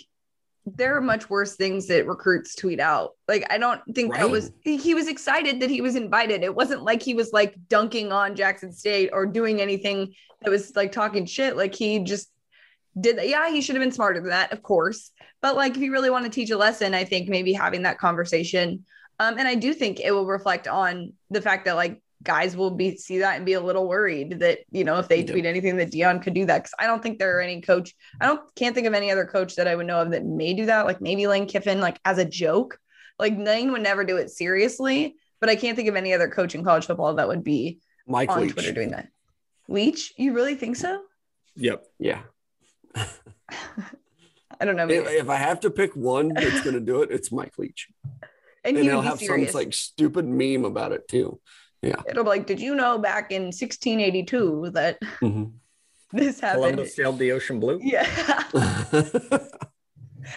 there 0.67 0.97
are 0.97 1.01
much 1.01 1.31
worse 1.31 1.57
things 1.57 1.87
that 1.89 2.07
recruits 2.07 2.55
tweet 2.55 2.81
out. 2.81 3.13
Like 3.29 3.47
I 3.51 3.59
don't 3.59 3.81
think 3.95 4.15
that 4.15 4.29
was 4.29 4.51
he, 4.63 4.77
he 4.77 4.95
was 4.95 5.09
excited 5.09 5.61
that 5.61 5.71
he 5.71 5.81
was 5.81 5.95
invited. 5.97 6.43
It 6.43 6.55
wasn't 6.55 6.83
like 6.83 7.03
he 7.03 7.15
was 7.15 7.33
like 7.33 7.55
dunking 7.69 8.13
on 8.13 8.35
Jackson 8.35 8.73
State 8.73 9.11
or 9.13 9.25
doing 9.27 9.61
anything 9.61 10.15
that 10.43 10.51
was 10.51 10.75
like 10.75 10.91
talking 10.93 11.27
shit. 11.27 11.57
Like 11.57 11.75
he 11.75 12.01
just 12.01 12.31
did 12.99 13.19
that. 13.19 13.29
Yeah, 13.29 13.51
he 13.51 13.61
should 13.61 13.77
have 13.77 13.83
been 13.83 13.93
smarter 13.93 14.21
than 14.21 14.31
that, 14.31 14.53
of 14.53 14.63
course. 14.63 15.11
But 15.43 15.57
like 15.57 15.77
if 15.77 15.83
you 15.83 15.93
really 15.93 16.11
want 16.11 16.25
to 16.25 16.31
teach 16.31 16.51
a 16.51 16.57
lesson, 16.57 16.95
I 16.95 17.05
think 17.05 17.29
maybe 17.29 17.53
having 17.53 17.83
that 17.83 17.99
conversation. 17.99 18.85
Um, 19.19 19.39
and 19.39 19.47
I 19.47 19.55
do 19.55 19.75
think 19.75 20.01
it 20.01 20.13
will 20.13 20.27
reflect 20.27 20.67
on 20.67 21.13
the 21.31 21.43
fact 21.43 21.67
that 21.67 21.77
like 21.77 22.03
guys 22.23 22.57
will 22.57 22.71
be 22.71 22.97
see 22.97 23.19
that 23.19 23.37
and 23.37 23.47
be 23.47 23.55
a 23.55 23.61
little 23.61 23.89
worried 23.89 24.41
that 24.41 24.59
you 24.71 24.85
know 24.85 24.99
if 24.99 25.09
they 25.09 25.25
tweet 25.25 25.47
anything 25.47 25.79
that 25.79 25.91
Deion 25.91 26.23
could 26.23 26.35
do 26.35 26.45
that 26.45 26.59
because 26.59 26.75
I 26.79 26.87
don't 26.87 27.03
think 27.03 27.19
there 27.19 27.39
are 27.39 27.41
any 27.41 27.63
coach 27.63 27.95
I 28.21 28.27
don't 28.27 28.43
can't 28.55 28.75
think 28.75 28.87
of 28.87 28.93
any 28.93 29.11
other 29.11 29.25
coach 29.25 29.57
that 29.57 29.67
I 29.67 29.75
would 29.75 29.87
know 29.87 30.03
of 30.03 30.11
that 30.11 30.25
may 30.25 30.53
do 30.53 30.67
that. 30.67 30.87
Like 30.87 31.01
maybe 31.01 31.27
Lane 31.27 31.47
Kiffin, 31.47 31.81
like 31.81 31.99
as 32.05 32.19
a 32.19 32.25
joke. 32.25 32.79
Like 33.19 33.37
Lane 33.37 33.73
would 33.73 33.83
never 33.83 34.05
do 34.05 34.17
it 34.17 34.31
seriously, 34.31 35.17
but 35.41 35.51
I 35.51 35.57
can't 35.57 35.77
think 35.77 35.89
of 35.89 35.97
any 35.97 36.15
other 36.15 36.29
coach 36.29 36.55
in 36.55 36.65
college 36.65 36.87
football 36.87 37.15
that 37.15 37.29
would 37.29 37.45
be 37.45 37.79
Mike 38.07 38.31
on 38.31 38.43
Leach. 38.43 38.53
Twitter 38.53 38.73
doing 38.73 38.91
that. 38.91 39.09
Leach, 39.69 40.15
you 40.17 40.33
really 40.33 40.55
think 40.55 40.77
so? 40.77 41.03
Yep. 41.57 41.85
Yeah. 41.99 42.23
I 42.97 44.65
don't 44.65 44.77
know. 44.77 44.89
If, 44.89 45.09
if 45.09 45.29
I 45.29 45.37
have 45.37 45.61
to 45.61 45.71
pick 45.71 45.95
one 45.97 46.29
that's 46.35 46.61
going 46.63 46.75
to 46.75 46.81
do 46.81 47.03
it, 47.03 47.11
it's 47.11 47.33
Mike 47.33 47.55
Leach. 47.59 47.89
And, 48.63 48.77
And 48.77 48.85
he 48.85 48.91
he'll 48.91 48.99
would 48.99 49.05
be 49.05 49.09
have 49.09 49.21
some 49.23 49.47
like 49.55 49.73
stupid 49.73 50.27
meme 50.27 50.67
about 50.67 50.93
it 50.93 51.09
too. 51.09 51.41
Yeah. 51.81 52.03
It'll 52.07 52.25
be 52.25 52.29
like, 52.29 52.47
did 52.47 52.61
you 52.61 52.75
know 52.75 52.99
back 52.99 53.33
in 53.33 53.45
1682 53.45 54.73
that 54.75 54.99
Mhm. 55.23 55.53
this 56.13 56.41
happened? 56.41 56.65
Columbus 56.65 56.95
sailed 56.95 57.19
the 57.19 57.33
ocean 57.33 57.59
blue. 57.59 57.81
Yeah, 57.83 58.05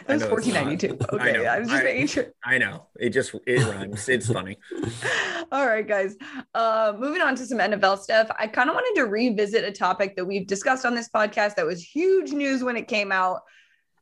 that 0.08 0.14
was 0.16 0.22
not. 0.24 0.32
1492. 0.32 0.98
I 1.20 1.30
Okay. 1.30 1.48
I, 1.48 1.60
was 1.60 1.70
just 1.70 1.82
I- 1.82 1.84
making 1.84 2.08
sure. 2.08 2.26
I 2.44 2.58
know. 2.58 2.88
It 3.00 3.10
just 3.10 3.36
it 3.46 3.64
rhymes. 3.66 4.10
It's 4.10 4.32
funny. 4.32 4.58
All 5.52 5.66
right, 5.68 5.88
guys. 5.88 6.16
Uh, 6.54 6.94
moving 6.98 7.22
on 7.22 7.36
to 7.36 7.46
some 7.46 7.60
NFL 7.60 8.00
stuff. 8.00 8.30
I 8.40 8.48
kind 8.48 8.70
of 8.70 8.76
wanted 8.76 9.02
to 9.02 9.08
revisit 9.08 9.64
a 9.64 9.72
topic 9.72 10.16
that 10.16 10.26
we've 10.26 10.48
discussed 10.48 10.86
on 10.86 10.96
this 10.96 11.10
podcast 11.10 11.56
that 11.56 11.66
was 11.66 11.82
huge 11.84 12.32
news 12.32 12.64
when 12.64 12.78
it 12.78 12.88
came 12.88 13.12
out. 13.12 13.42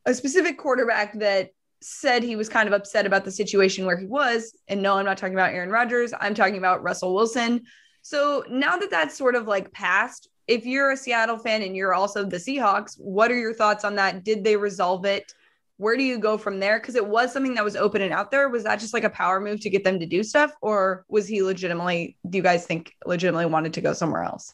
A 0.06 0.14
specific 0.14 0.58
quarterback 0.58 1.18
that 1.20 1.50
said 1.82 2.24
he 2.24 2.36
was 2.36 2.48
kind 2.48 2.68
of 2.68 2.74
upset 2.74 3.06
about 3.06 3.26
the 3.26 3.32
situation 3.32 3.86
where 3.86 3.98
he 3.98 4.06
was. 4.06 4.56
And 4.68 4.82
no, 4.82 4.98
I'm 4.98 5.06
not 5.06 5.18
talking 5.18 5.34
about 5.36 5.52
Aaron 5.54 5.70
Rodgers. 5.70 6.14
I'm 6.20 6.36
talking 6.36 6.58
about 6.58 6.84
Russell 6.84 7.14
Wilson. 7.14 7.64
So 8.04 8.44
now 8.50 8.78
that 8.78 8.90
that's 8.92 9.18
sort 9.18 9.36
of 9.36 9.48
like 9.48 9.72
passed, 9.72 10.30
if 10.48 10.66
you're 10.66 10.92
a 10.92 10.98
Seattle 10.98 11.38
fan 11.38 11.62
and 11.62 11.76
you're 11.76 11.94
also 11.94 12.24
the 12.26 12.38
Seahawks, 12.38 12.96
what 13.00 13.32
are 13.32 13.38
your 13.38 13.54
thoughts 13.54 13.84
on 13.84 13.96
that? 13.96 14.24
Did 14.24 14.44
they 14.44 14.56
resolve 14.58 15.06
it? 15.06 15.34
Where 15.82 15.98
do 15.98 16.04
you 16.04 16.20
go 16.20 16.38
from 16.38 16.60
there? 16.60 16.80
Because 16.80 16.94
it 16.94 17.08
was 17.08 17.34
something 17.34 17.56
that 17.56 17.64
was 17.64 17.76
open 17.76 18.04
and 18.04 18.14
out 18.14 18.30
there. 18.30 18.48
Was 18.50 18.66
that 18.66 18.80
just 18.80 18.94
like 18.94 19.04
a 19.04 19.10
power 19.10 19.40
move 19.40 19.62
to 19.62 19.70
get 19.72 19.84
them 19.84 20.00
to 20.00 20.06
do 20.06 20.22
stuff? 20.22 20.54
Or 20.62 21.06
was 21.10 21.28
he 21.28 21.42
legitimately, 21.42 22.18
do 22.30 22.38
you 22.38 22.44
guys 22.44 22.68
think 22.68 22.94
legitimately 23.04 23.48
wanted 23.48 23.74
to 23.74 23.82
go 23.82 23.94
somewhere 23.94 24.22
else? 24.22 24.54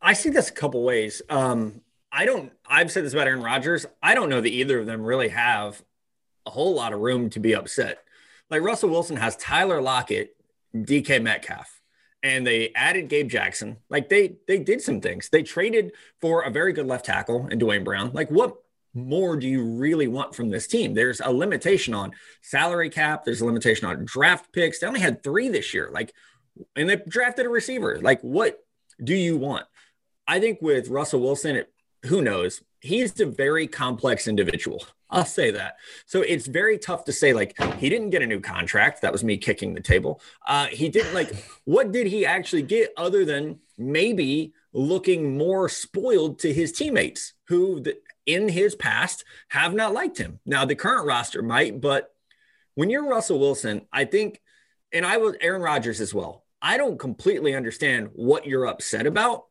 I 0.00 0.14
see 0.14 0.30
this 0.30 0.48
a 0.48 0.52
couple 0.52 0.82
ways. 0.82 1.22
Um, 1.30 1.80
I 2.10 2.24
don't. 2.24 2.50
I've 2.66 2.90
said 2.90 3.04
this 3.04 3.12
about 3.12 3.28
Aaron 3.28 3.40
Rodgers. 3.40 3.86
I 4.02 4.16
don't 4.16 4.28
know 4.28 4.40
that 4.40 4.48
either 4.48 4.80
of 4.80 4.86
them 4.86 5.02
really 5.02 5.28
have 5.28 5.80
a 6.44 6.50
whole 6.50 6.74
lot 6.74 6.92
of 6.92 6.98
room 6.98 7.30
to 7.30 7.38
be 7.38 7.54
upset. 7.54 8.02
Like 8.50 8.62
Russell 8.62 8.90
Wilson 8.90 9.18
has 9.18 9.36
Tyler 9.36 9.80
Lockett, 9.80 10.34
DK 10.74 11.22
Metcalf, 11.22 11.80
and 12.20 12.44
they 12.44 12.72
added 12.74 13.08
Gabe 13.08 13.28
Jackson. 13.28 13.76
Like 13.88 14.08
they 14.08 14.38
they 14.48 14.58
did 14.58 14.82
some 14.82 15.00
things. 15.00 15.28
They 15.28 15.44
traded 15.44 15.92
for 16.20 16.42
a 16.42 16.50
very 16.50 16.72
good 16.72 16.88
left 16.88 17.06
tackle 17.06 17.46
and 17.48 17.60
Duane 17.60 17.84
Brown. 17.84 18.10
Like 18.12 18.28
what 18.28 18.56
more 18.94 19.36
do 19.36 19.48
you 19.48 19.64
really 19.64 20.08
want 20.08 20.34
from 20.34 20.50
this 20.50 20.66
team? 20.66 20.94
There's 20.94 21.20
a 21.20 21.30
limitation 21.30 21.94
on 21.94 22.12
salary 22.42 22.90
cap. 22.90 23.24
There's 23.24 23.40
a 23.40 23.46
limitation 23.46 23.86
on 23.88 24.04
draft 24.04 24.52
picks. 24.52 24.78
They 24.78 24.86
only 24.86 25.00
had 25.00 25.22
three 25.22 25.48
this 25.48 25.72
year. 25.72 25.90
Like, 25.92 26.12
and 26.76 26.88
they 26.88 26.96
drafted 26.96 27.46
a 27.46 27.48
receiver. 27.48 27.98
Like, 28.00 28.20
what 28.20 28.58
do 29.02 29.14
you 29.14 29.36
want? 29.36 29.66
I 30.26 30.40
think 30.40 30.60
with 30.60 30.88
Russell 30.88 31.20
Wilson, 31.20 31.56
it, 31.56 31.72
who 32.04 32.22
knows? 32.22 32.62
He's 32.80 33.18
a 33.20 33.26
very 33.26 33.66
complex 33.66 34.26
individual. 34.28 34.84
I'll 35.10 35.26
say 35.26 35.50
that. 35.50 35.76
So 36.06 36.22
it's 36.22 36.46
very 36.46 36.78
tough 36.78 37.04
to 37.04 37.12
say, 37.12 37.34
like, 37.34 37.60
he 37.74 37.90
didn't 37.90 38.10
get 38.10 38.22
a 38.22 38.26
new 38.26 38.40
contract. 38.40 39.02
That 39.02 39.12
was 39.12 39.22
me 39.22 39.36
kicking 39.36 39.74
the 39.74 39.80
table. 39.80 40.22
Uh, 40.46 40.66
he 40.66 40.88
didn't, 40.88 41.12
like, 41.12 41.32
what 41.64 41.92
did 41.92 42.06
he 42.06 42.24
actually 42.24 42.62
get 42.62 42.92
other 42.96 43.26
than 43.26 43.58
maybe 43.76 44.54
looking 44.72 45.36
more 45.36 45.68
spoiled 45.68 46.38
to 46.40 46.52
his 46.52 46.72
teammates 46.72 47.34
who, 47.48 47.84
in 48.26 48.48
his 48.48 48.74
past, 48.74 49.24
have 49.48 49.74
not 49.74 49.92
liked 49.92 50.18
him? 50.18 50.40
Now, 50.46 50.64
the 50.64 50.74
current 50.74 51.06
roster 51.06 51.42
might, 51.42 51.80
but 51.80 52.12
when 52.74 52.90
you're 52.90 53.08
Russell 53.08 53.38
Wilson, 53.38 53.82
I 53.92 54.04
think, 54.04 54.40
and 54.92 55.04
I 55.04 55.18
was 55.18 55.36
Aaron 55.40 55.62
Rodgers 55.62 56.00
as 56.00 56.14
well. 56.14 56.44
I 56.60 56.76
don't 56.76 56.98
completely 56.98 57.54
understand 57.54 58.10
what 58.14 58.46
you're 58.46 58.66
upset 58.66 59.06
about. 59.06 59.44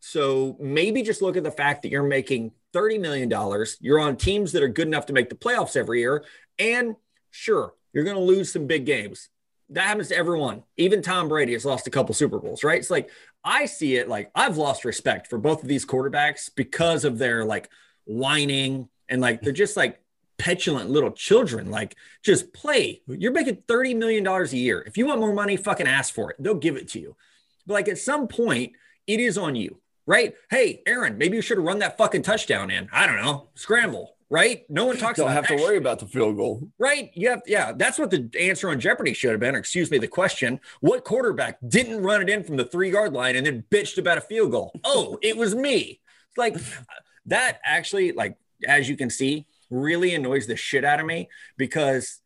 So 0.00 0.56
maybe 0.60 1.02
just 1.02 1.22
look 1.22 1.36
at 1.36 1.44
the 1.44 1.50
fact 1.50 1.82
that 1.82 1.90
you're 1.90 2.02
making 2.02 2.52
$30 2.74 3.00
million. 3.00 3.32
You're 3.80 4.00
on 4.00 4.16
teams 4.16 4.52
that 4.52 4.62
are 4.62 4.68
good 4.68 4.86
enough 4.86 5.06
to 5.06 5.12
make 5.12 5.30
the 5.30 5.36
playoffs 5.36 5.76
every 5.76 6.00
year. 6.00 6.24
And 6.58 6.96
sure, 7.30 7.74
you're 7.92 8.04
going 8.04 8.16
to 8.16 8.22
lose 8.22 8.52
some 8.52 8.66
big 8.66 8.84
games. 8.84 9.28
That 9.70 9.86
happens 9.86 10.08
to 10.08 10.16
everyone. 10.16 10.62
Even 10.76 11.02
Tom 11.02 11.28
Brady 11.28 11.54
has 11.54 11.64
lost 11.64 11.86
a 11.86 11.90
couple 11.90 12.14
Super 12.14 12.38
Bowls, 12.38 12.62
right? 12.62 12.78
It's 12.78 12.90
like 12.90 13.10
I 13.42 13.66
see 13.66 13.96
it 13.96 14.08
like 14.08 14.30
I've 14.34 14.56
lost 14.58 14.84
respect 14.84 15.26
for 15.28 15.38
both 15.38 15.62
of 15.62 15.68
these 15.68 15.86
quarterbacks 15.86 16.50
because 16.54 17.04
of 17.04 17.18
their 17.18 17.44
like 17.44 17.68
whining 18.06 18.88
and 19.08 19.20
like 19.20 19.42
they're 19.42 19.52
just 19.52 19.76
like 19.76 20.00
petulant 20.38 20.90
little 20.90 21.12
children. 21.12 21.70
Like 21.70 21.96
just 22.22 22.52
play. 22.52 23.02
You're 23.06 23.32
making 23.32 23.56
$30 23.68 23.96
million 23.96 24.26
a 24.26 24.44
year. 24.46 24.82
If 24.86 24.96
you 24.96 25.06
want 25.06 25.20
more 25.20 25.32
money, 25.32 25.56
fucking 25.56 25.86
ask 25.86 26.14
for 26.14 26.30
it. 26.30 26.36
They'll 26.38 26.54
give 26.54 26.76
it 26.76 26.88
to 26.88 27.00
you. 27.00 27.16
But 27.66 27.74
like 27.74 27.88
at 27.88 27.98
some 27.98 28.28
point, 28.28 28.72
it 29.06 29.20
is 29.20 29.38
on 29.38 29.56
you, 29.56 29.80
right? 30.06 30.34
Hey, 30.50 30.82
Aaron, 30.86 31.18
maybe 31.18 31.36
you 31.36 31.42
should 31.42 31.58
have 31.58 31.66
run 31.66 31.80
that 31.80 31.96
fucking 31.96 32.22
touchdown 32.22 32.70
in. 32.70 32.88
I 32.92 33.06
don't 33.06 33.16
know, 33.16 33.48
scramble, 33.54 34.16
right? 34.30 34.68
No 34.68 34.84
one 34.84 34.96
talks 34.96 35.18
Don't 35.18 35.26
about 35.30 35.48
have 35.48 35.56
to 35.56 35.62
worry 35.62 35.76
about 35.76 35.98
the 35.98 36.06
field 36.06 36.36
goal. 36.36 36.68
Right. 36.78 37.10
You 37.14 37.30
have, 37.30 37.42
yeah, 37.46 37.72
that's 37.72 37.98
what 37.98 38.10
the 38.10 38.28
answer 38.38 38.68
on 38.70 38.80
Jeopardy 38.80 39.14
should 39.14 39.30
have 39.32 39.40
been. 39.40 39.54
Or 39.54 39.58
excuse 39.58 39.90
me, 39.90 39.98
the 39.98 40.08
question 40.08 40.60
What 40.80 41.04
quarterback 41.04 41.58
didn't 41.66 42.02
run 42.02 42.22
it 42.22 42.28
in 42.28 42.44
from 42.44 42.56
the 42.56 42.64
three 42.64 42.90
yard 42.90 43.12
line 43.12 43.36
and 43.36 43.46
then 43.46 43.64
bitched 43.70 43.98
about 43.98 44.18
a 44.18 44.22
field 44.22 44.52
goal? 44.52 44.72
Oh, 44.84 45.18
it 45.22 45.36
was 45.36 45.54
me. 45.54 46.00
It's 46.28 46.38
like 46.38 46.56
that 47.26 47.60
actually, 47.64 48.12
like, 48.12 48.36
as 48.66 48.88
you 48.88 48.96
can 48.96 49.10
see, 49.10 49.46
really 49.70 50.14
annoys 50.14 50.46
the 50.46 50.56
shit 50.56 50.84
out 50.84 51.00
of 51.00 51.06
me 51.06 51.28
because 51.56 52.20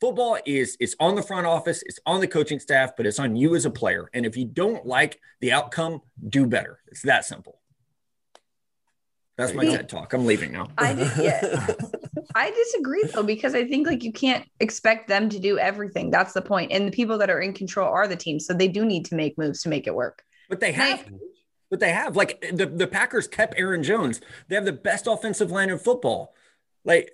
football 0.00 0.38
is 0.46 0.76
it's 0.80 0.94
on 1.00 1.14
the 1.14 1.22
front 1.22 1.46
office, 1.46 1.82
it's 1.86 1.98
on 2.06 2.20
the 2.20 2.28
coaching 2.28 2.60
staff, 2.60 2.92
but 2.96 3.06
it's 3.06 3.18
on 3.18 3.36
you 3.36 3.54
as 3.54 3.64
a 3.64 3.70
player. 3.70 4.08
And 4.14 4.24
if 4.24 4.36
you 4.36 4.44
don't 4.44 4.86
like 4.86 5.20
the 5.40 5.52
outcome, 5.52 6.00
do 6.28 6.46
better. 6.46 6.78
It's 6.88 7.02
that 7.02 7.24
simple. 7.24 7.60
That's 9.36 9.52
my 9.52 9.66
TED 9.66 9.88
talk. 9.90 10.14
I'm 10.14 10.24
leaving 10.24 10.52
now. 10.52 10.68
I 10.78 10.92
yeah. 11.20 11.66
I 12.34 12.50
disagree 12.50 13.02
though, 13.12 13.22
because 13.22 13.54
I 13.54 13.66
think 13.66 13.86
like 13.86 14.02
you 14.02 14.12
can't 14.12 14.48
expect 14.60 15.08
them 15.08 15.28
to 15.28 15.38
do 15.38 15.58
everything. 15.58 16.10
That's 16.10 16.32
the 16.32 16.40
point. 16.40 16.72
And 16.72 16.86
the 16.86 16.92
people 16.92 17.18
that 17.18 17.28
are 17.28 17.40
in 17.40 17.52
control 17.52 17.88
are 17.88 18.08
the 18.08 18.16
team. 18.16 18.40
So 18.40 18.54
they 18.54 18.68
do 18.68 18.86
need 18.86 19.04
to 19.06 19.14
make 19.14 19.36
moves 19.36 19.60
to 19.62 19.68
make 19.68 19.86
it 19.86 19.94
work. 19.94 20.22
But 20.48 20.60
they 20.60 20.72
have, 20.72 21.04
but 21.76 21.80
they 21.80 21.92
have. 21.92 22.16
Like 22.16 22.40
the, 22.52 22.64
the 22.66 22.86
Packers 22.86 23.28
kept 23.28 23.54
Aaron 23.58 23.82
Jones. 23.82 24.20
They 24.48 24.54
have 24.54 24.64
the 24.64 24.72
best 24.72 25.06
offensive 25.06 25.50
line 25.50 25.68
in 25.70 25.78
football. 25.78 26.32
Like, 26.84 27.12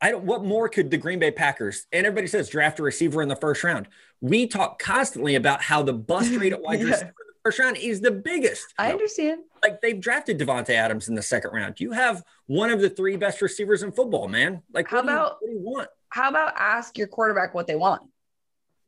I 0.00 0.10
don't. 0.10 0.24
What 0.24 0.44
more 0.44 0.68
could 0.68 0.90
the 0.90 0.98
Green 0.98 1.18
Bay 1.18 1.30
Packers? 1.30 1.86
And 1.92 2.06
everybody 2.06 2.26
says 2.26 2.48
draft 2.50 2.78
a 2.78 2.82
receiver 2.82 3.22
in 3.22 3.28
the 3.28 3.36
first 3.36 3.64
round. 3.64 3.88
We 4.20 4.46
talk 4.46 4.78
constantly 4.78 5.34
about 5.36 5.62
how 5.62 5.82
the 5.82 5.92
bust 5.94 6.30
rate 6.36 6.52
at 6.52 6.60
wide 6.62 6.80
Yeah. 6.80 6.86
receiver 6.86 7.08
in 7.08 7.14
the 7.28 7.40
first 7.44 7.58
round 7.58 7.76
is 7.78 8.00
the 8.00 8.10
biggest. 8.10 8.66
I 8.78 8.92
understand. 8.92 9.40
Like 9.62 9.80
they've 9.80 9.98
drafted 10.00 10.38
Davante 10.38 10.70
Adams 10.70 11.08
in 11.08 11.14
the 11.14 11.22
second 11.22 11.52
round. 11.52 11.80
You 11.80 11.92
have 11.92 12.22
one 12.46 12.70
of 12.70 12.80
the 12.80 12.90
three 12.90 13.16
best 13.16 13.40
receivers 13.40 13.82
in 13.82 13.92
football, 13.92 14.28
man. 14.28 14.62
Like, 14.74 14.88
How 14.88 14.96
what 14.98 15.02
do 15.06 15.08
you- 15.10 15.16
about- 15.16 15.32
what 15.40 15.46
do 15.48 15.52
you 15.52 15.60
want? 15.60 15.88
How 16.10 16.28
about 16.28 16.52
ask 16.58 16.98
your 16.98 17.06
quarterback 17.06 17.54
what 17.54 17.66
they 17.66 17.74
want? 17.76 18.02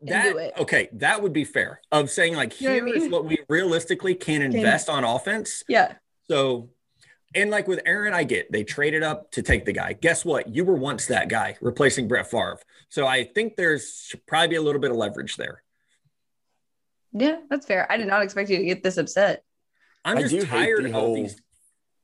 And 0.07 0.12
That 0.25 0.33
do 0.33 0.38
it. 0.38 0.55
okay, 0.59 0.88
that 0.95 1.23
would 1.23 1.33
be 1.33 1.45
fair. 1.45 1.81
Of 1.90 2.11
saying 2.11 2.35
like, 2.35 2.61
You 2.61 2.69
know 2.69 2.75
here 2.75 2.85
what 2.87 2.95
is 2.97 3.03
I 3.03 3.05
mean? 3.05 3.11
what 3.12 3.25
we 3.25 3.38
realistically 3.49 4.14
can 4.14 4.43
invest 4.43 4.88
on 4.88 5.05
offense. 5.05 5.62
Yeah. 5.69 5.95
So, 6.31 6.71
and 7.35 7.51
like 7.51 7.67
with 7.67 7.81
Aaron, 7.87 8.14
I 8.14 8.25
get 8.25 8.53
they 8.53 8.64
traded 8.64 9.03
up 9.03 9.31
to 9.33 9.43
take 9.43 9.64
the 9.64 9.73
guy. 9.73 9.95
Guess 9.95 10.25
what? 10.25 10.55
You 10.55 10.64
were 10.64 10.77
once 10.77 11.07
that 11.07 11.29
guy 11.29 11.57
replacing 11.61 12.07
Brett 12.09 12.31
Favre. 12.31 12.59
So 12.90 13.07
I 13.07 13.25
think 13.25 13.57
there's 13.57 14.14
probably 14.27 14.49
be 14.49 14.57
a 14.57 14.62
little 14.62 14.81
bit 14.81 14.90
of 14.90 14.97
leverage 14.97 15.37
there. 15.37 15.62
Yeah, 17.12 17.38
that's 17.49 17.67
fair. 17.67 17.90
I 17.90 17.97
did 17.97 18.07
not 18.09 18.23
expect 18.23 18.51
you 18.51 18.59
to 18.59 18.64
get 18.64 18.83
this 18.83 18.97
upset. 18.97 19.43
I'm 20.05 20.19
I 20.19 20.23
just 20.23 20.33
do 20.35 20.40
hate 20.40 20.49
tired 20.49 20.85
the 20.85 20.88
of 20.88 20.93
whole- 20.95 21.14
these. 21.14 21.40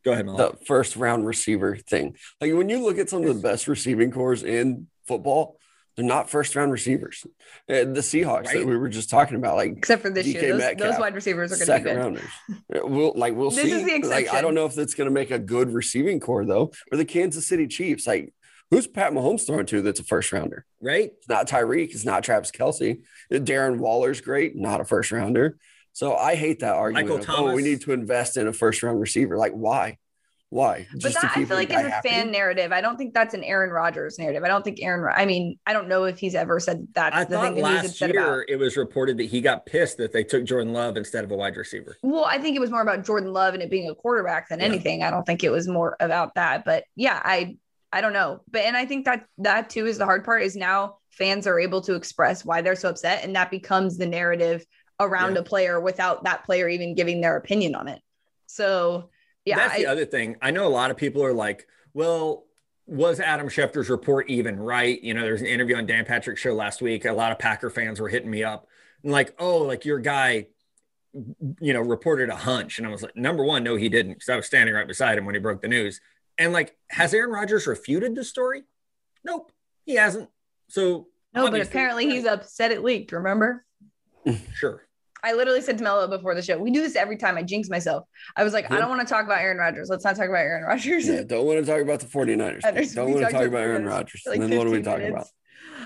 Go 0.02 0.12
ahead, 0.12 0.24
Mel. 0.24 0.36
the 0.38 0.56
first 0.64 0.96
round 0.96 1.26
receiver 1.26 1.76
thing. 1.76 2.16
Like 2.40 2.54
when 2.54 2.70
you 2.70 2.82
look 2.82 2.96
at 2.96 3.10
some 3.10 3.22
of 3.22 3.34
the 3.34 3.42
best 3.42 3.68
receiving 3.68 4.10
cores 4.10 4.42
in 4.42 4.86
football, 5.06 5.58
they're 6.00 6.08
not 6.08 6.30
first 6.30 6.56
round 6.56 6.72
receivers. 6.72 7.26
Uh, 7.68 7.84
the 7.84 8.00
Seahawks 8.00 8.52
that 8.52 8.66
we 8.66 8.76
were 8.76 8.88
just 8.88 9.10
talking 9.10 9.36
about, 9.36 9.56
like 9.56 9.72
Except 9.76 10.02
for 10.02 10.10
this 10.10 10.26
DK 10.26 10.32
year. 10.34 10.52
Those, 10.52 10.58
Metcalf, 10.60 10.90
those 10.92 10.98
wide 11.00 11.14
receivers 11.14 11.52
are 11.52 11.56
going 11.64 11.66
to 11.66 11.72
be 11.72 11.90
second 11.90 11.94
good. 11.94 11.96
rounders. 11.96 12.30
Uh, 12.84 12.86
We'll 12.88 13.12
like 13.16 13.34
we'll 13.36 13.50
This 13.50 13.62
see. 13.62 13.72
is 13.72 13.84
the 14.02 14.08
Like 14.08 14.32
I 14.32 14.40
don't 14.40 14.54
know 14.54 14.66
if 14.66 14.74
that's 14.74 14.94
going 14.94 15.08
to 15.08 15.14
make 15.14 15.30
a 15.30 15.38
good 15.38 15.72
receiving 15.72 16.20
core 16.20 16.44
though. 16.44 16.72
Or 16.90 16.96
the 16.96 17.04
Kansas 17.04 17.46
City 17.46 17.66
Chiefs, 17.66 18.06
like 18.06 18.32
who's 18.70 18.86
Pat 18.86 19.12
Mahomes 19.12 19.46
throwing 19.46 19.66
to 19.66 19.82
that's 19.82 20.00
a 20.00 20.04
first 20.04 20.32
rounder? 20.32 20.64
right? 20.80 21.10
It's 21.18 21.28
not 21.28 21.46
Tyreek. 21.48 21.90
It's 21.90 22.04
not 22.04 22.22
Travis 22.24 22.50
Kelce. 22.50 23.02
Darren 23.30 23.78
Waller's 23.78 24.20
great, 24.20 24.56
not 24.56 24.80
a 24.80 24.84
first 24.84 25.12
rounder. 25.12 25.58
So 25.92 26.16
I 26.16 26.34
hate 26.36 26.60
that 26.60 26.74
argument. 26.76 27.18
Michael 27.26 27.34
of, 27.46 27.50
oh, 27.50 27.54
we 27.54 27.62
need 27.62 27.80
to 27.82 27.92
invest 27.92 28.36
in 28.36 28.46
a 28.46 28.52
first 28.52 28.82
round 28.82 29.00
receiver. 29.00 29.36
Like 29.36 29.52
why? 29.52 29.98
Why? 30.50 30.88
But 31.00 31.14
that, 31.14 31.32
I 31.36 31.44
feel 31.44 31.56
like 31.56 31.70
it's 31.70 31.80
a 31.80 32.02
fan 32.02 32.32
narrative. 32.32 32.72
I 32.72 32.80
don't 32.80 32.96
think 32.96 33.14
that's 33.14 33.34
an 33.34 33.44
Aaron 33.44 33.70
Rodgers 33.70 34.18
narrative. 34.18 34.42
I 34.42 34.48
don't 34.48 34.64
think 34.64 34.82
Aaron. 34.82 35.08
I 35.16 35.24
mean, 35.24 35.58
I 35.64 35.72
don't 35.72 35.86
know 35.88 36.04
if 36.04 36.18
he's 36.18 36.34
ever 36.34 36.58
said 36.58 36.88
that's 36.92 37.14
I 37.14 37.22
the 37.24 37.36
thought 37.36 37.54
that 37.54 37.60
last 37.62 38.00
year 38.00 38.44
it 38.48 38.56
was 38.56 38.76
reported 38.76 39.16
that 39.18 39.24
he 39.26 39.40
got 39.40 39.64
pissed 39.64 39.98
that 39.98 40.12
they 40.12 40.24
took 40.24 40.44
Jordan 40.44 40.72
Love 40.72 40.96
instead 40.96 41.22
of 41.22 41.30
a 41.30 41.36
wide 41.36 41.56
receiver. 41.56 41.96
Well, 42.02 42.24
I 42.24 42.38
think 42.38 42.56
it 42.56 42.58
was 42.60 42.70
more 42.72 42.82
about 42.82 43.04
Jordan 43.04 43.32
Love 43.32 43.54
and 43.54 43.62
it 43.62 43.70
being 43.70 43.88
a 43.88 43.94
quarterback 43.94 44.48
than 44.48 44.58
Yeah. 44.58 44.66
anything. 44.66 45.04
I 45.04 45.10
don't 45.10 45.24
think 45.24 45.44
it 45.44 45.50
was 45.50 45.68
more 45.68 45.96
about 46.00 46.34
that. 46.34 46.64
But 46.64 46.82
yeah, 46.96 47.20
I 47.24 47.56
I 47.92 48.00
don't 48.00 48.12
know. 48.12 48.40
But 48.50 48.62
and 48.62 48.76
I 48.76 48.86
think 48.86 49.04
that 49.04 49.26
that 49.38 49.70
too 49.70 49.86
is 49.86 49.98
the 49.98 50.04
hard 50.04 50.24
part 50.24 50.42
is 50.42 50.56
now 50.56 50.96
fans 51.10 51.46
are 51.46 51.60
able 51.60 51.80
to 51.82 51.94
express 51.94 52.44
why 52.44 52.60
they're 52.60 52.74
so 52.74 52.88
upset, 52.88 53.22
and 53.24 53.36
that 53.36 53.52
becomes 53.52 53.98
the 53.98 54.06
narrative 54.06 54.64
around 54.98 55.34
Yeah. 55.34 55.40
a 55.40 55.42
player 55.44 55.80
without 55.80 56.24
that 56.24 56.42
player 56.44 56.68
even 56.68 56.96
giving 56.96 57.20
their 57.20 57.36
opinion 57.36 57.76
on 57.76 57.86
it. 57.86 58.00
So 58.46 59.10
yeah, 59.50 59.56
That's 59.56 59.76
the 59.76 59.86
other 59.86 60.04
thing. 60.04 60.36
I 60.40 60.50
know 60.50 60.66
a 60.66 60.68
lot 60.68 60.90
of 60.90 60.96
people 60.96 61.24
are 61.24 61.32
like, 61.32 61.66
well, 61.92 62.44
was 62.86 63.20
Adam 63.20 63.48
Schefter's 63.48 63.88
report 63.88 64.28
even 64.30 64.58
right? 64.58 65.00
You 65.02 65.14
know, 65.14 65.22
there's 65.22 65.40
an 65.40 65.46
interview 65.46 65.76
on 65.76 65.86
Dan 65.86 66.04
Patrick's 66.04 66.40
show 66.40 66.54
last 66.54 66.82
week. 66.82 67.04
A 67.04 67.12
lot 67.12 67.32
of 67.32 67.38
Packer 67.38 67.70
fans 67.70 68.00
were 68.00 68.08
hitting 68.08 68.30
me 68.30 68.42
up 68.42 68.66
and 69.02 69.12
like, 69.12 69.34
oh, 69.38 69.58
like 69.58 69.84
your 69.84 69.98
guy, 69.98 70.46
you 71.60 71.72
know, 71.72 71.80
reported 71.80 72.30
a 72.30 72.36
hunch. 72.36 72.78
And 72.78 72.86
I 72.86 72.90
was 72.90 73.02
like, 73.02 73.16
number 73.16 73.44
one, 73.44 73.62
no, 73.62 73.76
he 73.76 73.88
didn't, 73.88 74.14
because 74.14 74.28
I 74.28 74.36
was 74.36 74.46
standing 74.46 74.74
right 74.74 74.88
beside 74.88 75.18
him 75.18 75.24
when 75.24 75.34
he 75.34 75.40
broke 75.40 75.62
the 75.62 75.68
news. 75.68 76.00
And 76.38 76.52
like, 76.52 76.76
has 76.90 77.12
Aaron 77.12 77.30
Rodgers 77.30 77.66
refuted 77.66 78.14
the 78.14 78.24
story? 78.24 78.62
Nope, 79.24 79.52
he 79.84 79.94
hasn't. 79.94 80.28
So 80.68 81.08
no, 81.34 81.50
but 81.50 81.60
apparently 81.60 82.08
he's 82.08 82.24
upset 82.24 82.72
it 82.72 82.82
leaked. 82.82 83.12
Remember? 83.12 83.64
sure. 84.54 84.86
I 85.22 85.33
literally 85.33 85.61
said 85.61 85.78
to 85.78 85.85
Mello 85.85 86.09
before 86.09 86.35
the 86.35 86.42
show, 86.42 86.59
we 86.59 86.70
do 86.70 86.80
this 86.80 86.96
every 86.96 87.16
time. 87.16 87.37
I 87.37 87.42
jinx 87.42 87.68
myself. 87.68 88.04
I 88.37 88.44
was 88.44 88.52
like, 88.52 88.70
I 88.70 88.78
don't 88.78 88.88
want 88.88 89.00
to 89.00 89.06
talk 89.06 89.24
about 89.24 89.40
Aaron 89.40 89.59
Rodgers. 89.59 89.88
Let's 89.88 90.04
not 90.04 90.16
talk 90.16 90.28
about 90.28 90.38
Aaron 90.38 90.64
Rodgers. 90.64 91.06
Yeah, 91.09 91.22
don't 91.22 91.46
want 91.46 91.64
to 91.64 91.66
talk 91.70 91.80
about 91.80 92.00
the 92.00 92.06
49ers. 92.06 92.94
Don't 92.94 93.11
want 93.12 93.24
to 93.26 93.33
talk 93.33 93.46
about 93.46 93.61
Aaron 93.61 93.85
Rodgers. 93.85 94.22
like 94.26 94.40
and 94.40 94.50
then 94.50 94.59
what 94.59 94.66
are 94.66 94.70
we 94.70 94.78
15 94.78 94.92
talking 94.92 95.11
about? 95.11 95.26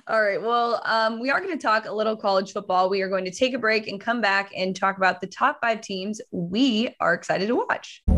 All 0.07 0.23
right. 0.23 0.40
Well, 0.40 0.83
um, 0.85 1.20
we 1.20 1.31
are 1.31 1.40
going 1.40 1.57
to 1.57 1.62
talk 1.62 1.87
a 1.87 1.92
little 1.92 2.16
college 2.16 2.53
football. 2.53 2.90
We 2.90 3.03
are 3.03 3.09
going 3.09 3.25
to 3.25 3.31
take 3.31 3.55
a 3.55 3.59
break 3.59 3.87
and 3.88 4.01
come 4.01 4.20
back 4.20 4.51
and 4.57 4.75
talk 4.75 4.97
about 4.97 5.20
the 5.20 5.27
top 5.27 5.59
five 5.61 5.81
teams 5.81 6.20
we 6.31 6.94
are 7.01 7.14
excited 7.14 7.49
to 7.49 7.57
watch. 7.57 8.03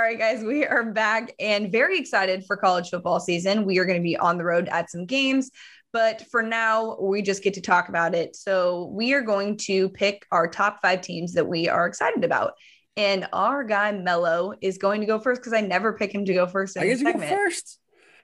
All 0.00 0.06
right, 0.06 0.18
guys, 0.18 0.42
we 0.42 0.64
are 0.64 0.82
back 0.82 1.34
and 1.38 1.70
very 1.70 1.98
excited 1.98 2.46
for 2.46 2.56
college 2.56 2.88
football 2.88 3.20
season. 3.20 3.66
We 3.66 3.76
are 3.76 3.84
going 3.84 3.98
to 3.98 4.02
be 4.02 4.16
on 4.16 4.38
the 4.38 4.44
road 4.44 4.66
at 4.68 4.90
some 4.90 5.04
games, 5.04 5.50
but 5.92 6.24
for 6.30 6.42
now, 6.42 6.96
we 6.98 7.20
just 7.20 7.42
get 7.42 7.52
to 7.52 7.60
talk 7.60 7.90
about 7.90 8.14
it. 8.14 8.34
So, 8.34 8.86
we 8.94 9.12
are 9.12 9.20
going 9.20 9.58
to 9.66 9.90
pick 9.90 10.24
our 10.32 10.48
top 10.48 10.78
five 10.80 11.02
teams 11.02 11.34
that 11.34 11.46
we 11.46 11.68
are 11.68 11.86
excited 11.86 12.24
about. 12.24 12.54
And 12.96 13.28
our 13.34 13.62
guy 13.62 13.92
Mello 13.92 14.54
is 14.62 14.78
going 14.78 15.02
to 15.02 15.06
go 15.06 15.18
first 15.18 15.42
because 15.42 15.52
I 15.52 15.60
never 15.60 15.92
pick 15.92 16.14
him 16.14 16.24
to 16.24 16.32
go 16.32 16.46
first 16.46 16.76
in 16.76 16.82
I 16.82 16.86
the 16.86 17.04
get 17.04 17.12
to 17.12 17.18
go 17.18 17.26
first. 17.26 17.78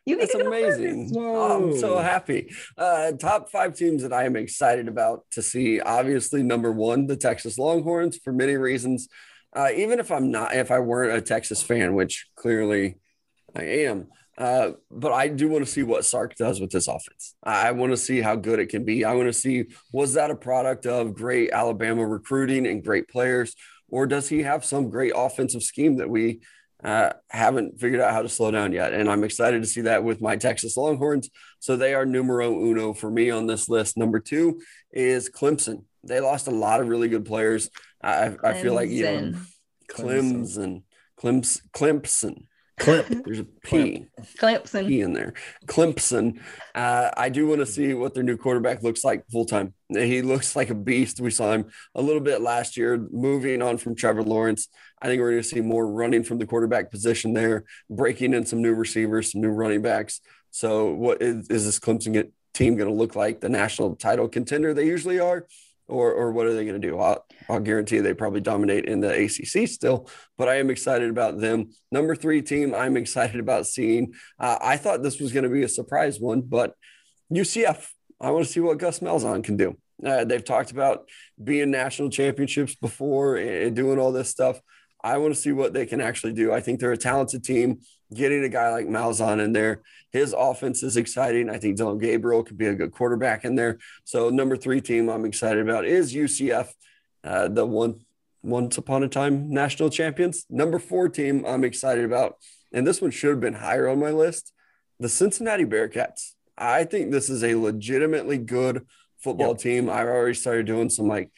You 0.07 0.17
get 0.17 0.31
That's 0.31 0.33
to 0.33 0.45
go 0.45 0.47
amazing. 0.47 1.09
first. 1.09 1.19
Oh, 1.19 1.59
I'm 1.59 1.77
so 1.77 1.99
happy. 1.99 2.55
Uh, 2.79 3.13
top 3.13 3.51
five 3.51 3.77
teams 3.77 4.01
that 4.01 4.15
I 4.15 4.25
am 4.25 4.37
excited 4.37 4.89
about 4.89 5.27
to 5.33 5.43
see. 5.43 5.83
Obviously, 5.83 6.43
number 6.43 6.73
one, 6.73 7.07
the 7.07 7.19
Texas 7.19 7.59
Longhorns 7.59 8.17
for 8.17 8.33
many 8.33 8.57
reasons. 8.57 9.11
Uh, 9.57 9.71
even 9.75 9.99
if 9.99 10.13
I'm 10.13 10.31
not, 10.31 10.55
if 10.55 10.71
I 10.71 10.81
weren't 10.81 11.17
a 11.17 11.23
Texas 11.23 11.63
fan, 11.63 11.95
which 11.95 12.27
clearly 12.37 12.99
I 13.55 13.63
am, 13.63 14.09
uh, 14.37 14.73
but 14.91 15.13
I 15.13 15.29
do 15.29 15.49
want 15.49 15.65
to 15.65 15.71
see 15.71 15.83
what 15.83 16.05
Sark 16.05 16.37
does 16.37 16.61
with 16.61 16.71
this 16.71 16.89
offense. 16.89 17.35
I 17.43 17.73
want 17.73 17.93
to 17.93 17.97
see 17.97 18.21
how 18.21 18.37
good 18.37 18.59
it 18.59 18.69
can 18.69 18.85
be. 18.85 19.05
I 19.05 19.15
want 19.15 19.29
to 19.29 19.33
see 19.33 19.65
was 19.93 20.13
that 20.15 20.31
a 20.31 20.37
product 20.37 20.85
of 20.85 21.15
great 21.15 21.53
Alabama 21.53 22.07
recruiting 22.07 22.67
and 22.67 22.85
great 22.85 23.09
players, 23.09 23.55
or 23.89 24.07
does 24.07 24.29
he 24.29 24.43
have 24.43 24.63
some 24.63 24.91
great 24.91 25.13
offensive 25.17 25.63
scheme 25.63 25.97
that 25.97 26.11
we 26.11 26.41
uh, 26.85 27.11
haven't 27.31 27.81
figured 27.81 28.01
out 28.01 28.13
how 28.13 28.23
to 28.23 28.29
slow 28.29 28.51
down 28.51 28.73
yet. 28.73 28.93
And 28.93 29.11
I'm 29.11 29.25
excited 29.25 29.63
to 29.63 29.69
see 29.69 29.81
that 29.83 30.05
with 30.05 30.21
my 30.21 30.37
Texas 30.37 30.77
Longhorns. 30.77 31.31
So 31.59 31.77
they 31.77 31.95
are 31.95 32.05
numero 32.05 32.53
uno 32.53 32.93
for 32.93 33.11
me 33.11 33.31
on 33.31 33.47
this 33.47 33.69
list. 33.69 33.97
Number 33.97 34.21
two 34.21 34.61
is 34.93 35.31
Clemson. 35.31 35.85
They 36.05 36.21
lost 36.21 36.47
a 36.47 36.53
lot 36.53 36.81
of 36.81 36.89
really 36.89 37.09
good 37.09 37.25
players. 37.25 37.71
I, 38.03 38.37
I 38.43 38.55
feel 38.55 38.75
like, 38.75 38.91
you 38.91 39.05
know, 39.05 39.35
Clemson. 39.91 40.83
Clemson, 41.21 41.63
Clemson, 41.73 42.45
Clemson. 42.79 43.23
There's 43.25 43.39
a 43.39 43.45
P. 43.45 44.07
Clemson. 44.39 44.87
P 44.87 45.01
in 45.01 45.13
there. 45.13 45.33
Clemson. 45.67 46.41
Uh, 46.75 47.11
I 47.17 47.29
do 47.29 47.47
want 47.47 47.61
to 47.61 47.67
see 47.67 47.95
what 47.95 48.15
their 48.15 48.23
new 48.23 48.37
quarterback 48.37 48.83
looks 48.83 49.03
like 49.03 49.25
full 49.31 49.47
time. 49.47 49.75
He 49.89 50.23
looks 50.23 50.55
like 50.55 50.71
a 50.71 50.75
beast. 50.75 51.21
We 51.21 51.31
saw 51.31 51.53
him 51.53 51.71
a 51.95 52.03
little 52.03 52.21
bit 52.21 52.43
last 52.43 52.77
year, 52.77 52.99
moving 53.11 53.63
on 53.63 53.79
from 53.79 53.95
Trevor 53.95 54.23
Lawrence. 54.23 54.69
I 55.01 55.07
think 55.07 55.21
we're 55.21 55.31
going 55.31 55.43
to 55.43 55.49
see 55.49 55.61
more 55.61 55.87
running 55.87 56.23
from 56.23 56.39
the 56.39 56.47
quarterback 56.47 56.91
position 56.91 57.33
there, 57.33 57.65
breaking 57.89 58.35
in 58.35 58.45
some 58.45 58.63
new 58.63 58.75
receivers, 58.75 59.33
some 59.33 59.41
new 59.41 59.51
running 59.51 59.83
backs. 59.83 60.21
So, 60.51 60.93
what 60.93 61.23
is, 61.23 61.49
is 61.49 61.65
this 61.65 61.79
Clemson 61.79 62.13
get, 62.13 62.33
team 62.55 62.77
going 62.77 62.89
to 62.89 62.95
look 62.95 63.15
like? 63.15 63.41
The 63.41 63.49
national 63.49 63.97
title 63.97 64.29
contender 64.29 64.73
they 64.73 64.87
usually 64.87 65.21
are, 65.21 65.47
or 65.89 66.13
or 66.13 66.33
what 66.33 66.47
are 66.47 66.55
they 66.55 66.65
going 66.65 66.81
to 66.81 66.87
do? 66.87 66.99
I'll, 66.99 67.25
I'll 67.49 67.61
guarantee 67.61 68.01
they 68.01 68.15
probably 68.15 68.41
dominate 68.41 68.87
in 68.87 69.01
the 69.01 69.25
ACC 69.25 69.69
still, 69.69 70.09
but 70.37 70.49
I 70.49 70.57
am 70.57 70.71
excited 70.71 71.11
about 71.11 71.39
them. 71.39 71.71
Number 71.93 72.17
three 72.17 72.43
team, 72.43 72.75
I'm 72.75 72.97
excited 72.97 73.41
about 73.41 73.67
seeing. 73.67 74.15
Uh, 74.39 74.59
I 74.61 74.77
thought 74.77 75.03
this 75.03 75.21
was 75.21 75.33
going 75.33 75.45
to 75.45 75.51
be 75.51 75.63
a 75.63 75.69
surprise 75.69 76.21
one, 76.21 76.43
but 76.43 76.75
UCF. 77.33 77.89
I 78.21 78.31
want 78.31 78.47
to 78.47 78.53
see 78.53 78.61
what 78.61 78.79
Gus 78.79 79.01
Malzahn 79.01 79.45
can 79.45 79.57
do. 79.57 79.77
Uh, 80.05 80.25
they've 80.25 80.45
talked 80.45 80.71
about 80.71 81.09
being 81.43 81.71
national 81.71 82.11
championships 82.11 82.75
before 82.75 83.37
and 83.37 83.77
doing 83.77 83.99
all 83.99 84.13
this 84.13 84.31
stuff. 84.31 84.61
I 85.03 85.19
want 85.19 85.35
to 85.35 85.41
see 85.41 85.53
what 85.53 85.73
they 85.73 85.87
can 85.87 86.01
actually 86.01 86.33
do. 86.33 86.53
I 86.53 86.61
think 86.61 86.81
they're 86.81 86.93
a 86.93 86.97
talented 86.97 87.45
team. 87.45 87.81
Getting 88.15 88.45
a 88.45 88.49
guy 88.49 88.71
like 88.71 88.87
Malzahn 88.87 89.43
in 89.45 89.53
there, 89.53 89.83
his 90.13 90.33
offense 90.37 90.83
is 90.83 90.97
exciting. 90.97 91.51
I 91.51 91.59
think 91.59 91.77
Dillon 91.77 91.99
Gabriel 91.99 92.45
could 92.45 92.57
be 92.57 92.67
a 92.67 92.75
good 92.75 92.93
quarterback 92.93 93.45
in 93.45 93.57
there. 93.57 93.79
So 94.05 94.31
number 94.31 94.57
three 94.57 94.81
team 94.81 95.09
I'm 95.09 95.25
excited 95.25 95.61
about 95.61 95.85
is 95.85 96.15
UCF, 96.15 96.69
uh, 97.25 97.49
the 97.49 97.67
one 97.67 98.01
once 98.43 98.79
upon 98.79 99.03
a 99.03 99.09
time 99.09 99.51
national 99.51 99.91
champions. 99.91 100.47
Number 100.49 100.79
four 100.79 101.09
team 101.09 101.45
I'm 101.45 101.65
excited 101.65 102.05
about, 102.05 102.37
and 102.73 102.87
this 102.87 103.03
one 103.03 103.11
should 103.11 103.31
have 103.31 103.41
been 103.41 103.55
higher 103.55 103.89
on 103.89 103.99
my 103.99 104.11
list, 104.11 104.53
the 105.01 105.09
Cincinnati 105.09 105.65
Bearcats. 105.65 106.35
I 106.57 106.85
think 106.85 107.11
this 107.11 107.29
is 107.29 107.43
a 107.43 107.57
legitimately 107.57 108.39
good 108.39 108.87
football 109.19 109.49
Yep. 109.49 109.59
team. 109.59 109.91
I've 109.91 110.07
already 110.07 110.35
started 110.35 110.67
doing 110.67 110.91
some 110.91 111.09
like 111.09 111.31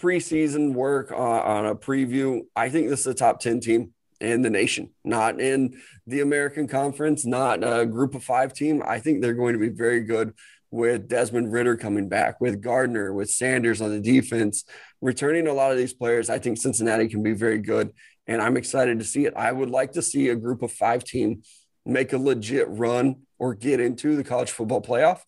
preseason 0.00 0.74
work 0.74 1.12
on, 1.12 1.18
on 1.18 1.66
a 1.66 1.74
preview, 1.74 2.40
I 2.56 2.68
think 2.68 2.88
this 2.88 3.00
is 3.00 3.06
a 3.06 3.14
top 3.14 3.40
10 3.40 3.60
team 3.60 3.92
in 4.20 4.42
the 4.42 4.50
nation, 4.50 4.90
not 5.04 5.40
in 5.40 5.80
the 6.06 6.20
American 6.20 6.66
Conference, 6.66 7.24
not 7.24 7.60
a 7.62 7.86
group 7.86 8.14
of 8.14 8.24
five 8.24 8.52
team. 8.52 8.82
I 8.86 8.98
think 8.98 9.20
they're 9.20 9.34
going 9.34 9.52
to 9.52 9.60
be 9.60 9.68
very 9.68 10.00
good 10.00 10.34
with 10.70 11.08
Desmond 11.08 11.52
Ridder 11.52 11.76
coming 11.76 12.08
back, 12.08 12.40
with 12.40 12.60
Gardner, 12.60 13.12
with 13.12 13.30
Sanders 13.30 13.80
on 13.80 13.90
the 13.90 14.00
defense, 14.00 14.64
returning 15.00 15.46
a 15.46 15.52
lot 15.52 15.72
of 15.72 15.78
these 15.78 15.94
players. 15.94 16.28
I 16.28 16.38
think 16.38 16.58
Cincinnati 16.58 17.08
can 17.08 17.22
be 17.22 17.32
very 17.32 17.58
good, 17.58 17.92
and 18.26 18.42
I'm 18.42 18.56
excited 18.56 18.98
to 18.98 19.04
see 19.04 19.24
it. 19.24 19.34
I 19.36 19.52
would 19.52 19.70
like 19.70 19.92
to 19.92 20.02
see 20.02 20.28
a 20.28 20.36
group 20.36 20.62
of 20.62 20.72
five 20.72 21.04
team 21.04 21.42
make 21.86 22.12
a 22.12 22.18
legit 22.18 22.68
run 22.68 23.16
or 23.38 23.54
get 23.54 23.80
into 23.80 24.16
the 24.16 24.24
college 24.24 24.50
football 24.50 24.82
playoff. 24.82 25.20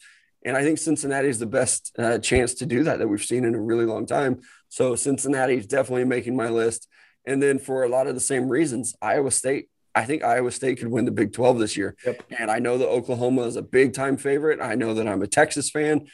And 0.44 0.56
I 0.56 0.62
think 0.62 0.78
Cincinnati 0.78 1.28
is 1.28 1.38
the 1.38 1.46
best 1.46 1.92
uh, 1.98 2.18
chance 2.18 2.54
to 2.54 2.66
do 2.66 2.84
that 2.84 2.98
that 2.98 3.08
we've 3.08 3.22
seen 3.22 3.44
in 3.44 3.54
a 3.54 3.60
really 3.60 3.84
long 3.84 4.06
time. 4.06 4.40
So 4.68 4.94
Cincinnati 4.96 5.54
is 5.54 5.66
definitely 5.66 6.04
making 6.04 6.36
my 6.36 6.48
list. 6.48 6.88
And 7.26 7.42
then 7.42 7.58
for 7.58 7.82
a 7.82 7.88
lot 7.88 8.06
of 8.06 8.14
the 8.14 8.20
same 8.20 8.48
reasons, 8.48 8.94
Iowa 9.00 9.30
State. 9.30 9.68
I 9.94 10.04
think 10.04 10.22
Iowa 10.22 10.52
State 10.52 10.78
could 10.78 10.88
win 10.88 11.04
the 11.04 11.10
Big 11.10 11.32
12 11.32 11.58
this 11.58 11.76
year. 11.76 11.96
Yep. 12.06 12.22
And 12.38 12.50
I 12.50 12.60
know 12.60 12.78
that 12.78 12.88
Oklahoma 12.88 13.42
is 13.42 13.56
a 13.56 13.62
big 13.62 13.92
time 13.92 14.16
favorite. 14.16 14.60
I 14.60 14.76
know 14.76 14.94
that 14.94 15.08
I'm 15.08 15.20
a 15.20 15.26
Texas 15.26 15.68
fan, 15.68 16.06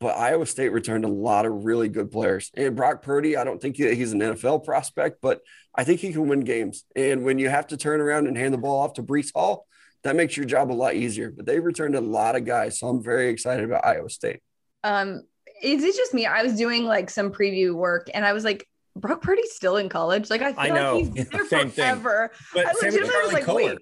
but 0.00 0.16
Iowa 0.16 0.46
State 0.46 0.70
returned 0.70 1.04
a 1.04 1.08
lot 1.08 1.44
of 1.44 1.66
really 1.66 1.90
good 1.90 2.10
players. 2.10 2.50
And 2.56 2.74
Brock 2.74 3.02
Purdy, 3.02 3.36
I 3.36 3.44
don't 3.44 3.60
think 3.60 3.76
he's 3.76 4.12
an 4.12 4.20
NFL 4.20 4.64
prospect, 4.64 5.18
but 5.20 5.42
I 5.74 5.84
think 5.84 6.00
he 6.00 6.12
can 6.12 6.28
win 6.28 6.40
games. 6.40 6.84
And 6.96 7.22
when 7.22 7.38
you 7.38 7.50
have 7.50 7.66
to 7.68 7.76
turn 7.76 8.00
around 8.00 8.26
and 8.26 8.36
hand 8.36 8.54
the 8.54 8.58
ball 8.58 8.80
off 8.80 8.94
to 8.94 9.02
Breece 9.02 9.32
Hall, 9.34 9.66
that 10.02 10.16
makes 10.16 10.36
your 10.36 10.46
job 10.46 10.72
a 10.72 10.74
lot 10.74 10.94
easier. 10.94 11.30
But 11.30 11.44
they 11.44 11.60
returned 11.60 11.94
a 11.94 12.00
lot 12.00 12.36
of 12.36 12.46
guys. 12.46 12.80
So 12.80 12.88
I'm 12.88 13.02
very 13.02 13.28
excited 13.28 13.64
about 13.64 13.84
Iowa 13.84 14.08
State. 14.08 14.40
Um, 14.82 15.22
is 15.62 15.84
it 15.84 15.94
just 15.94 16.14
me? 16.14 16.24
I 16.24 16.42
was 16.42 16.56
doing 16.56 16.84
like 16.84 17.10
some 17.10 17.30
preview 17.30 17.74
work 17.74 18.08
and 18.14 18.24
I 18.24 18.32
was 18.32 18.44
like, 18.44 18.66
Brock 19.00 19.22
Purdy's 19.22 19.52
still 19.52 19.76
in 19.76 19.88
college. 19.88 20.30
Like 20.30 20.42
I 20.42 20.52
feel 20.52 20.60
I 20.60 20.68
know. 20.68 20.98
like 20.98 21.16
he's 21.16 21.28
there 21.30 21.46
Same 21.46 21.70
forever. 21.70 22.30
Thing. 22.34 22.64
But 22.64 22.66
I 22.66 22.72
legitimately 22.72 23.22
was 23.22 23.32
like, 23.32 23.44
Kolar. 23.44 23.62
wait, 23.62 23.78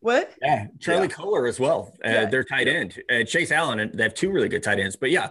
what? 0.00 0.32
Yeah, 0.42 0.66
Charlie 0.80 1.08
yeah. 1.08 1.14
Kolar 1.14 1.46
as 1.46 1.58
well. 1.58 1.92
Uh, 2.04 2.08
yeah. 2.08 2.24
Their 2.26 2.44
tight 2.44 2.68
end, 2.68 3.00
uh, 3.10 3.24
Chase 3.24 3.50
Allen, 3.50 3.80
and 3.80 3.92
they 3.92 4.02
have 4.02 4.14
two 4.14 4.30
really 4.30 4.48
good 4.48 4.62
tight 4.62 4.78
ends. 4.78 4.96
But 4.96 5.10
yeah, 5.10 5.30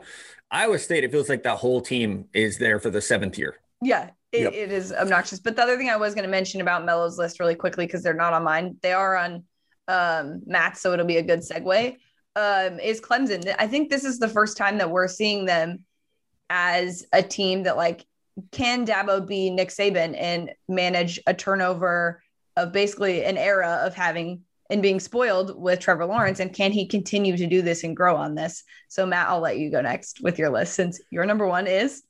Iowa 0.51 0.79
State. 0.79 1.03
It 1.03 1.11
feels 1.11 1.29
like 1.29 1.43
that 1.43 1.57
whole 1.57 1.81
team 1.81 2.25
is 2.33 2.57
there 2.57 2.79
for 2.79 2.89
the 2.89 3.01
seventh 3.01 3.37
year. 3.37 3.57
Yeah, 3.81 4.09
it, 4.31 4.41
yep. 4.41 4.53
it 4.53 4.71
is 4.71 4.91
obnoxious. 4.91 5.39
But 5.39 5.55
the 5.55 5.63
other 5.63 5.77
thing 5.77 5.89
I 5.89 5.97
was 5.97 6.13
going 6.13 6.25
to 6.25 6.31
mention 6.31 6.61
about 6.61 6.85
Mello's 6.85 7.17
list 7.17 7.39
really 7.39 7.55
quickly 7.55 7.85
because 7.85 8.03
they're 8.03 8.13
not 8.13 8.33
on 8.33 8.43
mine. 8.43 8.77
They 8.81 8.93
are 8.93 9.15
on 9.15 9.43
um, 9.87 10.41
Matt, 10.45 10.77
so 10.77 10.93
it'll 10.93 11.05
be 11.05 11.17
a 11.17 11.23
good 11.23 11.39
segue. 11.39 11.95
Um, 12.35 12.79
is 12.79 13.01
Clemson? 13.01 13.55
I 13.57 13.67
think 13.67 13.89
this 13.89 14.03
is 14.03 14.19
the 14.19 14.27
first 14.27 14.57
time 14.57 14.77
that 14.79 14.91
we're 14.91 15.07
seeing 15.07 15.45
them 15.45 15.85
as 16.49 17.05
a 17.13 17.23
team 17.23 17.63
that 17.63 17.77
like 17.77 18.05
can 18.51 18.85
Dabo 18.85 19.25
be 19.25 19.49
Nick 19.49 19.69
Saban 19.69 20.15
and 20.17 20.51
manage 20.67 21.19
a 21.27 21.33
turnover 21.33 22.21
of 22.55 22.71
basically 22.71 23.23
an 23.23 23.37
era 23.37 23.81
of 23.83 23.93
having 23.93 24.41
and 24.69 24.81
being 24.81 24.99
spoiled 24.99 25.59
with 25.59 25.79
Trevor 25.79 26.05
Lawrence? 26.05 26.39
And 26.39 26.53
can 26.53 26.71
he 26.71 26.87
continue 26.87 27.37
to 27.37 27.47
do 27.47 27.61
this 27.61 27.83
and 27.83 27.95
grow 27.95 28.15
on 28.15 28.35
this? 28.35 28.63
So, 28.89 29.05
Matt, 29.05 29.29
I'll 29.29 29.39
let 29.39 29.57
you 29.57 29.71
go 29.71 29.81
next 29.81 30.21
with 30.21 30.37
your 30.37 30.49
list 30.49 30.73
since 30.73 30.99
your 31.09 31.25
number 31.25 31.47
one 31.47 31.67
is. 31.67 32.03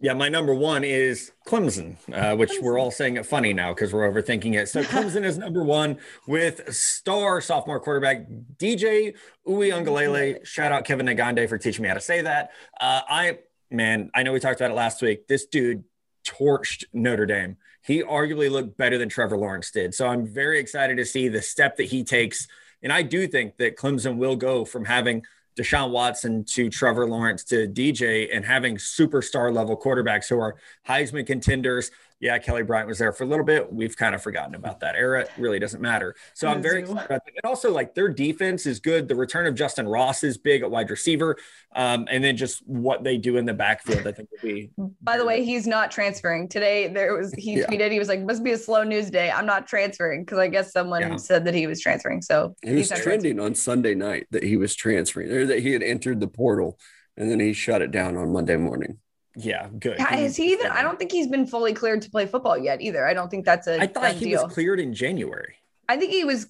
Yeah, 0.00 0.12
my 0.12 0.28
number 0.28 0.54
one 0.54 0.84
is 0.84 1.32
Clemson, 1.44 1.96
uh, 2.12 2.36
which 2.36 2.50
Clemson. 2.50 2.62
we're 2.62 2.78
all 2.78 2.92
saying 2.92 3.16
it 3.16 3.26
funny 3.26 3.52
now 3.52 3.74
because 3.74 3.92
we're 3.92 4.08
overthinking 4.08 4.54
it. 4.54 4.68
So 4.68 4.82
Clemson 4.84 5.24
is 5.24 5.38
number 5.38 5.64
one 5.64 5.98
with 6.28 6.72
star 6.72 7.40
sophomore 7.40 7.80
quarterback 7.80 8.28
DJ 8.56 9.16
Uiagalelei. 9.46 10.46
Shout 10.46 10.70
out 10.70 10.84
Kevin 10.84 11.06
Nagande 11.06 11.48
for 11.48 11.58
teaching 11.58 11.82
me 11.82 11.88
how 11.88 11.94
to 11.94 12.00
say 12.00 12.22
that. 12.22 12.52
Uh, 12.80 13.00
I 13.08 13.38
man, 13.70 14.10
I 14.14 14.22
know 14.22 14.32
we 14.32 14.40
talked 14.40 14.60
about 14.60 14.70
it 14.70 14.74
last 14.74 15.02
week. 15.02 15.26
This 15.26 15.46
dude 15.46 15.84
torched 16.26 16.84
Notre 16.92 17.26
Dame. 17.26 17.56
He 17.82 18.02
arguably 18.02 18.50
looked 18.50 18.76
better 18.76 18.98
than 18.98 19.08
Trevor 19.08 19.36
Lawrence 19.36 19.70
did. 19.70 19.94
So 19.94 20.06
I'm 20.06 20.26
very 20.26 20.58
excited 20.58 20.96
to 20.98 21.04
see 21.04 21.28
the 21.28 21.42
step 21.42 21.76
that 21.76 21.84
he 21.84 22.04
takes. 22.04 22.46
And 22.82 22.92
I 22.92 23.02
do 23.02 23.26
think 23.26 23.56
that 23.58 23.76
Clemson 23.76 24.16
will 24.16 24.36
go 24.36 24.64
from 24.64 24.84
having 24.84 25.22
Deshaun 25.58 25.90
Watson 25.90 26.44
to 26.44 26.70
Trevor 26.70 27.06
Lawrence 27.06 27.44
to 27.44 27.66
DJ 27.66 28.28
and 28.32 28.44
having 28.44 28.76
superstar 28.76 29.52
level 29.52 29.76
quarterbacks 29.76 30.28
who 30.28 30.38
are 30.38 30.56
Heisman 30.86 31.26
contenders 31.26 31.90
yeah, 32.20 32.38
Kelly 32.38 32.64
Bryant 32.64 32.88
was 32.88 32.98
there 32.98 33.12
for 33.12 33.22
a 33.22 33.26
little 33.26 33.44
bit. 33.44 33.72
We've 33.72 33.96
kind 33.96 34.12
of 34.14 34.22
forgotten 34.22 34.56
about 34.56 34.80
that 34.80 34.96
era. 34.96 35.22
It 35.22 35.30
really 35.38 35.60
doesn't 35.60 35.80
matter. 35.80 36.16
So 36.34 36.48
I'm 36.48 36.60
very 36.60 36.80
excited 36.80 37.04
about 37.04 37.24
that. 37.24 37.32
And 37.42 37.48
also, 37.48 37.70
like 37.72 37.94
their 37.94 38.08
defense 38.08 38.66
is 38.66 38.80
good. 38.80 39.06
The 39.06 39.14
return 39.14 39.46
of 39.46 39.54
Justin 39.54 39.86
Ross 39.86 40.24
is 40.24 40.36
big 40.36 40.62
at 40.62 40.70
wide 40.70 40.90
receiver. 40.90 41.36
Um, 41.76 42.08
and 42.10 42.24
then 42.24 42.36
just 42.36 42.66
what 42.66 43.04
they 43.04 43.18
do 43.18 43.36
in 43.36 43.44
the 43.44 43.54
backfield, 43.54 44.04
I 44.06 44.12
think 44.12 44.30
will 44.32 44.50
be. 44.50 44.70
By 45.00 45.16
the 45.16 45.24
way, 45.24 45.44
he's 45.44 45.68
not 45.68 45.92
transferring 45.92 46.48
today. 46.48 46.88
There 46.88 47.14
was 47.16 47.32
he 47.34 47.58
yeah. 47.58 47.66
tweeted 47.66 47.92
he 47.92 48.00
was 48.00 48.08
like, 48.08 48.20
"Must 48.22 48.42
be 48.42 48.52
a 48.52 48.58
slow 48.58 48.82
news 48.82 49.10
day. 49.10 49.30
I'm 49.30 49.46
not 49.46 49.68
transferring 49.68 50.24
because 50.24 50.38
I 50.38 50.48
guess 50.48 50.72
someone 50.72 51.02
yeah. 51.02 51.16
said 51.16 51.44
that 51.44 51.54
he 51.54 51.68
was 51.68 51.80
transferring." 51.80 52.22
So 52.22 52.56
he 52.64 52.74
was 52.74 52.88
trending 52.90 53.38
on 53.38 53.54
Sunday 53.54 53.94
night 53.94 54.26
that 54.32 54.42
he 54.42 54.56
was 54.56 54.74
transferring 54.74 55.30
or 55.30 55.46
that 55.46 55.60
he 55.60 55.72
had 55.72 55.84
entered 55.84 56.18
the 56.18 56.28
portal, 56.28 56.80
and 57.16 57.30
then 57.30 57.38
he 57.38 57.52
shut 57.52 57.80
it 57.80 57.92
down 57.92 58.16
on 58.16 58.32
Monday 58.32 58.56
morning. 58.56 58.98
Yeah, 59.40 59.68
good. 59.78 59.96
Yeah, 59.98 60.16
is 60.16 60.36
he 60.36 60.52
even? 60.52 60.72
I 60.72 60.82
don't 60.82 60.98
think 60.98 61.12
he's 61.12 61.28
been 61.28 61.46
fully 61.46 61.72
cleared 61.72 62.02
to 62.02 62.10
play 62.10 62.26
football 62.26 62.58
yet 62.58 62.80
either. 62.80 63.06
I 63.06 63.14
don't 63.14 63.30
think 63.30 63.44
that's 63.44 63.68
a. 63.68 63.80
I 63.80 63.86
thought 63.86 64.12
he 64.12 64.26
deal. 64.26 64.44
was 64.44 64.52
cleared 64.52 64.80
in 64.80 64.92
January. 64.92 65.54
I 65.88 65.96
think 65.96 66.10
he 66.12 66.24
was 66.24 66.48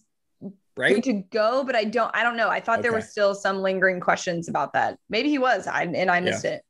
right 0.74 1.02
to 1.04 1.12
go, 1.12 1.64
but 1.64 1.76
I 1.76 1.84
don't. 1.84 2.10
I 2.14 2.22
don't 2.22 2.36
know. 2.36 2.48
I 2.48 2.60
thought 2.60 2.78
okay. 2.78 2.84
there 2.84 2.92
were 2.92 3.02
still 3.02 3.34
some 3.34 3.58
lingering 3.58 4.00
questions 4.00 4.48
about 4.48 4.72
that. 4.72 4.98
Maybe 5.10 5.28
he 5.28 5.38
was, 5.38 5.66
I, 5.66 5.82
and 5.82 6.10
I 6.10 6.20
missed 6.20 6.44
yeah. 6.44 6.52
it. 6.52 6.62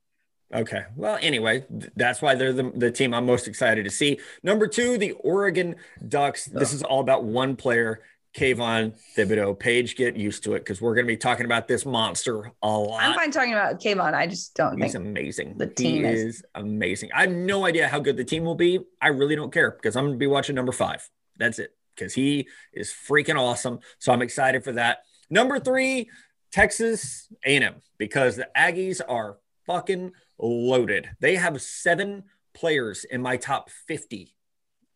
Okay. 0.53 0.85
Well, 0.97 1.19
anyway, 1.21 1.67
that's 1.95 2.21
why 2.21 2.35
they're 2.35 2.53
the, 2.55 2.73
the 2.75 2.91
team 2.91 3.15
I'm 3.15 3.27
most 3.27 3.47
excited 3.47 3.85
to 3.85 3.91
see. 3.91 4.19
Number 4.43 4.67
two, 4.67 4.99
the 4.99 5.13
Oregon 5.13 5.77
Ducks. 6.09 6.47
This 6.47 6.73
is 6.73 6.83
all 6.83 7.01
about 7.01 7.25
one 7.25 7.55
player 7.55 8.03
Kayvon 8.39 8.99
Thibodeaux. 9.17 9.59
Paige, 9.59 9.97
get 9.97 10.17
used 10.17 10.45
to 10.45 10.55
it 10.55 10.61
because 10.61 10.81
we're 10.81 10.95
going 10.95 11.07
to 11.07 11.13
be 11.13 11.17
talking 11.17 11.45
about 11.45 11.67
this 11.67 11.85
monster 11.85 12.53
a 12.63 12.69
lot. 12.69 13.03
I'm 13.03 13.15
fine 13.15 13.31
talking 13.31 13.53
about 13.53 13.81
Kayvon. 13.81 14.15
I 14.15 14.27
just 14.27 14.55
don't 14.55 14.81
He's 14.81 14.95
amazing. 14.95 15.59
The 15.59 15.67
team 15.67 16.05
is. 16.05 16.37
is 16.37 16.45
amazing. 16.55 17.11
I 17.15 17.23
have 17.23 17.33
no 17.33 17.67
idea 17.67 17.89
how 17.89 17.99
good 17.99 18.17
the 18.17 18.25
team 18.25 18.45
will 18.45 18.55
be. 18.55 18.81
I 19.03 19.09
really 19.09 19.35
don't 19.35 19.53
care 19.53 19.73
because 19.73 19.97
I'm 19.97 20.05
going 20.05 20.15
to 20.15 20.19
be 20.19 20.27
watching 20.27 20.55
number 20.55 20.73
five. 20.73 21.09
That's 21.37 21.59
it 21.59 21.75
because 21.95 22.15
he 22.15 22.47
is 22.73 22.93
freaking 22.93 23.39
awesome. 23.39 23.81
So 23.99 24.13
I'm 24.13 24.23
excited 24.23 24.63
for 24.63 24.73
that. 24.73 24.99
Number 25.31 25.59
three, 25.59 26.09
Texas 26.53 27.29
A&M 27.45 27.75
because 27.99 28.37
the 28.37 28.49
Aggies 28.57 29.01
are 29.07 29.39
fucking 29.67 30.13
loaded. 30.39 31.11
They 31.21 31.37
have 31.37 31.61
seven 31.61 32.25
players 32.55 33.05
in 33.05 33.21
my 33.21 33.37
top 33.37 33.71
50 33.71 34.35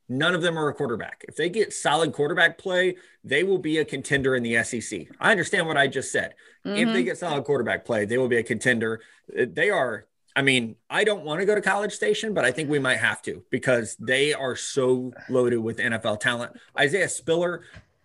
None 0.09 0.35
of 0.35 0.43
them 0.43 0.59
are 0.59 0.69
a 0.69 0.75
quarterback. 0.75 1.25
If 1.29 1.37
they 1.37 1.49
get 1.49 1.73
solid 1.73 2.13
quarterback 2.13 2.59
play, 2.59 2.97
they 3.25 3.45
will 3.45 3.59
be 3.59 3.79
a 3.79 3.85
contender 3.85 4.35
in 4.35 4.43
the 4.43 4.63
SEC. 4.63 5.07
I 5.21 5.31
understand 5.31 5.67
what 5.67 5.77
I 5.77 5.87
just 5.87 6.13
said. 6.13 6.35
Mm-hmm. 6.67 6.77
If 6.77 6.89
they 6.89 6.95
mm-hmm. 6.95 7.05
get 7.05 7.19
solid 7.19 7.45
quarterback 7.45 7.85
play, 7.85 8.05
they 8.05 8.19
will 8.19 8.29
be 8.29 8.37
a 8.37 8.43
contender. 8.43 9.01
Uh, 9.39 9.47
they 9.51 9.71
are, 9.71 10.07
I 10.37 10.43
mean, 10.43 10.77
I 10.91 11.05
don't 11.05 11.25
want 11.25 11.41
to 11.41 11.47
go 11.47 11.55
to 11.55 11.61
College 11.61 11.93
Station, 11.93 12.35
but 12.35 12.45
I 12.45 12.51
think 12.51 12.69
we 12.69 12.79
might 12.79 12.99
have 12.99 13.23
to 13.23 13.43
because 13.51 13.97
they 13.97 14.35
are 14.35 14.57
so 14.57 15.13
loaded 15.29 15.59
with 15.59 15.79
NFL 15.79 16.21
talent. 16.21 16.59
Isaiah 16.79 17.09
Spiller, 17.09 17.63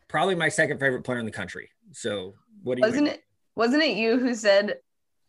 probably 0.07 0.35
my 0.35 0.49
second 0.49 0.79
favorite 0.79 1.03
player 1.03 1.19
in 1.19 1.25
the 1.25 1.31
country. 1.31 1.69
So 1.91 2.35
what 2.63 2.75
do 2.75 2.81
you 2.81 2.87
wasn't 2.87 3.07
it 3.07 3.23
wasn't 3.55 3.83
it 3.83 3.97
you 3.97 4.17
who 4.19 4.35
said 4.35 4.77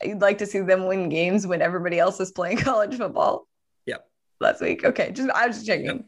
you'd 0.03 0.21
like 0.21 0.39
to 0.39 0.47
see 0.47 0.61
them 0.61 0.87
win 0.87 1.09
games 1.09 1.47
when 1.47 1.63
everybody 1.63 1.99
else 1.99 2.21
is 2.21 2.31
playing 2.31 2.57
college 2.59 2.97
football? 2.97 3.47
Yep. 3.87 4.09
Last 4.41 4.61
week. 4.61 4.85
Okay. 4.85 5.11
Just 5.13 5.31
I 5.31 5.47
was 5.47 5.57
just 5.57 5.67
checking. 5.67 5.87
Yep. 5.87 6.05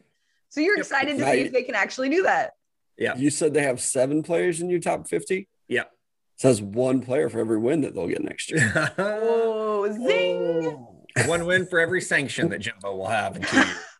So 0.51 0.59
you're 0.59 0.75
yep. 0.77 0.85
excited 0.85 1.17
to 1.17 1.25
see 1.25 1.39
if 1.39 1.53
they 1.53 1.63
can 1.63 1.75
actually 1.75 2.09
do 2.09 2.23
that. 2.23 2.51
Yeah. 2.97 3.15
You 3.15 3.29
said 3.29 3.53
they 3.53 3.63
have 3.63 3.79
seven 3.79 4.21
players 4.21 4.61
in 4.61 4.69
your 4.69 4.81
top 4.81 5.07
50? 5.07 5.47
Yeah. 5.69 5.85
Says 6.35 6.61
one 6.61 7.01
player 7.01 7.29
for 7.29 7.39
every 7.39 7.57
win 7.57 7.81
that 7.81 7.95
they'll 7.95 8.07
get 8.07 8.21
next 8.21 8.51
year. 8.51 8.93
oh, 8.97 9.89
zing. 9.91 10.77
Oh. 10.77 11.27
One 11.27 11.45
win 11.45 11.65
for 11.67 11.79
every 11.79 12.01
sanction 12.01 12.49
that 12.49 12.59
Jimbo 12.59 12.95
will 12.95 13.07
have 13.07 13.37
in 13.37 13.43
two 13.43 13.57
years. 13.57 13.69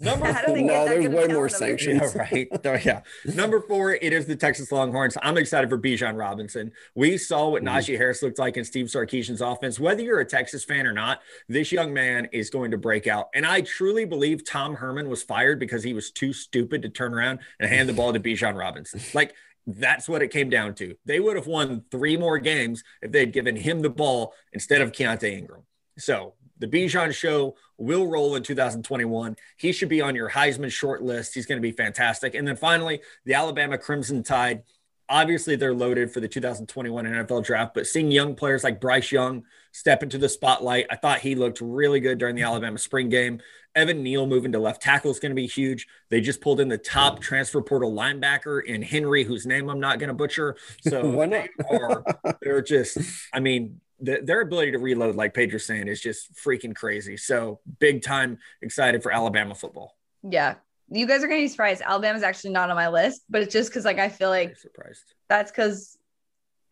Number 0.00 0.34
four, 0.34 0.56
no, 0.58 0.84
there's 0.86 1.08
way 1.08 1.26
more 1.28 1.48
sanctions. 1.48 2.14
Yeah, 2.14 2.20
right. 2.32 2.48
Oh, 2.64 2.78
yeah. 2.84 3.00
Number 3.34 3.60
four, 3.60 3.94
it 3.94 4.12
is 4.12 4.26
the 4.26 4.36
Texas 4.36 4.70
Longhorns. 4.70 5.16
I'm 5.22 5.38
excited 5.38 5.70
for 5.70 5.78
Bijan 5.78 6.18
Robinson. 6.18 6.72
We 6.94 7.16
saw 7.16 7.48
what 7.48 7.62
mm-hmm. 7.62 7.76
Najee 7.76 7.96
Harris 7.96 8.22
looked 8.22 8.38
like 8.38 8.56
in 8.56 8.64
Steve 8.64 8.86
Sarkisian's 8.86 9.40
offense. 9.40 9.80
Whether 9.80 10.02
you're 10.02 10.20
a 10.20 10.26
Texas 10.26 10.64
fan 10.64 10.86
or 10.86 10.92
not, 10.92 11.20
this 11.48 11.72
young 11.72 11.94
man 11.94 12.28
is 12.32 12.50
going 12.50 12.70
to 12.72 12.78
break 12.78 13.06
out. 13.06 13.28
And 13.34 13.46
I 13.46 13.62
truly 13.62 14.04
believe 14.04 14.44
Tom 14.44 14.74
Herman 14.74 15.08
was 15.08 15.22
fired 15.22 15.58
because 15.58 15.82
he 15.82 15.94
was 15.94 16.10
too 16.10 16.32
stupid 16.32 16.82
to 16.82 16.88
turn 16.88 17.14
around 17.14 17.40
and 17.58 17.68
hand 17.68 17.88
the 17.88 17.94
ball 17.94 18.12
to 18.12 18.20
Bijan 18.20 18.58
Robinson. 18.58 19.00
Like 19.14 19.34
that's 19.66 20.08
what 20.08 20.22
it 20.22 20.28
came 20.28 20.48
down 20.50 20.74
to. 20.74 20.94
They 21.04 21.18
would 21.18 21.36
have 21.36 21.46
won 21.46 21.84
three 21.90 22.16
more 22.16 22.38
games 22.38 22.84
if 23.02 23.10
they'd 23.10 23.32
given 23.32 23.56
him 23.56 23.80
the 23.80 23.90
ball 23.90 24.34
instead 24.52 24.80
of 24.80 24.92
Keaontay 24.92 25.32
Ingram. 25.32 25.62
So 25.98 26.34
the 26.58 26.68
Bijan 26.68 27.14
show 27.14 27.56
will 27.78 28.06
roll 28.06 28.36
in 28.36 28.42
2021. 28.42 29.36
He 29.56 29.72
should 29.72 29.88
be 29.88 30.00
on 30.00 30.14
your 30.14 30.30
Heisman 30.30 30.70
short 30.70 31.02
list. 31.02 31.34
He's 31.34 31.46
going 31.46 31.58
to 31.58 31.62
be 31.62 31.72
fantastic. 31.72 32.34
And 32.34 32.46
then 32.46 32.56
finally, 32.56 33.00
the 33.24 33.34
Alabama 33.34 33.78
Crimson 33.78 34.22
Tide. 34.22 34.62
obviously 35.08 35.54
they're 35.54 35.74
loaded 35.74 36.10
for 36.10 36.20
the 36.20 36.28
2021 36.28 37.04
NFL 37.04 37.44
draft, 37.44 37.74
but 37.74 37.86
seeing 37.86 38.10
young 38.10 38.34
players 38.34 38.64
like 38.64 38.80
Bryce 38.80 39.12
Young 39.12 39.44
step 39.72 40.02
into 40.02 40.18
the 40.18 40.28
spotlight, 40.28 40.86
I 40.90 40.96
thought 40.96 41.20
he 41.20 41.34
looked 41.34 41.60
really 41.60 42.00
good 42.00 42.18
during 42.18 42.34
the 42.34 42.42
Alabama 42.42 42.78
spring 42.78 43.08
game. 43.08 43.40
Evan 43.76 44.02
Neal 44.02 44.26
moving 44.26 44.52
to 44.52 44.58
left 44.58 44.80
tackle 44.80 45.10
is 45.10 45.20
going 45.20 45.30
to 45.30 45.36
be 45.36 45.46
huge. 45.46 45.86
They 46.08 46.22
just 46.22 46.40
pulled 46.40 46.60
in 46.60 46.68
the 46.68 46.78
top 46.78 47.20
transfer 47.20 47.60
portal 47.60 47.92
linebacker 47.92 48.64
in 48.64 48.80
Henry, 48.80 49.22
whose 49.22 49.44
name 49.44 49.68
I'm 49.68 49.80
not 49.80 49.98
going 49.98 50.08
to 50.08 50.14
butcher. 50.14 50.56
So 50.80 51.12
they 51.30 51.50
are, 51.70 52.02
they're 52.40 52.62
just, 52.62 52.98
I 53.34 53.40
mean, 53.40 53.80
the, 54.00 54.20
their 54.22 54.40
ability 54.40 54.72
to 54.72 54.78
reload, 54.78 55.16
like 55.16 55.34
Pedro's 55.34 55.66
saying, 55.66 55.88
is 55.88 56.00
just 56.00 56.34
freaking 56.34 56.74
crazy. 56.74 57.16
So 57.16 57.60
big 57.78 58.02
time 58.02 58.38
excited 58.62 59.02
for 59.02 59.12
Alabama 59.12 59.54
football. 59.54 59.96
Yeah, 60.22 60.56
you 60.88 61.06
guys 61.06 61.22
are 61.22 61.28
gonna 61.28 61.40
be 61.40 61.48
surprised. 61.48 61.82
Alabama's 61.82 62.22
actually 62.22 62.52
not 62.52 62.70
on 62.70 62.76
my 62.76 62.88
list, 62.88 63.22
but 63.28 63.42
it's 63.42 63.52
just 63.52 63.70
because 63.70 63.84
like 63.84 63.98
I 63.98 64.08
feel 64.08 64.28
like 64.28 64.56
surprised. 64.56 65.14
That's 65.28 65.50
because 65.50 65.96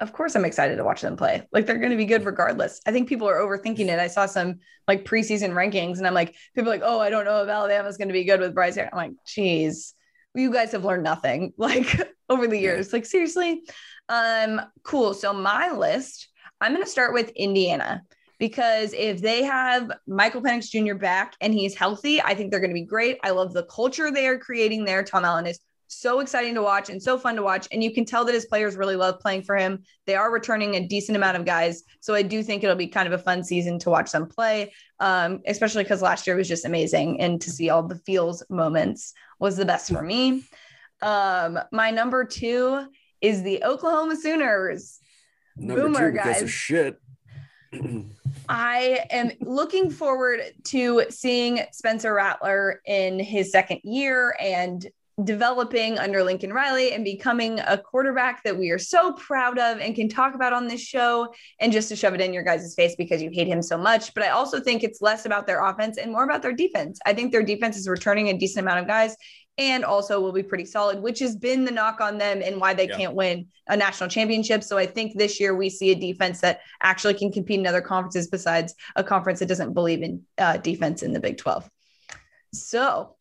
of 0.00 0.12
course 0.12 0.34
I'm 0.34 0.44
excited 0.44 0.76
to 0.76 0.84
watch 0.84 1.00
them 1.00 1.16
play. 1.16 1.46
Like 1.52 1.66
they're 1.66 1.78
gonna 1.78 1.96
be 1.96 2.04
good 2.04 2.24
regardless. 2.24 2.80
I 2.86 2.92
think 2.92 3.08
people 3.08 3.28
are 3.28 3.38
overthinking 3.38 3.88
it. 3.88 3.98
I 3.98 4.08
saw 4.08 4.26
some 4.26 4.60
like 4.86 5.04
preseason 5.04 5.50
rankings 5.50 5.98
and 5.98 6.06
I'm 6.06 6.14
like, 6.14 6.34
people 6.54 6.70
like, 6.70 6.82
oh, 6.84 7.00
I 7.00 7.10
don't 7.10 7.24
know 7.24 7.42
if 7.42 7.48
Alabama's 7.48 7.96
gonna 7.96 8.12
be 8.12 8.24
good 8.24 8.40
with 8.40 8.54
Bryce. 8.54 8.76
I'm 8.76 8.88
like, 8.92 9.12
geez, 9.26 9.94
you 10.34 10.52
guys 10.52 10.72
have 10.72 10.84
learned 10.84 11.04
nothing 11.04 11.52
like 11.58 12.00
over 12.28 12.46
the 12.46 12.58
years. 12.58 12.92
Like 12.92 13.06
seriously. 13.06 13.62
Um, 14.08 14.60
cool. 14.82 15.14
So 15.14 15.32
my 15.32 15.72
list, 15.72 16.28
I'm 16.60 16.72
gonna 16.72 16.86
start 16.86 17.12
with 17.12 17.30
Indiana 17.30 18.02
because 18.38 18.92
if 18.92 19.20
they 19.20 19.42
have 19.42 19.90
Michael 20.06 20.42
Penix 20.42 20.70
Jr. 20.70 20.94
back 20.94 21.34
and 21.40 21.54
he's 21.54 21.74
healthy, 21.74 22.20
I 22.20 22.34
think 22.34 22.50
they're 22.50 22.60
going 22.60 22.70
to 22.70 22.74
be 22.74 22.84
great. 22.84 23.18
I 23.22 23.30
love 23.30 23.52
the 23.52 23.64
culture 23.64 24.10
they 24.10 24.26
are 24.26 24.38
creating 24.38 24.84
there. 24.84 25.02
Tom 25.02 25.24
Allen 25.24 25.46
is 25.46 25.60
so 25.86 26.20
exciting 26.20 26.54
to 26.54 26.62
watch 26.62 26.90
and 26.90 27.02
so 27.02 27.18
fun 27.18 27.36
to 27.36 27.42
watch. 27.42 27.68
And 27.70 27.82
you 27.82 27.92
can 27.92 28.04
tell 28.04 28.24
that 28.24 28.34
his 28.34 28.46
players 28.46 28.76
really 28.76 28.96
love 28.96 29.20
playing 29.20 29.42
for 29.42 29.56
him. 29.56 29.84
They 30.06 30.16
are 30.16 30.32
returning 30.32 30.74
a 30.74 30.86
decent 30.86 31.16
amount 31.16 31.36
of 31.36 31.44
guys. 31.44 31.84
So 32.00 32.14
I 32.14 32.22
do 32.22 32.42
think 32.42 32.64
it'll 32.64 32.76
be 32.76 32.88
kind 32.88 33.06
of 33.06 33.12
a 33.12 33.22
fun 33.22 33.44
season 33.44 33.78
to 33.80 33.90
watch 33.90 34.10
them 34.10 34.26
play, 34.26 34.72
um, 34.98 35.40
especially 35.46 35.84
because 35.84 36.02
last 36.02 36.26
year 36.26 36.36
was 36.36 36.48
just 36.48 36.64
amazing. 36.64 37.20
And 37.20 37.40
to 37.42 37.50
see 37.50 37.70
all 37.70 37.82
the 37.82 37.98
feels 38.00 38.42
moments 38.50 39.14
was 39.38 39.56
the 39.56 39.64
best 39.64 39.92
for 39.92 40.02
me. 40.02 40.44
Um, 41.02 41.58
my 41.70 41.90
number 41.90 42.24
two 42.24 42.86
is 43.20 43.42
the 43.42 43.62
Oklahoma 43.62 44.16
Sooners. 44.16 44.98
Number 45.56 45.82
Boomer, 45.82 46.10
two 46.10 46.12
because 46.12 46.34
guys. 46.34 46.42
of 46.42 46.50
shit. 46.50 47.00
I 48.48 49.04
am 49.10 49.32
looking 49.40 49.90
forward 49.90 50.40
to 50.64 51.06
seeing 51.10 51.62
Spencer 51.72 52.14
Rattler 52.14 52.80
in 52.86 53.18
his 53.18 53.50
second 53.50 53.80
year 53.84 54.36
and 54.40 54.86
developing 55.22 55.96
under 55.98 56.24
Lincoln 56.24 56.52
Riley 56.52 56.92
and 56.92 57.04
becoming 57.04 57.60
a 57.60 57.78
quarterback 57.78 58.42
that 58.42 58.58
we 58.58 58.70
are 58.70 58.78
so 58.78 59.12
proud 59.12 59.60
of 59.60 59.78
and 59.78 59.94
can 59.94 60.08
talk 60.08 60.34
about 60.34 60.52
on 60.52 60.66
this 60.66 60.80
show 60.80 61.32
and 61.60 61.72
just 61.72 61.88
to 61.90 61.96
shove 61.96 62.14
it 62.14 62.20
in 62.20 62.32
your 62.32 62.42
guys' 62.42 62.74
face 62.74 62.96
because 62.96 63.22
you 63.22 63.30
hate 63.32 63.46
him 63.46 63.62
so 63.62 63.78
much. 63.78 64.12
But 64.12 64.24
I 64.24 64.30
also 64.30 64.60
think 64.60 64.82
it's 64.82 65.00
less 65.00 65.24
about 65.24 65.46
their 65.46 65.64
offense 65.64 65.98
and 65.98 66.10
more 66.10 66.24
about 66.24 66.42
their 66.42 66.52
defense. 66.52 66.98
I 67.06 67.12
think 67.12 67.30
their 67.30 67.44
defense 67.44 67.76
is 67.76 67.88
returning 67.88 68.28
a 68.28 68.36
decent 68.36 68.64
amount 68.64 68.80
of 68.80 68.88
guys 68.88 69.14
and 69.56 69.84
also 69.84 70.20
will 70.20 70.32
be 70.32 70.42
pretty 70.42 70.64
solid, 70.64 71.00
which 71.00 71.20
has 71.20 71.36
been 71.36 71.64
the 71.64 71.70
knock 71.70 72.00
on 72.00 72.18
them 72.18 72.42
and 72.42 72.60
why 72.60 72.74
they 72.74 72.88
yeah. 72.88 72.96
can't 72.96 73.14
win 73.14 73.46
a 73.68 73.76
national 73.76 74.10
championship. 74.10 74.64
So 74.64 74.76
I 74.76 74.86
think 74.86 75.16
this 75.16 75.38
year 75.38 75.54
we 75.54 75.70
see 75.70 75.92
a 75.92 75.94
defense 75.94 76.40
that 76.40 76.60
actually 76.82 77.14
can 77.14 77.30
compete 77.30 77.60
in 77.60 77.66
other 77.66 77.80
conferences 77.80 78.26
besides 78.28 78.74
a 78.96 79.04
conference 79.04 79.38
that 79.38 79.46
doesn't 79.46 79.72
believe 79.72 80.02
in 80.02 80.22
uh, 80.38 80.56
defense 80.56 81.02
in 81.02 81.12
the 81.12 81.20
Big 81.20 81.38
12. 81.38 81.68
So 82.52 83.16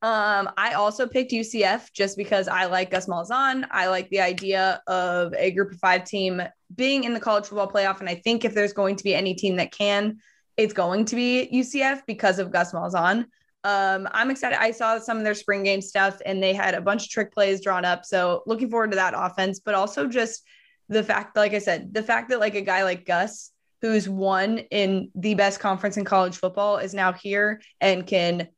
um, 0.00 0.50
I 0.56 0.74
also 0.74 1.08
picked 1.08 1.32
UCF 1.32 1.92
just 1.92 2.16
because 2.16 2.46
I 2.46 2.66
like 2.66 2.90
Gus 2.90 3.06
Malzahn. 3.06 3.66
I 3.70 3.88
like 3.88 4.08
the 4.10 4.20
idea 4.20 4.80
of 4.86 5.34
a 5.34 5.50
group 5.50 5.72
of 5.72 5.78
five 5.78 6.04
team 6.04 6.42
being 6.76 7.04
in 7.04 7.14
the 7.14 7.20
college 7.20 7.46
football 7.46 7.70
playoff. 7.70 8.00
And 8.00 8.08
I 8.08 8.14
think 8.14 8.44
if 8.44 8.54
there's 8.54 8.72
going 8.72 8.96
to 8.96 9.04
be 9.04 9.14
any 9.14 9.34
team 9.34 9.56
that 9.56 9.72
can, 9.72 10.18
it's 10.56 10.72
going 10.72 11.04
to 11.06 11.16
be 11.16 11.48
UCF 11.52 12.02
because 12.06 12.38
of 12.38 12.52
Gus 12.52 12.72
Malzahn. 12.72 13.26
Um, 13.64 14.08
I'm 14.12 14.30
excited. 14.30 14.60
I 14.60 14.70
saw 14.70 14.98
some 14.98 15.18
of 15.18 15.24
their 15.24 15.34
spring 15.34 15.62
game 15.62 15.80
stuff 15.80 16.20
and 16.24 16.42
they 16.42 16.54
had 16.54 16.74
a 16.74 16.80
bunch 16.80 17.04
of 17.04 17.10
trick 17.10 17.32
plays 17.32 17.60
drawn 17.60 17.84
up. 17.84 18.04
So 18.04 18.42
looking 18.46 18.70
forward 18.70 18.92
to 18.92 18.96
that 18.96 19.14
offense, 19.16 19.60
but 19.60 19.74
also 19.74 20.06
just 20.06 20.42
the 20.88 21.02
fact, 21.02 21.36
like 21.36 21.54
I 21.54 21.58
said, 21.58 21.92
the 21.92 22.02
fact 22.02 22.30
that 22.30 22.40
like 22.40 22.54
a 22.54 22.62
guy 22.62 22.84
like 22.84 23.04
Gus, 23.04 23.50
who's 23.80 24.08
won 24.08 24.58
in 24.58 25.10
the 25.14 25.34
best 25.34 25.60
conference 25.60 25.96
in 25.96 26.04
college 26.04 26.36
football, 26.36 26.78
is 26.78 26.94
now 26.94 27.12
here 27.12 27.60
and 27.80 28.06
can 28.06 28.48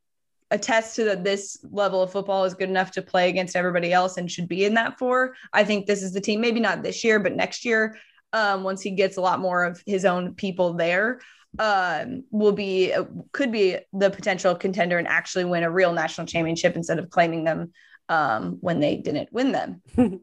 attest 0.50 0.96
to 0.96 1.04
that 1.04 1.24
this 1.24 1.58
level 1.70 2.02
of 2.02 2.10
football 2.10 2.44
is 2.44 2.54
good 2.54 2.68
enough 2.68 2.90
to 2.92 3.02
play 3.02 3.28
against 3.28 3.56
everybody 3.56 3.92
else 3.92 4.16
and 4.16 4.30
should 4.30 4.48
be 4.48 4.64
in 4.64 4.74
that 4.74 4.98
for. 4.98 5.34
I 5.52 5.64
think 5.64 5.86
this 5.86 6.02
is 6.02 6.12
the 6.12 6.20
team, 6.20 6.40
maybe 6.40 6.60
not 6.60 6.82
this 6.82 7.04
year, 7.04 7.20
but 7.20 7.36
next 7.36 7.64
year, 7.64 7.96
um, 8.32 8.62
once 8.62 8.80
he 8.80 8.90
gets 8.92 9.16
a 9.16 9.20
lot 9.20 9.40
more 9.40 9.64
of 9.64 9.82
his 9.86 10.04
own 10.04 10.34
people 10.34 10.74
there 10.74 11.20
um, 11.58 12.24
will 12.30 12.52
be 12.52 12.94
could 13.32 13.50
be 13.50 13.78
the 13.92 14.10
potential 14.10 14.54
contender 14.54 14.98
and 14.98 15.08
actually 15.08 15.44
win 15.44 15.64
a 15.64 15.70
real 15.70 15.92
national 15.92 16.26
championship 16.26 16.76
instead 16.76 16.98
of 16.98 17.10
claiming 17.10 17.44
them 17.44 17.72
um, 18.08 18.58
when 18.60 18.80
they 18.80 18.96
didn't 18.96 19.32
win 19.32 19.52
them. 19.52 19.82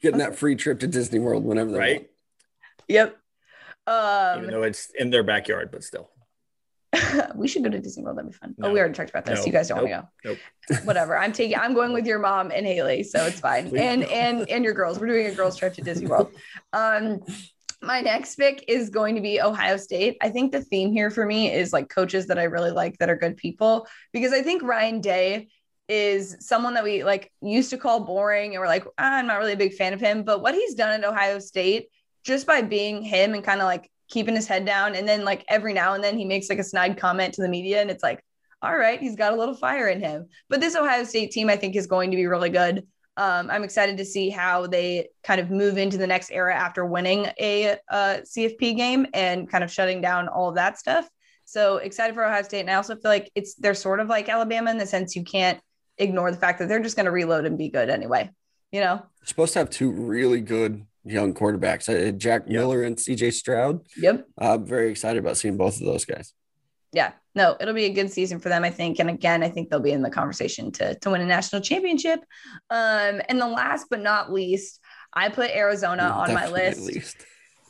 Getting 0.00 0.18
that 0.18 0.36
free 0.36 0.54
trip 0.54 0.80
to 0.80 0.86
Disney 0.86 1.18
World 1.18 1.44
whenever 1.44 1.72
they 1.72 1.78
right. 1.78 2.00
Want. 2.00 2.08
Yep. 2.88 3.16
Um, 3.86 4.38
Even 4.38 4.50
though 4.50 4.62
it's 4.62 4.90
in 4.98 5.10
their 5.10 5.22
backyard, 5.24 5.70
but 5.72 5.82
still. 5.82 6.10
we 7.34 7.48
should 7.48 7.62
go 7.62 7.70
to 7.70 7.80
Disney 7.80 8.02
World. 8.02 8.16
That'd 8.16 8.30
be 8.30 8.36
fun. 8.36 8.54
No. 8.58 8.68
Oh, 8.68 8.72
we 8.72 8.78
already 8.78 8.94
talked 8.94 9.10
about 9.10 9.26
this. 9.26 9.40
No. 9.40 9.46
You 9.46 9.52
guys 9.52 9.68
don't 9.68 9.84
nope. 9.84 9.90
want 9.90 10.06
to 10.22 10.28
go. 10.28 10.36
Nope. 10.70 10.84
Whatever. 10.84 11.18
I'm 11.18 11.32
taking. 11.32 11.58
I'm 11.58 11.74
going 11.74 11.92
with 11.92 12.06
your 12.06 12.18
mom 12.18 12.50
and 12.54 12.66
Haley, 12.66 13.02
so 13.02 13.24
it's 13.26 13.40
fine. 13.40 13.76
and 13.76 14.04
and 14.04 14.48
and 14.48 14.64
your 14.64 14.74
girls. 14.74 14.98
We're 14.98 15.08
doing 15.08 15.26
a 15.26 15.34
girls 15.34 15.56
trip 15.56 15.74
to 15.74 15.82
Disney 15.82 16.06
World. 16.06 16.32
Um, 16.72 17.20
my 17.80 18.00
next 18.00 18.36
pick 18.36 18.64
is 18.68 18.90
going 18.90 19.14
to 19.14 19.20
be 19.20 19.40
Ohio 19.40 19.76
State. 19.76 20.16
I 20.20 20.30
think 20.30 20.52
the 20.52 20.62
theme 20.62 20.92
here 20.92 21.10
for 21.10 21.24
me 21.24 21.52
is 21.52 21.72
like 21.72 21.88
coaches 21.88 22.26
that 22.26 22.38
I 22.38 22.44
really 22.44 22.70
like 22.72 22.98
that 22.98 23.08
are 23.08 23.16
good 23.16 23.36
people 23.36 23.86
because 24.12 24.32
I 24.32 24.42
think 24.42 24.62
Ryan 24.62 25.00
Day 25.00 25.48
is 25.88 26.36
someone 26.40 26.74
that 26.74 26.84
we 26.84 27.04
like 27.04 27.32
used 27.40 27.70
to 27.70 27.78
call 27.78 28.00
boring 28.00 28.54
and 28.54 28.60
we're 28.60 28.66
like, 28.66 28.84
ah, 28.98 29.14
I'm 29.14 29.26
not 29.26 29.38
really 29.38 29.52
a 29.52 29.56
big 29.56 29.74
fan 29.74 29.94
of 29.94 30.00
him. 30.00 30.22
But 30.22 30.42
what 30.42 30.54
he's 30.54 30.74
done 30.74 30.90
at 30.90 31.08
Ohio 31.08 31.38
State, 31.38 31.88
just 32.24 32.46
by 32.46 32.62
being 32.62 33.02
him 33.02 33.34
and 33.34 33.44
kind 33.44 33.60
of 33.60 33.66
like 33.66 33.90
keeping 34.08 34.34
his 34.34 34.48
head 34.48 34.64
down, 34.66 34.94
and 34.94 35.08
then 35.08 35.24
like 35.24 35.44
every 35.48 35.72
now 35.72 35.94
and 35.94 36.02
then 36.02 36.18
he 36.18 36.24
makes 36.24 36.50
like 36.50 36.58
a 36.58 36.64
snide 36.64 36.98
comment 36.98 37.34
to 37.34 37.42
the 37.42 37.48
media, 37.48 37.80
and 37.80 37.90
it's 37.90 38.02
like, 38.02 38.22
all 38.60 38.76
right, 38.76 39.00
he's 39.00 39.16
got 39.16 39.32
a 39.32 39.36
little 39.36 39.54
fire 39.54 39.88
in 39.88 40.00
him. 40.00 40.26
But 40.48 40.60
this 40.60 40.74
Ohio 40.74 41.04
State 41.04 41.30
team, 41.30 41.48
I 41.48 41.56
think, 41.56 41.76
is 41.76 41.86
going 41.86 42.10
to 42.10 42.16
be 42.16 42.26
really 42.26 42.50
good. 42.50 42.86
Um, 43.18 43.50
I'm 43.50 43.64
excited 43.64 43.96
to 43.96 44.04
see 44.04 44.30
how 44.30 44.68
they 44.68 45.08
kind 45.24 45.40
of 45.40 45.50
move 45.50 45.76
into 45.76 45.98
the 45.98 46.06
next 46.06 46.30
era 46.30 46.54
after 46.54 46.86
winning 46.86 47.26
a, 47.40 47.76
a 47.90 48.22
CFP 48.22 48.76
game 48.76 49.08
and 49.12 49.50
kind 49.50 49.64
of 49.64 49.72
shutting 49.72 50.00
down 50.00 50.28
all 50.28 50.48
of 50.48 50.54
that 50.54 50.78
stuff. 50.78 51.08
So 51.44 51.78
excited 51.78 52.14
for 52.14 52.24
Ohio 52.24 52.42
State. 52.42 52.60
And 52.60 52.70
I 52.70 52.74
also 52.74 52.94
feel 52.94 53.10
like 53.10 53.32
it's 53.34 53.56
they're 53.56 53.74
sort 53.74 53.98
of 53.98 54.06
like 54.08 54.28
Alabama 54.28 54.70
in 54.70 54.78
the 54.78 54.86
sense 54.86 55.16
you 55.16 55.24
can't 55.24 55.58
ignore 55.96 56.30
the 56.30 56.36
fact 56.36 56.60
that 56.60 56.68
they're 56.68 56.82
just 56.82 56.94
going 56.94 57.06
to 57.06 57.12
reload 57.12 57.44
and 57.44 57.58
be 57.58 57.70
good 57.70 57.90
anyway. 57.90 58.30
You 58.70 58.82
know, 58.82 59.02
supposed 59.24 59.54
to 59.54 59.58
have 59.58 59.70
two 59.70 59.90
really 59.90 60.40
good 60.40 60.86
young 61.04 61.34
quarterbacks, 61.34 61.88
uh, 61.88 62.12
Jack 62.12 62.42
yep. 62.46 62.60
Miller 62.60 62.84
and 62.84 62.96
CJ 62.96 63.32
Stroud. 63.32 63.80
Yep. 63.96 64.28
I'm 64.38 64.64
very 64.64 64.90
excited 64.90 65.18
about 65.18 65.38
seeing 65.38 65.56
both 65.56 65.80
of 65.80 65.86
those 65.86 66.04
guys 66.04 66.34
yeah, 66.92 67.12
no, 67.38 67.56
it'll 67.60 67.72
be 67.72 67.84
a 67.84 67.92
good 67.92 68.10
season 68.10 68.40
for 68.40 68.48
them, 68.48 68.64
I 68.64 68.70
think. 68.70 68.98
And 68.98 69.08
again, 69.08 69.44
I 69.44 69.48
think 69.48 69.70
they'll 69.70 69.78
be 69.78 69.92
in 69.92 70.02
the 70.02 70.10
conversation 70.10 70.72
to, 70.72 70.96
to 70.96 71.10
win 71.10 71.20
a 71.20 71.24
national 71.24 71.62
championship. 71.62 72.18
Um, 72.68 73.22
and 73.28 73.40
the 73.40 73.46
last 73.46 73.86
but 73.88 74.00
not 74.00 74.32
least, 74.32 74.80
I 75.14 75.28
put 75.28 75.52
Arizona 75.52 76.02
on 76.02 76.34
my 76.34 76.48
list. 76.48 77.16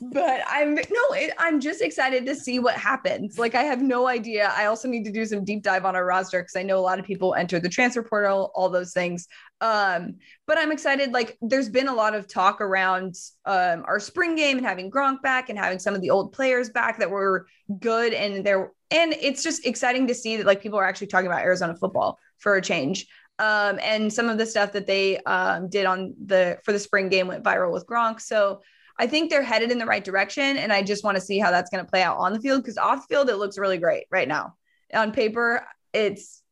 But 0.00 0.42
I'm 0.46 0.76
no, 0.76 1.04
it, 1.10 1.34
I'm 1.38 1.60
just 1.60 1.82
excited 1.82 2.24
to 2.26 2.34
see 2.34 2.60
what 2.60 2.76
happens. 2.76 3.36
Like, 3.36 3.56
I 3.56 3.64
have 3.64 3.82
no 3.82 4.06
idea. 4.06 4.52
I 4.56 4.66
also 4.66 4.86
need 4.86 5.04
to 5.04 5.12
do 5.12 5.26
some 5.26 5.44
deep 5.44 5.64
dive 5.64 5.84
on 5.84 5.96
our 5.96 6.04
roster 6.06 6.40
because 6.40 6.54
I 6.54 6.62
know 6.62 6.78
a 6.78 6.86
lot 6.88 7.00
of 7.00 7.04
people 7.04 7.34
enter 7.34 7.58
the 7.58 7.68
transfer 7.68 8.02
portal, 8.02 8.52
all 8.54 8.70
those 8.70 8.92
things. 8.92 9.26
Um, 9.60 10.14
but 10.46 10.56
I'm 10.56 10.70
excited. 10.70 11.12
Like, 11.12 11.36
there's 11.42 11.68
been 11.68 11.88
a 11.88 11.94
lot 11.94 12.14
of 12.14 12.28
talk 12.28 12.60
around 12.60 13.16
um, 13.44 13.84
our 13.86 13.98
spring 13.98 14.36
game 14.36 14.58
and 14.58 14.66
having 14.66 14.88
Gronk 14.88 15.20
back 15.20 15.50
and 15.50 15.58
having 15.58 15.80
some 15.80 15.96
of 15.96 16.00
the 16.00 16.10
old 16.10 16.32
players 16.32 16.70
back 16.70 17.00
that 17.00 17.10
were 17.10 17.48
good 17.80 18.14
and 18.14 18.46
they're 18.46 18.70
and 18.90 19.14
it's 19.20 19.42
just 19.42 19.66
exciting 19.66 20.06
to 20.06 20.14
see 20.14 20.36
that 20.36 20.46
like 20.46 20.62
people 20.62 20.78
are 20.78 20.84
actually 20.84 21.08
talking 21.08 21.26
about 21.26 21.42
Arizona 21.42 21.74
football 21.74 22.18
for 22.38 22.56
a 22.56 22.62
change. 22.62 23.06
Um, 23.38 23.78
and 23.82 24.12
some 24.12 24.28
of 24.28 24.38
the 24.38 24.46
stuff 24.46 24.72
that 24.72 24.86
they 24.86 25.18
um, 25.18 25.68
did 25.68 25.86
on 25.86 26.14
the 26.26 26.58
for 26.64 26.72
the 26.72 26.78
spring 26.78 27.08
game 27.08 27.28
went 27.28 27.44
viral 27.44 27.72
with 27.72 27.86
Gronk. 27.86 28.20
So 28.20 28.62
I 28.98 29.06
think 29.06 29.30
they're 29.30 29.44
headed 29.44 29.70
in 29.70 29.78
the 29.78 29.86
right 29.86 30.02
direction, 30.02 30.56
and 30.56 30.72
I 30.72 30.82
just 30.82 31.04
want 31.04 31.16
to 31.16 31.20
see 31.20 31.38
how 31.38 31.52
that's 31.52 31.70
going 31.70 31.84
to 31.84 31.88
play 31.88 32.02
out 32.02 32.18
on 32.18 32.32
the 32.32 32.40
field 32.40 32.62
because 32.62 32.78
off 32.78 33.06
the 33.06 33.14
field 33.14 33.30
it 33.30 33.36
looks 33.36 33.56
really 33.56 33.78
great 33.78 34.06
right 34.10 34.26
now. 34.26 34.54
On 34.92 35.12
paper, 35.12 35.64
it's 35.92 36.42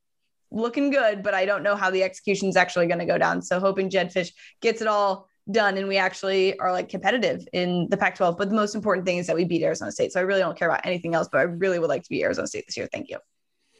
looking 0.52 0.90
good, 0.90 1.24
but 1.24 1.34
I 1.34 1.44
don't 1.44 1.64
know 1.64 1.74
how 1.74 1.90
the 1.90 2.04
execution 2.04 2.48
is 2.48 2.56
actually 2.56 2.86
going 2.86 3.00
to 3.00 3.04
go 3.04 3.18
down. 3.18 3.42
So 3.42 3.58
hoping 3.58 3.90
Jedd 3.90 4.12
Fisch 4.12 4.30
gets 4.60 4.80
it 4.80 4.86
all 4.86 5.25
done 5.50 5.76
and 5.76 5.86
we 5.88 5.96
actually 5.96 6.58
are 6.58 6.72
like 6.72 6.88
competitive 6.88 7.46
in 7.52 7.88
the 7.90 7.96
Pac 7.96 8.16
12. 8.16 8.36
But 8.36 8.48
the 8.50 8.56
most 8.56 8.74
important 8.74 9.06
thing 9.06 9.18
is 9.18 9.26
that 9.28 9.36
we 9.36 9.44
beat 9.44 9.62
Arizona 9.62 9.92
State. 9.92 10.12
So 10.12 10.20
I 10.20 10.24
really 10.24 10.40
don't 10.40 10.58
care 10.58 10.68
about 10.68 10.84
anything 10.84 11.14
else, 11.14 11.28
but 11.30 11.38
I 11.38 11.42
really 11.42 11.78
would 11.78 11.88
like 11.88 12.02
to 12.02 12.08
beat 12.10 12.22
Arizona 12.24 12.46
State 12.48 12.64
this 12.66 12.76
year. 12.76 12.88
Thank 12.92 13.08
you. 13.08 13.18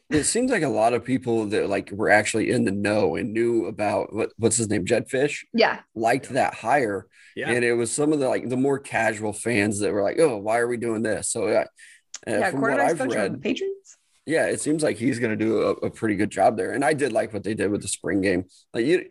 it 0.09 0.23
seems 0.23 0.49
like 0.51 0.63
a 0.63 0.69
lot 0.69 0.93
of 0.93 1.03
people 1.03 1.45
that 1.47 1.67
like 1.69 1.91
were 1.91 2.09
actually 2.09 2.49
in 2.51 2.63
the 2.63 2.71
know 2.71 3.15
and 3.17 3.33
knew 3.33 3.65
about 3.65 4.13
what 4.13 4.29
what's 4.37 4.55
his 4.57 4.69
name, 4.69 4.85
Jedd 4.85 5.09
Fisch, 5.09 5.39
Yeah. 5.53 5.79
liked 5.95 6.29
that 6.29 6.53
hire. 6.53 7.07
Yeah. 7.35 7.51
And 7.51 7.63
it 7.65 7.73
was 7.73 7.91
some 7.91 8.13
of 8.13 8.19
the 8.19 8.29
like 8.29 8.47
the 8.49 8.55
more 8.57 8.79
casual 8.79 9.33
fans 9.33 9.79
that 9.81 9.91
were 9.93 10.01
like, 10.01 10.17
"Oh, 10.19 10.37
why 10.37 10.57
are 10.59 10.67
we 10.67 10.77
doing 10.77 11.03
this?" 11.03 11.29
So, 11.29 11.47
uh, 11.47 11.65
uh, 12.25 12.31
yeah. 12.31 12.49
from 12.51 12.61
what 12.61 12.79
I've 12.79 12.99
read, 12.99 13.27
of 13.27 13.31
the 13.33 13.37
Patriots. 13.37 13.97
yeah, 14.25 14.45
it 14.47 14.59
seems 14.61 14.81
like 14.81 14.97
he's 14.97 15.19
going 15.19 15.37
to 15.37 15.45
do 15.45 15.61
a, 15.61 15.71
a 15.87 15.89
pretty 15.91 16.15
good 16.15 16.31
job 16.31 16.57
there. 16.57 16.71
And 16.71 16.83
I 16.83 16.93
did 16.93 17.11
like 17.13 17.33
what 17.33 17.43
they 17.43 17.53
did 17.53 17.69
with 17.69 17.81
the 17.83 17.87
spring 17.87 18.21
game. 18.21 18.45
Like 18.73 18.85
you, 18.85 19.05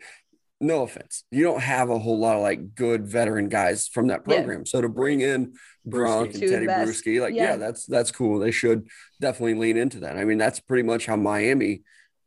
no 0.61 0.83
offense, 0.83 1.25
you 1.31 1.45
don't 1.45 1.61
have 1.61 1.91
a 1.91 1.99
whole 1.99 2.19
lot 2.19 2.37
of 2.37 2.43
like 2.43 2.75
good 2.75 3.07
veteran 3.07 3.49
guys 3.49 3.89
from 3.89 4.07
that 4.09 4.23
Yeah. 4.27 4.37
program. 4.37 4.65
So 4.67 4.81
to 4.81 4.89
bring 4.89 5.21
in 5.21 5.55
Gronk 5.89 6.27
and 6.27 6.35
Two 6.35 6.45
of 6.47 6.51
the 6.51 6.57
Teddy. 6.57 6.67
Bruschi, 6.67 7.21
like 7.21 7.35
Yeah. 7.35 7.51
yeah. 7.51 7.57
that's 7.57 7.85
that's 7.87 8.11
cool. 8.11 8.39
They 8.39 8.51
should 8.51 8.89
definitely 9.21 9.55
lean 9.55 9.77
into 9.77 10.01
that. 10.01 10.17
I 10.17 10.25
mean, 10.25 10.39
that's 10.39 10.61
pretty 10.61 10.83
much 10.83 11.07
how 11.07 11.17
Miami 11.17 11.83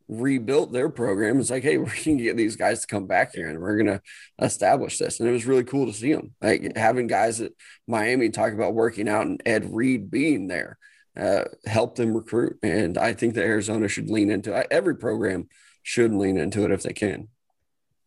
rebuilt 0.07 0.71
their 0.73 0.89
program. 0.89 1.39
It's 1.39 1.49
like, 1.49 1.63
hey, 1.63 1.77
we 1.79 1.89
can 1.89 2.17
get 2.17 2.37
these 2.37 2.55
guys 2.55 2.81
to 2.81 2.87
come 2.87 3.07
back 3.07 3.33
here 3.33 3.47
and 3.47 3.59
we're 3.59 3.77
gonna 3.77 4.01
establish 4.41 4.97
this. 4.97 5.19
And 5.19 5.27
it 5.27 5.31
was 5.31 5.45
really 5.45 5.63
cool 5.63 5.85
to 5.87 5.93
see 5.93 6.13
them. 6.13 6.33
Like 6.41 6.75
having 6.77 7.07
guys 7.07 7.41
at 7.41 7.51
Miami 7.87 8.29
talk 8.29 8.53
about 8.53 8.73
working 8.73 9.07
out 9.09 9.25
and 9.25 9.41
Ed 9.45 9.73
Reed 9.73 10.11
being 10.11 10.47
there 10.47 10.77
uh, 11.17 11.45
help 11.65 11.95
them 11.95 12.13
recruit. 12.15 12.57
And 12.63 12.97
I 12.97 13.13
think 13.13 13.33
that 13.33 13.43
Arizona 13.45 13.87
should 13.87 14.09
lean 14.09 14.29
into 14.29 14.57
it. 14.57 14.67
Every 14.71 14.95
program 14.95 15.49
should 15.83 16.13
lean 16.13 16.37
into 16.37 16.63
it 16.63 16.71
if 16.71 16.83
they 16.83 16.93
can. 16.93 17.27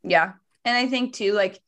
Yeah. 0.03 0.33
And 0.65 0.77
I 0.77 0.87
think 0.89 1.15
too, 1.15 1.33
like 1.33 1.61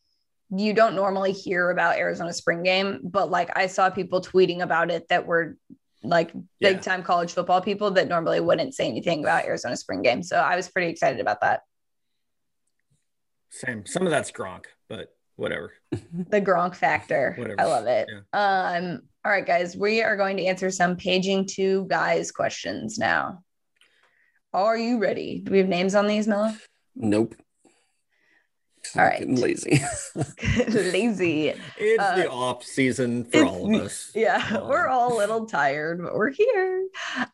you 0.51 0.73
don't 0.75 0.95
normally 0.95 1.33
hear 1.33 1.71
about 1.71 1.97
Arizona 1.97 2.33
spring 2.33 2.63
game, 2.63 3.01
but 3.03 3.31
like 3.31 3.57
I 3.57 3.67
saw 3.67 3.91
people 3.91 4.21
tweeting 4.21 4.61
about 4.63 4.91
it 4.91 5.09
that 5.09 5.27
were 5.27 5.57
like 6.03 6.31
Yeah. 6.61 6.73
big 6.73 6.83
time 6.83 7.03
college 7.03 7.33
football 7.33 7.61
people 7.63 7.93
that 7.93 8.09
normally 8.09 8.41
wouldn't 8.41 8.75
say 8.75 8.87
anything 8.87 9.21
about 9.25 9.45
Arizona 9.47 9.77
spring 9.77 10.03
game. 10.03 10.23
So 10.23 10.37
I 10.37 10.55
was 10.57 10.69
pretty 10.69 10.91
excited 10.91 11.21
about 11.21 11.41
that. 11.41 11.63
Same. 13.51 13.87
Some 13.87 14.05
of 14.05 14.11
that's 14.11 14.31
Gronk, 14.33 14.65
but 14.89 15.15
whatever. 15.37 15.73
The 16.29 16.41
Gronk 16.41 16.75
factor. 16.75 17.35
Whatever. 17.39 17.61
I 17.61 17.65
love 17.65 17.87
it. 17.87 18.09
Yeah. 18.11 18.77
Um, 18.79 19.01
all 19.25 19.33
right, 19.33 19.47
guys, 19.47 19.77
we 19.77 20.03
are 20.03 20.17
going 20.17 20.37
to 20.37 20.45
answer 20.45 20.71
some 20.71 20.97
paging 20.97 21.47
two 21.47 21.87
guys 21.89 22.31
questions 22.31 22.99
now. 22.99 23.43
Are 24.53 24.77
you 24.77 24.99
ready? 24.99 25.41
Do 25.43 25.51
we 25.53 25.59
have 25.59 25.69
names 25.69 25.95
on 25.95 26.07
these, 26.07 26.29
Miller? 26.29 26.53
Nope. 26.95 27.35
All 28.97 29.03
right. 29.05 29.19
Getting 29.19 29.37
lazy. 29.41 29.81
Lazy. 30.69 31.55
It's 31.79 32.03
Uh, 32.03 32.17
the 32.17 32.31
off 32.31 32.65
season 32.65 33.25
for 33.25 33.45
all 33.45 33.75
of 33.75 33.83
us. 33.83 34.13
Yeah, 34.15 34.45
Um, 34.61 34.69
we're 34.69 34.89
all 34.89 35.17
a 35.17 35.19
little 35.19 35.47
tired, 35.47 36.03
but 36.03 36.15
we're 36.15 36.31
here. 36.31 36.87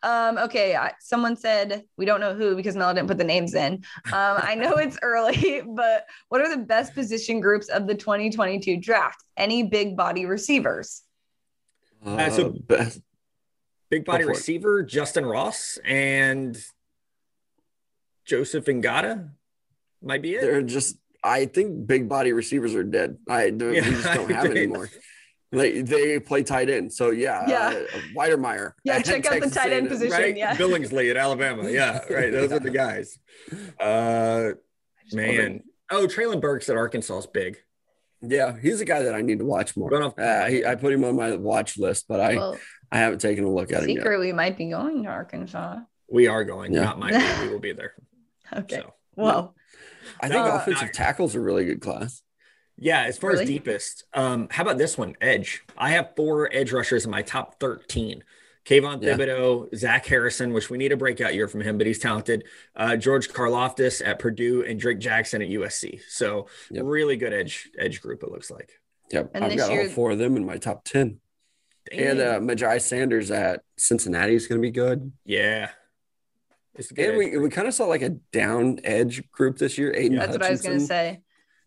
Um, 0.03 0.37
okay, 0.37 0.75
I, 0.75 0.93
someone 0.99 1.35
said 1.35 1.83
we 1.97 2.05
don't 2.05 2.19
know 2.19 2.33
who 2.33 2.55
because 2.55 2.75
Mel 2.75 2.93
didn't 2.93 3.07
put 3.09 3.17
the 3.17 3.23
names 3.23 3.53
in. 3.53 3.73
Um, 4.05 4.37
I 4.41 4.55
know 4.55 4.73
it's 4.77 4.97
early, 5.01 5.61
but 5.67 6.05
what 6.29 6.41
are 6.41 6.49
the 6.49 6.63
best 6.63 6.93
position 6.93 7.39
groups 7.41 7.69
of 7.69 7.85
the 7.87 7.95
2022 7.95 8.77
draft? 8.77 9.23
Any 9.37 9.63
big 9.63 9.95
body 9.97 10.25
receivers? 10.25 11.03
Uh, 12.05 12.29
so- 12.29 12.49
best- 12.67 13.01
Big 13.89 14.05
body 14.05 14.23
Go 14.23 14.29
it. 14.29 14.35
receiver, 14.37 14.83
Justin 14.83 15.25
Ross 15.25 15.77
and 15.83 16.57
Joseph 18.25 18.63
Ngata 18.65 19.29
might 20.01 20.21
be 20.21 20.35
it. 20.35 20.41
they're 20.41 20.61
just 20.61 20.95
I 21.23 21.45
think 21.45 21.85
big 21.87 22.09
body 22.09 22.33
receivers 22.33 22.73
are 22.75 22.83
dead. 22.83 23.17
I 23.29 23.51
we 23.51 23.75
Yeah, 23.75 23.81
just 23.89 24.03
don't 24.13 24.31
have 24.31 24.45
it 24.45 24.53
they- 24.53 24.63
anymore. 24.63 24.89
They 25.53 25.81
they 25.81 26.17
play 26.19 26.43
tight 26.43 26.69
end. 26.69 26.93
So 26.93 27.11
yeah, 27.11 27.43
Yeah. 27.47 27.83
uh, 27.93 27.97
Wydermyer. 28.15 28.71
Yeah, 28.85 29.01
check 29.01 29.25
out 29.25 29.41
the 29.41 29.49
tight 29.49 29.73
end 29.73 29.87
A&M. 29.87 29.89
position. 29.89 30.13
right? 30.13 30.37
yeah. 30.37 30.55
Billingsley 30.55 31.09
at 31.11 31.17
Alabama. 31.17 31.69
Yeah, 31.69 31.99
right. 32.09 32.31
Those 32.31 32.53
are 32.53 32.59
the 32.59 32.69
guys. 32.69 33.19
Uh, 33.79 34.51
man. 35.11 35.61
Oh, 35.91 36.07
Treylon 36.07 36.39
Burks 36.39 36.69
at 36.69 36.77
Arkansas 36.77 37.17
is 37.19 37.27
big. 37.27 37.57
Yeah, 38.21 38.55
he's 38.61 38.79
a 38.79 38.85
guy 38.85 39.03
that 39.03 39.13
I 39.13 39.21
need 39.21 39.39
to 39.39 39.45
watch 39.45 39.75
more. 39.75 39.93
Off- 40.01 40.17
Uh, 40.17 40.45
he, 40.45 40.65
I 40.65 40.75
put 40.75 40.93
him 40.93 41.03
on 41.03 41.15
my 41.17 41.35
watch 41.35 41.77
list, 41.77 42.05
but 42.07 42.21
I 42.21 42.35
Well, 42.35 42.57
I 42.91 42.99
haven't 42.99 43.19
taken 43.19 43.43
a 43.43 43.49
look 43.49 43.73
at 43.73 43.83
him 43.83 43.89
yet. 43.89 43.97
secret, 43.97 44.19
we 44.19 44.31
might 44.31 44.57
be 44.57 44.69
going 44.69 45.03
to 45.03 45.09
Arkansas. 45.09 45.79
We 46.09 46.27
are 46.27 46.45
going. 46.45 46.71
Yeah. 46.73 46.83
Not 46.83 46.99
my. 46.99 47.41
We 47.43 47.49
will 47.49 47.59
be 47.59 47.73
there. 47.73 47.93
Okay. 48.53 48.77
So 48.77 48.93
Well, 49.17 49.53
I 50.21 50.27
think 50.29 50.45
Uh, 50.45 50.59
offensive 50.61 50.91
tackle's 50.91 51.35
a 51.35 51.39
really 51.39 51.65
good 51.65 51.81
class. 51.81 52.21
yeah, 52.77 53.03
as 53.03 53.17
far 53.17 53.31
as 53.31 53.45
deepest, 53.47 54.05
um, 54.13 54.47
how 54.51 54.63
about 54.63 54.77
this 54.77 54.97
one? 54.97 55.15
Edge. 55.21 55.61
I 55.77 55.91
have 55.91 56.11
four 56.15 56.49
edge 56.53 56.71
rushers 56.71 57.05
in 57.05 57.11
my 57.11 57.21
top 57.21 57.59
thirteen. 57.59 58.23
Kayvon 58.63 59.01
Yeah. 59.01 59.17
Thibodeaux, 59.17 59.75
Zach 59.75 60.05
Harrison, 60.05 60.53
which 60.53 60.69
we 60.69 60.77
need 60.77 60.91
a 60.91 60.97
breakout 60.97 61.33
year 61.33 61.47
from 61.47 61.61
him, 61.61 61.79
but 61.79 61.87
he's 61.87 61.97
talented. 61.97 62.43
Uh, 62.75 62.95
George 62.95 63.29
Karlaftis 63.29 64.05
at 64.05 64.19
Purdue 64.19 64.63
and 64.63 64.79
Drake 64.79 64.99
Jackson 64.99 65.41
at 65.41 65.47
USC. 65.49 65.99
So 66.07 66.47
Yep. 66.69 66.83
really 66.85 67.17
good 67.17 67.33
edge 67.33 67.71
edge 67.79 68.01
group. 68.01 68.21
It 68.21 68.29
looks 68.31 68.51
like. 68.51 68.79
Yep, 69.11 69.31
And 69.33 69.43
I've 69.43 69.57
got 69.57 69.71
year- 69.71 69.81
all 69.83 69.89
four 69.89 70.11
of 70.11 70.19
them 70.19 70.37
in 70.37 70.45
my 70.45 70.57
top 70.57 70.85
ten. 70.85 71.19
And 71.91 72.19
uh, 72.21 72.39
Myjai 72.39 72.79
Sanders 72.79 73.31
at 73.31 73.63
Cincinnati 73.77 74.35
is 74.35 74.45
going 74.45 74.61
to 74.61 74.65
be 74.65 74.71
good. 74.71 75.11
yeah, 75.25 75.71
it's 76.89 76.91
good. 76.91 77.09
And 77.09 77.17
we, 77.17 77.37
we 77.37 77.49
kind 77.49 77.67
of 77.67 77.73
saw 77.73 77.85
like 77.85 78.01
a 78.01 78.09
down 78.09 78.79
edge 78.83 79.29
group 79.31 79.57
this 79.57 79.77
year. 79.77 79.93
Aiden 79.93 80.17
that's 80.19 80.31
what 80.33 80.43
I 80.43 80.51
was 80.51 80.61
going 80.61 80.79
to 80.79 80.85
say. 80.85 81.21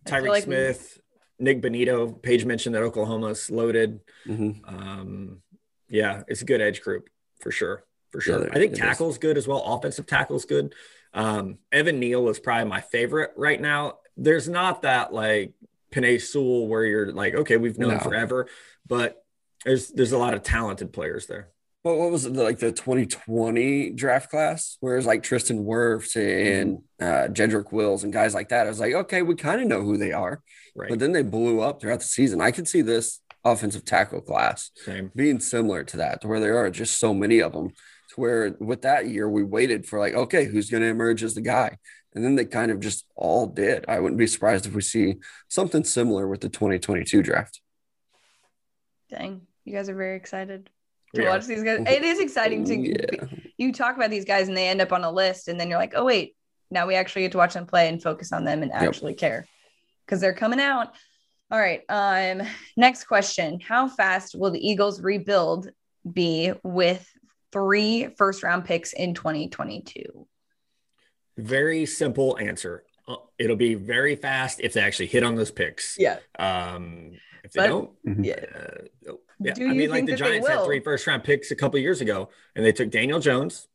I 0.06 0.10
Tyreek 0.10 0.28
like 0.28 0.46
we- 0.46 0.54
Smith, 0.54 1.00
Nik 1.38 1.62
Bonitto. 1.62 2.20
Paige 2.22 2.44
mentioned 2.44 2.74
that 2.74 2.82
Oklahoma's 2.82 3.50
loaded. 3.50 4.00
Mhm. 4.26 4.60
Um, 4.66 5.42
yeah, 5.88 6.22
it's 6.28 6.42
a 6.42 6.44
good 6.44 6.60
edge 6.60 6.80
group 6.82 7.08
for 7.40 7.50
sure. 7.50 7.84
For 8.12 8.20
sure. 8.20 8.38
there- 8.40 8.50
I 8.50 8.54
think 8.54 8.72
it 8.72 8.74
is. 8.74 8.78
tackle's 8.78 9.18
good 9.18 9.36
as 9.36 9.48
well. 9.48 9.62
Offensive 9.64 10.06
tackle's 10.06 10.44
good. 10.44 10.74
Um, 11.12 11.58
Evan 11.72 11.98
Neal 12.00 12.28
is 12.28 12.38
probably 12.40 12.68
my 12.68 12.80
favorite 12.80 13.32
right 13.36 13.60
now. 13.60 13.98
There's 14.16 14.48
not 14.48 14.82
that 14.82 15.12
like 15.12 15.52
Penei 15.92 16.20
Sewell 16.20 16.66
where 16.68 16.84
you're 16.84 17.12
like, 17.12 17.34
okay, 17.34 17.56
we've 17.56 17.78
known 17.78 17.94
No. 17.94 17.98
forever, 18.00 18.46
but 18.86 19.24
there's 19.64 19.88
there's 19.88 20.12
a 20.12 20.18
lot 20.18 20.34
of 20.34 20.42
talented 20.42 20.92
players 20.92 21.26
there. 21.26 21.48
What, 21.84 21.98
what 21.98 22.10
was 22.10 22.24
it 22.24 22.32
like 22.32 22.58
the 22.60 22.72
2020 22.72 23.90
draft 23.90 24.30
class? 24.30 24.78
Where 24.80 24.96
it's 24.96 25.06
like 25.06 25.22
Tristan 25.22 25.64
Wirfs 25.66 26.16
and 26.16 26.78
uh, 26.98 27.28
Jedrick 27.30 27.72
Wills 27.72 28.04
and 28.04 28.12
guys 28.12 28.32
like 28.32 28.48
that. 28.48 28.66
I 28.66 28.70
was 28.70 28.80
like, 28.80 28.94
okay, 28.94 29.20
we 29.20 29.34
kind 29.34 29.60
of 29.60 29.68
know 29.68 29.82
who 29.82 29.98
they 29.98 30.10
are, 30.12 30.42
Right. 30.74 30.88
but 30.88 30.98
then 30.98 31.12
they 31.12 31.20
blew 31.22 31.60
up 31.60 31.80
throughout 31.82 31.98
the 32.00 32.06
season. 32.06 32.40
I 32.40 32.52
could 32.52 32.66
see 32.66 32.80
this 32.80 33.20
offensive 33.44 33.84
tackle 33.84 34.22
class 34.22 34.70
Same. 34.86 35.12
being 35.14 35.38
similar 35.40 35.84
to 35.84 35.98
that, 35.98 36.22
to 36.22 36.28
where 36.28 36.40
there 36.40 36.56
are 36.56 36.70
just 36.70 36.98
so 36.98 37.12
many 37.12 37.40
of 37.40 37.52
them. 37.52 37.68
To 37.68 38.14
where 38.20 38.56
with 38.60 38.80
that 38.82 39.08
year 39.08 39.28
we 39.28 39.42
waited 39.44 39.84
for 39.84 39.98
like, 39.98 40.14
okay, 40.14 40.46
who's 40.46 40.70
going 40.70 40.82
to 40.82 40.88
emerge 40.88 41.22
as 41.22 41.34
the 41.34 41.42
guy, 41.42 41.76
and 42.14 42.24
then 42.24 42.34
they 42.34 42.46
kind 42.46 42.70
of 42.70 42.80
just 42.80 43.04
all 43.14 43.46
did. 43.46 43.84
I 43.88 44.00
wouldn't 44.00 44.18
be 44.18 44.26
surprised 44.26 44.64
if 44.64 44.72
we 44.74 44.80
see 44.80 45.16
something 45.48 45.84
similar 45.84 46.26
with 46.28 46.40
the 46.40 46.48
2022 46.48 47.22
draft. 47.22 47.60
Dang, 49.10 49.42
you 49.66 49.74
guys 49.74 49.90
are 49.90 49.94
very 49.94 50.16
excited 50.16 50.70
to 51.14 51.20
We 51.22 51.26
are. 51.26 51.30
watch 51.30 51.46
these 51.46 51.62
guys. 51.62 51.80
It 51.86 52.02
is 52.02 52.20
exciting 52.20 52.64
to 52.66 52.76
Yeah. 52.76 53.26
you 53.56 53.72
talk 53.72 53.96
about 53.96 54.10
these 54.10 54.24
guys 54.24 54.48
and 54.48 54.56
they 54.56 54.68
end 54.68 54.80
up 54.80 54.92
on 54.92 55.04
a 55.04 55.10
list, 55.10 55.48
and 55.48 55.58
then 55.58 55.68
you're 55.68 55.78
like, 55.78 55.94
oh 55.96 56.04
wait, 56.04 56.36
now 56.70 56.86
we 56.86 56.94
actually 56.94 57.22
get 57.22 57.32
to 57.32 57.38
watch 57.38 57.54
them 57.54 57.66
play 57.66 57.88
and 57.88 58.02
focus 58.02 58.32
on 58.32 58.44
them 58.44 58.62
and 58.62 58.72
actually 58.72 59.14
care 59.14 59.46
because 60.04 60.20
they're 60.20 60.34
coming 60.34 60.60
out. 60.60 60.94
All 61.50 61.58
right. 61.58 61.82
Um. 61.88 62.46
Next 62.76 63.04
question: 63.04 63.60
How 63.60 63.88
fast 63.88 64.34
will 64.34 64.50
the 64.50 64.66
Eagles 64.66 65.00
rebuild 65.00 65.70
be 66.10 66.52
with 66.62 67.08
three 67.52 68.08
first 68.16 68.42
round 68.42 68.64
picks 68.64 68.92
in 68.92 69.14
2022? 69.14 70.26
Very 71.36 71.86
simple 71.86 72.36
answer. 72.38 72.84
Uh, 73.06 73.16
It'll 73.38 73.56
be 73.56 73.74
very 73.74 74.16
fast 74.16 74.60
if 74.60 74.72
they 74.72 74.80
actually 74.80 75.06
hit 75.06 75.22
on 75.22 75.34
those 75.36 75.50
picks. 75.50 75.96
Yeah. 75.98 76.18
Um, 76.38 77.12
if 77.44 77.52
they 77.52 77.60
But- 77.62 77.68
don't, 77.68 77.90
Yeah. 78.24 78.44
Uh, 79.08 79.12
yeah, 79.40 79.52
I 79.58 79.72
mean, 79.74 79.90
like 79.90 80.06
the 80.06 80.16
Giants 80.16 80.48
had 80.48 80.64
three 80.64 80.80
first 80.80 81.06
round 81.06 81.24
picks 81.24 81.50
a 81.50 81.56
couple 81.56 81.78
years 81.80 82.00
ago, 82.00 82.28
and 82.54 82.64
they 82.64 82.72
took 82.72 82.90
Daniel 82.90 83.20
Jones. 83.20 83.68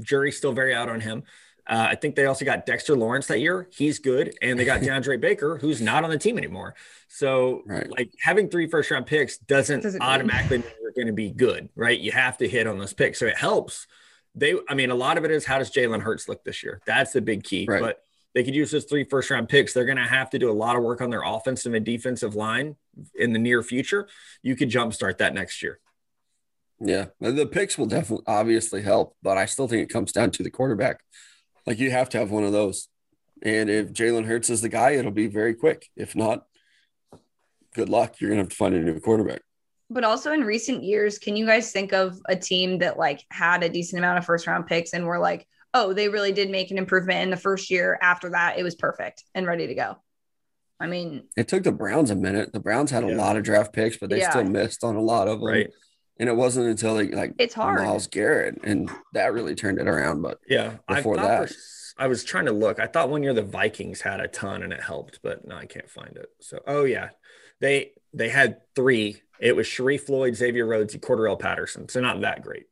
Jury's 0.00 0.36
still 0.36 0.52
very 0.52 0.74
out 0.74 0.88
on 0.88 1.00
him. 1.00 1.22
Uh, 1.66 1.86
I 1.90 1.94
think 1.94 2.14
they 2.14 2.26
also 2.26 2.44
got 2.44 2.66
Dexter 2.66 2.94
Lawrence 2.94 3.26
that 3.28 3.40
year. 3.40 3.68
He's 3.72 3.98
good, 3.98 4.34
and 4.42 4.58
they 4.58 4.64
got 4.66 4.80
DeAndre 4.82 5.18
Baker, 5.20 5.56
who's 5.56 5.80
not 5.80 6.04
on 6.04 6.10
the 6.10 6.18
team 6.18 6.36
anymore. 6.36 6.74
So, 7.08 7.62
Right. 7.64 7.88
like 7.90 8.10
having 8.20 8.48
three 8.50 8.68
first 8.68 8.90
round 8.90 9.06
picks 9.06 9.38
doesn't, 9.38 9.82
Doesn't 9.82 10.02
automatically 10.02 10.58
mean 10.58 10.66
you're 10.82 10.92
going 10.92 11.06
to 11.06 11.12
be 11.14 11.30
good, 11.30 11.70
right? 11.74 11.98
You 11.98 12.12
have 12.12 12.36
to 12.38 12.48
hit 12.48 12.66
on 12.66 12.78
those 12.78 12.92
picks, 12.92 13.18
so 13.18 13.26
it 13.26 13.36
helps. 13.38 13.86
They, 14.34 14.54
I 14.68 14.74
mean, 14.74 14.90
a 14.90 14.94
lot 14.96 15.16
of 15.16 15.24
it 15.24 15.30
is 15.30 15.46
how 15.46 15.58
does 15.58 15.70
Jalen 15.70 16.02
Hurts 16.02 16.28
look 16.28 16.44
this 16.44 16.62
year? 16.62 16.82
That's 16.86 17.12
the 17.12 17.22
big 17.22 17.44
key. 17.44 17.66
Right. 17.68 17.80
But 17.80 18.02
they 18.34 18.42
could 18.42 18.54
use 18.54 18.72
those 18.72 18.84
three 18.84 19.04
first 19.04 19.30
round 19.30 19.48
picks. 19.48 19.72
They're 19.72 19.84
going 19.84 19.96
to 19.96 20.04
have 20.04 20.30
to 20.30 20.38
do 20.38 20.50
a 20.50 20.52
lot 20.52 20.76
of 20.76 20.82
work 20.82 21.00
on 21.00 21.10
their 21.10 21.22
offensive 21.24 21.72
and 21.74 21.86
defensive 21.86 22.34
line 22.34 22.76
in 23.14 23.32
the 23.32 23.38
near 23.38 23.62
future. 23.62 24.08
You 24.42 24.56
could 24.56 24.70
jumpstart 24.70 25.18
that 25.18 25.34
next 25.34 25.62
year. 25.62 25.78
Yeah, 26.80 27.06
the 27.20 27.46
picks 27.46 27.78
will 27.78 27.86
definitely 27.86 28.24
obviously 28.26 28.82
help, 28.82 29.16
but 29.22 29.38
I 29.38 29.46
still 29.46 29.68
think 29.68 29.82
it 29.82 29.92
comes 29.92 30.12
down 30.12 30.32
to 30.32 30.42
the 30.42 30.50
quarterback. 30.50 31.00
Like 31.66 31.78
you 31.78 31.92
have 31.92 32.08
to 32.10 32.18
have 32.18 32.30
one 32.30 32.44
of 32.44 32.52
those, 32.52 32.88
and 33.42 33.70
if 33.70 33.92
Jalen 33.92 34.26
Hurts 34.26 34.50
is 34.50 34.60
the 34.60 34.68
guy, 34.68 34.90
it'll 34.90 35.12
be 35.12 35.28
very 35.28 35.54
quick. 35.54 35.88
If 35.96 36.16
not, 36.16 36.44
good 37.74 37.88
luck. 37.88 38.20
You're 38.20 38.30
gonna 38.30 38.42
have 38.42 38.50
to 38.50 38.56
find 38.56 38.74
a 38.74 38.80
new 38.80 38.98
quarterback. 38.98 39.42
But 39.88 40.02
also 40.02 40.32
in 40.32 40.42
recent 40.42 40.82
years, 40.82 41.18
can 41.18 41.36
you 41.36 41.46
guys 41.46 41.70
think 41.70 41.92
of 41.92 42.18
a 42.28 42.34
team 42.34 42.78
that 42.78 42.98
like 42.98 43.24
had 43.30 43.62
a 43.62 43.68
decent 43.68 43.98
amount 44.00 44.18
of 44.18 44.24
first 44.26 44.46
round 44.46 44.66
picks 44.66 44.92
and 44.92 45.06
were 45.06 45.20
like, 45.20 45.46
oh, 45.74 45.92
they 45.92 46.08
really 46.08 46.32
did 46.32 46.50
make 46.50 46.70
an 46.70 46.78
improvement. 46.78 47.20
In 47.22 47.30
the 47.30 47.36
first 47.36 47.70
year 47.70 47.98
after 48.00 48.30
that, 48.30 48.58
it 48.58 48.62
was 48.62 48.74
perfect 48.76 49.24
and 49.34 49.46
ready 49.46 49.66
to 49.66 49.74
go. 49.74 49.96
I 50.80 50.86
mean, 50.86 51.28
It 51.36 51.48
took 51.48 51.62
the 51.64 51.72
Browns 51.72 52.10
a 52.10 52.14
minute. 52.16 52.52
The 52.52 52.60
Browns 52.60 52.90
had 52.90 53.04
a 53.04 53.14
lot 53.14 53.36
of 53.36 53.42
draft 53.44 53.72
picks, 53.72 53.96
but 53.96 54.10
they 54.10 54.18
Yeah. 54.18 54.30
still 54.30 54.44
missed 54.44 54.82
on 54.84 54.96
a 54.96 55.00
lot 55.00 55.28
of 55.28 55.40
them. 55.40 55.48
Right. 55.48 55.70
And 56.18 56.28
it 56.28 56.34
wasn't 56.36 56.66
until 56.68 56.94
they, 56.96 57.08
like 57.08 57.34
It's 57.38 57.54
hard. 57.54 57.80
Myles 57.80 58.06
Garrett, 58.06 58.58
and 58.64 58.90
that 59.12 59.32
really 59.32 59.54
turned 59.54 59.78
it 59.78 59.88
around. 59.88 60.22
But 60.22 60.38
Yeah. 60.48 60.76
Before 60.88 61.16
thought 61.16 61.26
that. 61.26 61.48
for- 61.50 61.54
I 61.96 62.08
was 62.08 62.24
trying 62.24 62.46
to 62.46 62.52
look. 62.52 62.80
I 62.80 62.86
thought 62.86 63.08
one 63.08 63.22
year 63.22 63.32
the 63.34 63.42
Vikings 63.42 64.00
had 64.00 64.18
a 64.20 64.26
ton 64.28 64.62
and 64.64 64.72
it 64.72 64.82
helped, 64.82 65.20
but 65.22 65.46
no, 65.46 65.54
I 65.56 65.66
can't 65.66 65.88
find 65.88 66.16
it. 66.16 66.28
So, 66.40 66.60
oh 66.66 66.84
yeah, 66.84 67.10
they 67.60 67.92
they 68.12 68.28
had 68.30 68.58
three. 68.74 69.22
It 69.40 69.54
was 69.54 69.66
Sharrif 69.68 70.00
Floyd, 70.02 70.34
Xavier 70.34 70.66
Rhodes, 70.66 70.94
and 70.94 71.02
Cordell 71.02 71.38
Patterson. 71.38 71.88
So 71.88 72.00
not 72.00 72.20
that 72.22 72.42
great. 72.42 72.66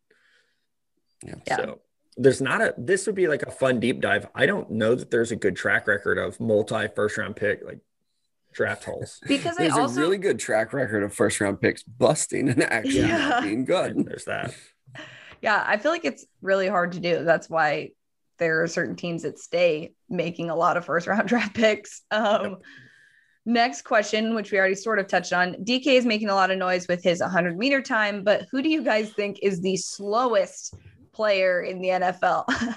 Yeah. 1.25 1.37
Yeah. 1.47 1.57
So 1.57 1.81
there's 2.17 2.41
not 2.41 2.61
a. 2.61 2.75
This 2.79 3.07
would 3.07 3.15
be 3.17 3.29
like 3.29 3.43
a 3.43 3.51
fun 3.51 3.81
deep 3.81 4.01
dive. 4.01 4.27
I 4.35 4.47
don't 4.47 4.71
know 4.71 4.95
that 4.95 5.11
there's 5.11 5.33
a 5.33 5.37
good 5.37 5.57
track 5.57 5.87
record 5.87 6.19
of 6.19 6.39
multi 6.41 6.89
first 6.95 7.17
round 7.19 7.37
pick 7.37 7.65
like 7.65 7.79
draft 8.53 8.85
holes. 8.85 9.19
because 9.27 9.57
I 9.59 9.63
there's 9.63 9.77
also 9.79 10.01
a 10.01 10.05
really 10.05 10.19
good 10.19 10.39
track 10.39 10.73
record 10.75 11.03
of 11.03 11.15
first 11.15 11.41
round 11.41 11.61
picks 11.61 11.83
busting 11.83 12.49
and 12.51 12.63
actually 12.63 13.01
Yeah. 13.01 13.29
not 13.29 13.43
being 13.45 13.55
And 13.59 13.67
good. 13.67 14.05
there's 14.07 14.27
that. 14.27 14.55
Yeah, 15.41 15.65
I 15.67 15.77
feel 15.79 15.91
like 15.91 16.05
it's 16.05 16.27
really 16.43 16.69
hard 16.69 16.93
to 16.93 17.01
do. 17.01 17.25
That's 17.25 17.49
why 17.49 17.93
there 18.39 18.63
are 18.63 18.67
certain 18.67 18.95
teams 18.97 19.23
that 19.23 19.39
stay 19.39 19.95
making 20.11 20.51
a 20.51 20.55
lot 20.57 20.77
of 20.77 20.85
first 20.85 21.07
round 21.07 21.29
draft 21.29 21.55
picks. 21.55 22.03
Um, 22.11 22.43
Yep. 22.43 22.63
Next 23.45 23.83
question, 23.83 24.37
which 24.37 24.53
we 24.53 24.59
already 24.59 24.77
sort 24.77 25.01
of 25.01 25.09
touched 25.09 25.33
on 25.33 25.55
DK 25.65 25.87
is 25.97 26.05
making 26.07 26.29
a 26.29 26.35
lot 26.35 26.53
of 26.53 26.59
noise 26.59 26.87
with 26.87 27.03
his 27.03 27.21
100 27.21 27.59
meter 27.59 27.83
time, 27.83 28.23
but 28.23 28.47
who 28.53 28.63
do 28.63 28.69
you 28.69 28.85
guys 28.85 29.11
think 29.15 29.41
is 29.43 29.61
the 29.61 29.77
slowest 29.77 30.75
player 31.13 31.63
in 31.63 31.81
the 31.81 31.89
NFL? 31.89 32.45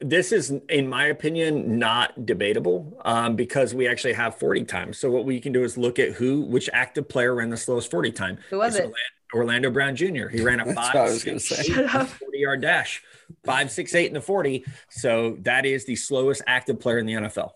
This 0.00 0.30
is, 0.30 0.52
in 0.68 0.88
my 0.88 1.06
opinion, 1.06 1.76
not 1.76 2.24
debatable 2.24 2.96
um, 3.04 3.34
because 3.34 3.74
we 3.74 3.88
actually 3.88 4.12
have 4.12 4.36
40 4.38 4.62
times. 4.62 4.96
So 4.96 5.10
what 5.10 5.24
we 5.24 5.40
can 5.40 5.52
do 5.52 5.64
is 5.64 5.76
look 5.76 5.98
at 5.98 6.12
who, 6.12 6.42
which 6.42 6.70
active 6.72 7.08
player 7.08 7.34
ran 7.34 7.50
the 7.50 7.56
slowest 7.56 7.90
40 7.90 8.12
time. 8.12 8.38
Who 8.50 8.58
was 8.58 8.76
It's 8.76 8.84
it? 8.84 8.92
Orlando, 9.34 9.34
Orlando 9.34 9.70
Brown 9.72 9.96
Jr. 9.96 10.28
He 10.28 10.40
ran 10.40 10.60
a 10.60 10.64
That's 10.66 10.76
five, 10.76 10.94
what 10.94 11.04
I 11.08 11.10
was 11.10 11.24
gonna 11.24 11.40
six, 11.40 11.68
eight, 11.68 11.90
40 11.90 12.38
yard 12.38 12.60
dash, 12.60 13.02
five, 13.44 13.72
six, 13.72 13.92
eight 13.96 14.06
in 14.06 14.14
the 14.14 14.20
40. 14.20 14.64
So 14.88 15.36
that 15.40 15.66
is 15.66 15.84
the 15.84 15.96
slowest 15.96 16.42
active 16.46 16.78
player 16.78 16.98
in 16.98 17.06
the 17.06 17.14
NFL. 17.14 17.50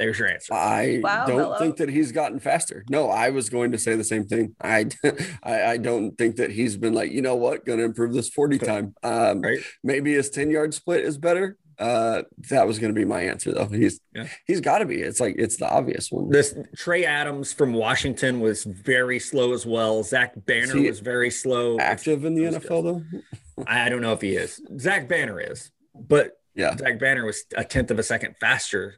There's 0.00 0.18
your 0.18 0.28
answer. 0.28 0.54
I 0.54 0.98
Wow, 1.02 1.26
don't 1.26 1.38
hello. 1.38 1.58
think 1.58 1.76
that 1.76 1.90
he's 1.90 2.10
gotten 2.10 2.38
faster. 2.40 2.84
No, 2.88 3.10
I 3.10 3.28
was 3.30 3.50
going 3.50 3.70
to 3.72 3.78
say 3.78 3.94
the 3.96 4.02
same 4.04 4.24
thing. 4.24 4.56
I, 4.60 4.86
I, 5.44 5.62
I 5.72 5.76
don't 5.76 6.16
think 6.16 6.36
that 6.36 6.50
he's 6.50 6.76
been 6.78 6.94
like, 6.94 7.12
you 7.12 7.20
know 7.20 7.36
what, 7.36 7.66
going 7.66 7.78
to 7.80 7.84
improve 7.84 8.14
this 8.14 8.30
40 8.30 8.58
time. 8.58 8.94
Um, 9.02 9.42
Right. 9.42 9.60
Maybe 9.84 10.14
his 10.14 10.30
10 10.30 10.50
yard 10.50 10.72
split 10.72 11.04
is 11.04 11.18
better. 11.18 11.58
Uh, 11.78 12.22
that 12.50 12.66
was 12.66 12.78
going 12.78 12.94
to 12.94 12.98
be 12.98 13.04
my 13.06 13.20
answer 13.22 13.52
though. 13.52 13.66
He's, 13.66 14.00
Yeah. 14.14 14.26
he's 14.46 14.60
got 14.60 14.78
to 14.78 14.86
be. 14.86 14.96
It's 15.02 15.20
like, 15.20 15.34
it's 15.38 15.56
the 15.58 15.68
obvious 15.70 16.10
one. 16.10 16.30
This 16.30 16.54
Trey 16.76 17.04
Adams 17.04 17.52
from 17.52 17.72
Washington 17.74 18.40
was 18.40 18.64
very 18.64 19.18
slow 19.18 19.52
as 19.52 19.64
well. 19.66 20.02
Zach 20.02 20.32
Banner 20.46 20.76
he 20.76 20.88
was 20.88 21.00
very 21.00 21.30
slow. 21.30 21.78
Active 21.78 22.24
in 22.24 22.34
the 22.34 22.44
Those 22.46 22.56
NFL 22.64 22.82
though. 22.84 23.64
I 23.66 23.86
I 23.86 23.88
don't 23.90 24.00
know 24.02 24.12
if 24.14 24.20
he 24.22 24.30
is. 24.36 24.60
Zach 24.78 25.08
Banner 25.08 25.38
is, 25.40 25.70
but 25.94 26.32
Yeah. 26.54 26.74
Zach 26.76 26.98
Banner 26.98 27.24
was 27.26 27.44
a 27.56 27.64
tenth 27.64 27.90
of 27.90 27.98
a 27.98 28.02
second 28.02 28.34
faster 28.40 28.96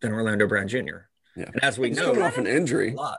than 0.00 0.12
Orlando 0.12 0.46
Brown 0.46 0.68
Jr. 0.68 1.06
Yeah. 1.36 1.44
And 1.52 1.62
as 1.62 1.78
we 1.78 1.88
He's 1.88 1.96
know, 1.98 2.06
coming 2.06 2.22
off 2.22 2.38
an 2.38 2.46
a 2.46 2.50
injury. 2.50 2.92
lot. 2.92 3.18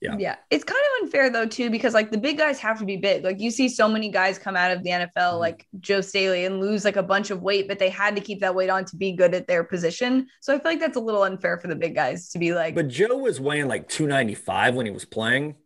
Yeah. 0.00 0.16
Yeah. 0.18 0.36
It's 0.48 0.64
kind 0.64 0.78
of 0.80 1.04
unfair 1.04 1.28
though, 1.28 1.44
too, 1.46 1.68
because 1.68 1.92
like 1.92 2.10
the 2.10 2.16
big 2.16 2.38
guys 2.38 2.58
have 2.60 2.78
to 2.78 2.86
be 2.86 2.96
big. 2.96 3.22
Like 3.22 3.38
you 3.38 3.50
see 3.50 3.68
so 3.68 3.86
many 3.86 4.08
guys 4.08 4.38
come 4.38 4.56
out 4.56 4.70
of 4.70 4.82
the 4.82 4.90
NFL, 4.90 5.34
Mhm. 5.34 5.38
like 5.40 5.66
Joe 5.78 6.00
Staley, 6.00 6.46
and 6.46 6.58
lose 6.58 6.86
like 6.86 6.96
a 6.96 7.02
bunch 7.02 7.30
of 7.30 7.42
weight, 7.42 7.68
but 7.68 7.78
they 7.78 7.90
had 7.90 8.16
to 8.16 8.22
keep 8.22 8.40
that 8.40 8.54
weight 8.54 8.70
on 8.70 8.86
to 8.86 8.96
be 8.96 9.12
good 9.12 9.34
at 9.34 9.46
their 9.46 9.62
position. 9.62 10.26
So 10.40 10.54
I 10.54 10.58
feel 10.58 10.72
like 10.72 10.80
that's 10.80 10.96
a 10.96 11.00
little 11.00 11.22
unfair 11.22 11.58
for 11.58 11.68
the 11.68 11.76
big 11.76 11.94
guys 11.94 12.30
to 12.30 12.38
be 12.38 12.54
like, 12.54 12.74
But 12.74 12.88
Joe 12.88 13.18
was 13.18 13.40
weighing 13.42 13.68
like 13.68 13.88
295 13.90 14.74
when 14.74 14.86
he 14.86 14.92
was 14.92 15.04
playing. 15.04 15.56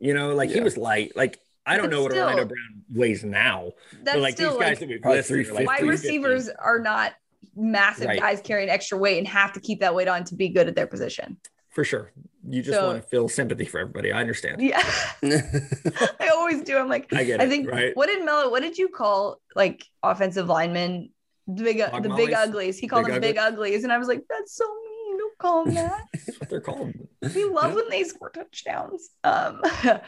You 0.00 0.14
know, 0.14 0.34
like 0.34 0.50
he 0.50 0.60
was 0.60 0.76
light. 0.76 1.12
Like 1.14 1.38
I 1.64 1.76
don't 1.76 1.90
But 1.90 1.90
know 1.96 2.02
what 2.02 2.12
Orlando 2.12 2.44
Brown 2.46 2.82
weighs 2.92 3.22
now. 3.24 3.72
that's 4.02 4.16
But 4.16 4.20
like 4.22 4.34
still 4.34 4.52
these 4.52 4.58
guys 4.60 4.68
like 4.70 4.78
that 4.80 4.88
we 4.88 4.98
Probably 4.98 5.18
listed 5.18 5.38
are 5.38 5.44
350. 5.44 5.64
like 5.64 5.66
wide 5.68 5.78
350. 5.80 6.18
receivers 6.18 6.48
are 6.58 6.78
not 6.80 7.12
massive 7.54 8.06
Right. 8.08 8.20
guys 8.20 8.40
carrying 8.40 8.68
extra 8.68 8.96
weight 8.98 9.18
and 9.18 9.28
have 9.28 9.52
to 9.54 9.60
keep 9.60 9.80
that 9.80 9.94
weight 9.94 10.08
on 10.08 10.24
to 10.24 10.34
be 10.34 10.48
good 10.48 10.68
at 10.68 10.74
their 10.76 10.86
position. 10.86 11.36
for 11.70 11.84
sure. 11.84 12.12
You 12.46 12.60
just 12.60 12.78
So- 12.78 12.86
want 12.86 13.02
to 13.02 13.08
feel 13.08 13.28
sympathy 13.30 13.64
for 13.64 13.78
everybody. 13.80 14.12
I 14.12 14.20
understand. 14.20 14.60
Yeah. 14.60 14.82
I 15.24 16.28
always 16.34 16.62
do. 16.62 16.76
I'm 16.76 16.88
like, 16.88 17.10
I 17.14 17.24
get 17.24 17.40
I 17.40 17.44
it. 17.44 17.48
think 17.48 17.70
right. 17.70 17.96
what 17.96 18.08
did 18.08 18.22
Mello? 18.26 18.50
What 18.50 18.60
did 18.60 18.76
you 18.76 18.88
call 18.88 19.40
like 19.56 19.82
offensive 20.02 20.48
linemen? 20.48 21.10
The 21.46 21.62
big, 21.64 21.80
Hog 21.80 22.02
the 22.02 22.10
big 22.10 22.34
uglies. 22.34 22.78
He 22.78 22.86
called 22.88 23.06
Big 23.06 23.14
them 23.14 23.20
big 23.22 23.38
uglies, 23.38 23.84
and 23.84 23.92
I 23.92 23.96
was 23.98 24.06
like, 24.06 24.22
that's 24.28 24.54
so 24.54 24.64
mean. 24.66 25.18
Don't 25.18 25.38
call 25.38 25.64
them 25.64 25.74
that. 25.74 26.06
That's 26.12 26.40
what 26.40 26.48
they're 26.50 26.60
called. 26.60 26.92
we 27.34 27.44
love 27.44 27.74
when 27.74 27.88
they 27.90 28.04
score 28.04 28.30
touchdowns. 28.30 29.08
Um, 29.24 29.60
uh, 29.84 29.98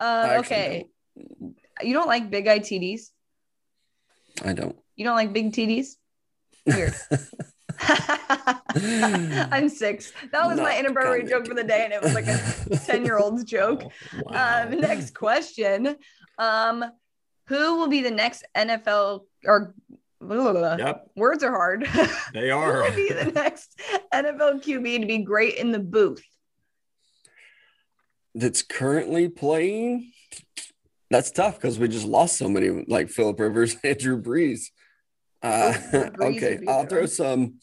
actually 0.00 0.38
okay. 0.40 0.84
You 1.82 1.94
don't 1.94 2.06
like 2.06 2.30
big 2.30 2.46
eye 2.48 2.58
TDs? 2.60 3.10
I 4.44 4.52
don't. 4.52 4.76
You 4.96 5.04
don't 5.04 5.16
like 5.16 5.32
big 5.32 5.52
TDs? 5.52 5.96
Weird. 6.68 6.94
I'm 9.50 9.68
six. 9.68 10.12
That 10.32 10.46
was 10.46 10.58
my 10.58 10.64
Not 10.70 10.78
inappropriate 10.80 11.28
comment. 11.28 11.46
joke 11.46 11.46
for 11.48 11.54
the 11.54 11.64
day, 11.66 11.84
and 11.84 11.92
it 11.92 12.02
was 12.02 12.14
like 12.14 12.26
a 12.26 12.76
10 12.86 13.04
year 13.04 13.18
old's 13.18 13.44
joke. 13.44 13.84
Wow. 14.22 14.64
Um, 14.66 14.80
next 14.80 15.14
question. 15.14 15.96
Um, 16.38 16.84
who 17.46 17.78
will 17.78 17.88
be 17.88 18.02
the 18.02 18.10
next 18.10 18.44
NFL 18.56 19.22
or 19.44 19.74
Yep, 20.20 21.10
words 21.14 21.44
are 21.44 21.52
hard? 21.52 21.86
they 22.34 22.48
who 22.50 22.56
are. 22.56 22.82
will 22.82 22.90
be 22.96 23.12
the 23.12 23.30
next 23.32 23.80
NFL 24.12 24.64
QB 24.64 25.00
to 25.00 25.06
be 25.06 25.18
great 25.18 25.54
in 25.54 25.70
the 25.70 25.78
booth? 25.78 26.22
That's 28.34 28.62
currently 28.62 29.28
playing. 29.28 30.10
That's 31.10 31.30
tough 31.30 31.54
because 31.54 31.78
we 31.78 31.86
just 31.88 32.04
lost 32.04 32.36
so 32.36 32.48
many, 32.48 32.84
like 32.88 33.08
Philip 33.10 33.38
Rivers, 33.38 33.76
and 33.84 33.96
Drew 33.96 34.20
Brees. 34.20 34.70
Uh, 35.42 35.74
okay, 36.20 36.60
I'll 36.66 36.82
good. 36.82 36.90
throw 36.90 37.06
some. 37.06 37.54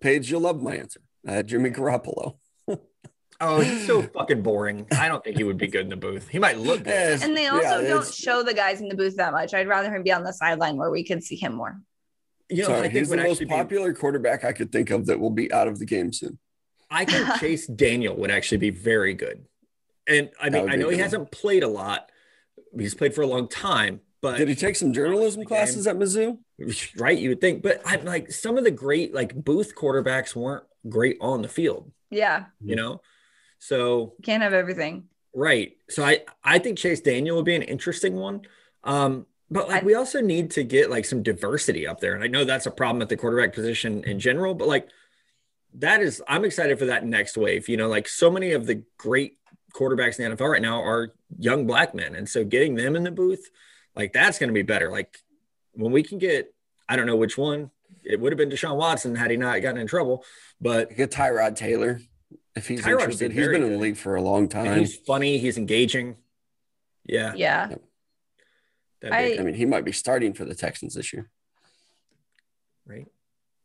Paige, 0.00 0.30
you'll 0.30 0.40
love 0.40 0.60
my 0.60 0.76
answer. 0.76 1.00
Uh, 1.26 1.42
Jimmy 1.42 1.70
Garoppolo. 1.70 2.36
Oh, 3.42 3.60
he's 3.60 3.86
so 3.86 4.02
fucking 4.14 4.42
boring. 4.42 4.86
I 4.96 5.08
don't 5.08 5.22
think 5.22 5.36
he 5.36 5.44
would 5.44 5.58
be 5.58 5.66
good 5.66 5.82
in 5.82 5.88
the 5.88 5.96
booth. 5.96 6.28
He 6.28 6.38
might 6.38 6.58
look 6.58 6.84
good. 6.84 7.22
And 7.22 7.36
they 7.36 7.48
also 7.48 7.80
yeah, 7.80 7.88
don't 7.88 8.14
show 8.14 8.42
the 8.44 8.54
guys 8.54 8.80
in 8.80 8.88
the 8.88 8.94
booth 8.94 9.16
that 9.16 9.32
much. 9.32 9.52
I'd 9.52 9.66
rather 9.66 9.92
him 9.92 10.04
be 10.04 10.12
on 10.12 10.22
the 10.22 10.32
sideline 10.32 10.76
where 10.76 10.90
we 10.90 11.02
could 11.02 11.24
see 11.24 11.34
him 11.36 11.54
more. 11.54 11.80
You 12.48 12.62
know, 12.62 12.68
Sorry, 12.68 12.78
I 12.78 12.82
think 12.82 12.94
he's 12.94 13.08
the 13.08 13.16
most 13.16 13.30
actually 13.30 13.46
be, 13.46 13.50
popular 13.50 13.94
quarterback 13.94 14.44
I 14.44 14.52
could 14.52 14.70
think 14.70 14.90
of 14.90 15.06
that 15.06 15.18
will 15.18 15.30
be 15.30 15.52
out 15.52 15.66
of 15.66 15.80
the 15.80 15.86
game 15.86 16.12
soon. 16.12 16.38
I 16.88 17.04
think 17.04 17.34
Chase 17.40 17.66
Daniel 17.66 18.14
would 18.16 18.30
actually 18.30 18.58
be 18.58 18.70
very 18.70 19.14
good. 19.14 19.44
And 20.06 20.30
I 20.40 20.50
mean, 20.50 20.70
I 20.70 20.76
know 20.76 20.88
he 20.88 20.96
good. 20.96 21.02
hasn't 21.02 21.32
played 21.32 21.64
a 21.64 21.68
lot. 21.68 22.10
He's 22.78 22.94
played 22.94 23.14
for 23.14 23.22
a 23.22 23.26
long 23.26 23.48
time, 23.48 24.00
but 24.22 24.38
Did 24.38 24.48
he 24.48 24.54
take 24.54 24.76
some 24.76 24.92
journalism 24.92 25.44
classes 25.44 25.86
at 25.86 25.96
Mizzou? 25.96 26.38
right, 26.96 27.18
you 27.18 27.28
would 27.30 27.40
think. 27.40 27.62
But 27.62 27.82
I'm 27.84 28.04
like 28.04 28.30
some 28.32 28.56
of 28.56 28.64
the 28.64 28.70
great 28.70 29.12
like 29.12 29.34
booth 29.34 29.74
quarterbacks 29.74 30.34
weren't 30.34 30.64
great 30.88 31.18
on 31.20 31.42
the 31.42 31.48
field, 31.48 31.90
Yeah, 32.10 32.46
you 32.64 32.76
know? 32.76 33.00
So 33.58 34.14
can't 34.22 34.42
have 34.42 34.52
everything. 34.54 35.04
right. 35.34 35.76
So 35.90 36.04
I 36.04 36.20
I 36.42 36.58
think 36.58 36.78
Chase 36.78 37.00
Daniel 37.00 37.36
would 37.36 37.44
be 37.44 37.54
an 37.54 37.62
interesting 37.62 38.14
one. 38.16 38.42
Um, 38.84 39.26
but 39.50 39.68
like 39.68 39.82
I- 39.82 39.86
we 39.86 39.94
also 39.94 40.20
need 40.20 40.50
to 40.52 40.64
get 40.64 40.88
like 40.90 41.04
some 41.04 41.22
diversity 41.22 41.86
up 41.86 42.00
there. 42.00 42.14
And 42.14 42.24
I 42.24 42.26
know 42.28 42.44
that's 42.44 42.66
a 42.66 42.70
problem 42.70 43.02
at 43.02 43.08
the 43.08 43.16
quarterback 43.16 43.52
position 43.54 44.02
in 44.04 44.18
general, 44.18 44.54
but 44.54 44.66
like 44.68 44.88
that 45.74 46.00
is 46.02 46.22
I'm 46.28 46.44
excited 46.44 46.78
for 46.78 46.86
that 46.86 47.04
next 47.06 47.36
wave. 47.36 47.68
You 47.68 47.76
know, 47.76 47.88
like 47.88 48.08
so 48.08 48.30
many 48.30 48.52
of 48.52 48.66
the 48.66 48.82
great 48.98 49.38
quarterbacks 49.74 50.18
in 50.18 50.30
the 50.30 50.36
NFL 50.36 50.50
right 50.50 50.62
now 50.62 50.80
are 50.82 51.14
young 51.38 51.66
black 51.66 51.94
men. 51.94 52.14
And 52.14 52.28
so 52.28 52.44
getting 52.44 52.74
them 52.74 52.94
in 52.96 53.04
the 53.04 53.10
booth, 53.10 53.48
like 53.96 54.12
that's 54.12 54.38
gonna 54.38 54.52
be 54.52 54.62
better. 54.62 54.90
Like 54.90 55.16
when 55.72 55.92
we 55.92 56.02
can 56.02 56.18
get, 56.18 56.52
I 56.88 56.96
don't 56.96 57.06
know 57.06 57.16
which 57.16 57.36
one, 57.38 57.70
it 58.04 58.20
would 58.20 58.32
have 58.32 58.38
been 58.38 58.50
Deshaun 58.50 58.76
Watson 58.76 59.14
had 59.14 59.30
he 59.30 59.36
not 59.36 59.60
gotten 59.62 59.80
in 59.80 59.86
trouble, 59.86 60.24
but 60.60 60.94
Get 60.96 61.10
Tyrod 61.10 61.56
Taylor 61.56 62.00
if 62.54 62.68
he's 62.68 62.80
Tyrod 62.82 62.86
would 62.86 62.96
be 62.98 63.02
interested. 63.02 63.32
He's 63.32 63.44
very 63.44 63.58
been 63.58 63.66
in 63.66 63.72
the 63.72 63.78
league 63.78 63.96
for 63.96 64.16
a 64.16 64.22
long 64.22 64.42
and 64.42 64.50
time. 64.50 64.78
he's 64.78 64.96
funny, 64.96 65.38
he's 65.38 65.56
engaging. 65.58 66.16
Yeah. 67.04 67.32
Yeah. 67.34 67.68
that'd 69.00 69.14
I- 69.16 69.28
good, 69.30 69.40
I 69.40 69.42
mean, 69.44 69.54
he 69.54 69.66
might 69.66 69.84
be 69.84 69.92
starting 69.92 70.34
for 70.34 70.44
the 70.44 70.54
Texans 70.54 70.94
this 70.94 71.12
year. 71.12 71.30
right. 72.86 73.06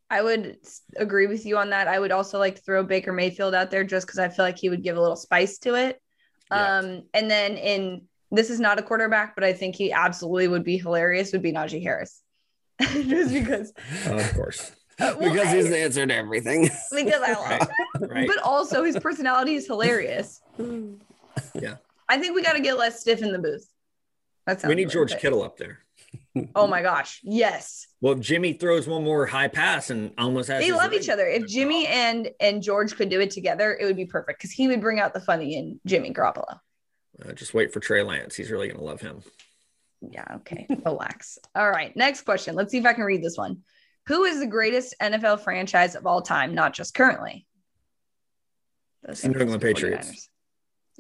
I 0.10 0.22
would 0.22 0.58
agree 0.96 1.28
with 1.28 1.46
you 1.46 1.58
on 1.58 1.72
that. 1.72 1.90
I 1.90 2.00
would 2.00 2.14
also 2.14 2.40
like 2.40 2.56
to 2.56 2.62
throw 2.62 2.82
Baker 2.84 3.12
Mayfield 3.12 3.54
out 3.54 3.70
there 3.72 3.84
just 3.84 4.08
because 4.08 4.20
I 4.20 4.30
feel 4.30 4.46
like 4.46 4.58
he 4.58 4.70
would 4.70 4.82
give 4.82 4.96
a 4.96 5.02
little 5.02 5.18
spice 5.18 5.58
to 5.60 5.76
it. 5.76 6.02
Yeah. 6.50 6.78
Um, 6.78 7.04
and 7.14 7.30
then 7.30 7.58
in 7.58 8.04
this 8.32 8.50
is 8.50 8.60
not 8.60 8.80
a 8.80 8.82
quarterback, 8.82 9.36
but 9.36 9.44
I 9.44 9.54
think 9.54 9.76
he 9.76 9.92
absolutely 9.92 10.48
would 10.48 10.64
be 10.64 10.78
hilarious. 10.78 11.32
Would 11.32 11.42
be 11.42 11.52
Najee 11.54 11.82
Harris, 11.82 12.22
just 12.82 13.34
because. 13.34 13.74
Oh, 14.08 14.18
of 14.20 14.34
course. 14.34 14.72
uh, 15.00 15.16
well, 15.20 15.32
because 15.32 15.52
he's 15.54 15.70
the 15.70 15.78
answer 15.78 16.06
to 16.06 16.14
everything. 16.16 16.64
because 16.96 17.22
I 17.22 17.34
love, 17.34 17.70
Right. 18.00 18.10
Right. 18.12 18.28
but 18.28 18.40
also 18.44 18.84
his 18.84 18.98
personality 19.00 19.56
is 19.56 19.68
hilarious. 19.68 20.42
Yeah. 21.54 21.76
I 22.10 22.18
think 22.18 22.36
we 22.36 22.42
got 22.44 22.54
to 22.54 22.62
get 22.62 22.78
less 22.78 23.00
stiff 23.02 23.22
in 23.22 23.32
the 23.32 23.40
booth. 23.40 23.68
That 24.46 24.62
sounds 24.62 24.70
we 24.70 24.76
need 24.76 24.84
really 24.84 24.94
George 24.94 25.12
good. 25.12 25.20
Kittle 25.20 25.44
up 25.44 25.58
there. 25.58 25.80
Oh 26.56 26.68
my 26.68 26.82
gosh. 26.82 27.20
Yes. 27.24 27.88
Well, 28.00 28.14
if 28.14 28.20
Jimmy 28.22 28.54
throws 28.54 28.88
one 28.88 29.04
more 29.04 29.26
high 29.26 29.48
pass 29.50 29.90
and 29.90 30.12
almost 30.18 30.48
has 30.50 30.64
They 30.64 30.72
love 30.72 30.92
leg- 30.92 31.02
each 31.02 31.10
other. 31.10 31.28
If 31.28 31.48
Jimmy 31.48 31.86
and 31.88 32.30
and 32.40 32.62
George 32.64 32.96
could 32.96 33.10
do 33.10 33.20
it 33.20 33.32
together, 33.32 33.76
it 33.80 33.86
would 33.86 33.96
be 33.98 34.06
perfect 34.06 34.40
because 34.40 34.52
he 34.52 34.68
would 34.68 34.80
bring 34.80 35.00
out 35.00 35.14
the 35.14 35.20
funny 35.20 35.58
in 35.58 35.80
Jimmy 35.86 36.14
Garoppolo. 36.14 36.60
Uh, 37.24 37.34
just 37.34 37.53
wait 37.53 37.74
for 37.74 37.80
Trey 37.80 38.03
Lance. 38.03 38.36
He's 38.36 38.51
really 38.51 38.68
going 38.68 38.80
to 38.80 38.84
love 38.86 39.01
him. 39.01 39.22
Yeah, 40.01 40.26
okay. 40.38 40.68
Relax. 40.86 41.39
All 41.55 41.70
right. 41.70 41.95
Next 41.95 42.22
question. 42.22 42.55
Let's 42.55 42.72
see 42.72 42.78
if 42.78 42.86
I 42.86 42.93
can 42.93 43.03
read 43.03 43.24
this 43.24 43.38
one. 43.38 43.63
Who 44.07 44.24
is 44.24 44.39
the 44.39 44.47
greatest 44.47 44.95
NFL 45.01 45.41
franchise 45.41 45.95
of 45.95 46.05
all 46.05 46.22
time, 46.22 46.53
not 46.55 46.74
just 46.74 46.93
currently? 46.93 47.45
The 49.03 49.28
New 49.30 49.39
England 49.39 49.61
49ers. 49.61 49.65
Patriots. 49.76 50.30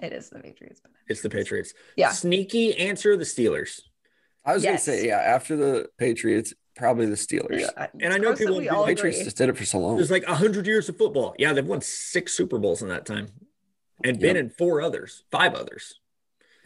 It 0.01 0.13
is 0.13 0.29
the 0.29 0.39
Patriots. 0.39 0.79
But 0.81 0.91
It's 1.07 1.21
the 1.21 1.29
Patriots. 1.29 1.73
Yeah. 1.95 2.11
Sneaky 2.11 2.77
answer 2.77 3.15
the 3.17 3.23
Steelers. 3.23 3.79
I 4.45 4.53
was 4.53 4.63
Yes. 4.63 4.85
gonna 4.85 4.97
say, 4.99 5.07
yeah, 5.07 5.17
after 5.19 5.55
the 5.55 5.89
Patriots, 5.97 6.53
probably 6.75 7.05
the 7.07 7.15
Steelers. 7.15 7.61
Yeah, 7.61 7.87
And 8.01 8.13
I 8.13 8.17
know 8.17 8.27
gross 8.29 8.37
that 8.39 8.45
people 8.45 8.57
we 8.57 8.63
do 8.65 8.69
Patriots 8.85 9.17
agree. 9.17 9.23
just 9.25 9.37
did 9.37 9.49
it 9.49 9.57
for 9.57 9.65
so 9.65 9.79
long. 9.79 9.95
There's 9.97 10.11
like 10.11 10.25
100 10.27 10.65
years 10.67 10.87
of 10.89 10.97
football. 10.97 11.35
Yeah, 11.37 11.53
they've 11.53 11.65
won 11.65 11.81
six 11.81 12.33
Super 12.33 12.57
Bowls 12.59 12.81
in 12.81 12.89
that 12.89 13.05
time 13.05 13.27
and 14.03 14.19
been 14.19 14.35
Yep. 14.35 14.45
in 14.45 14.49
four 14.51 14.81
others, 14.81 15.23
five 15.31 15.53
others. 15.55 15.99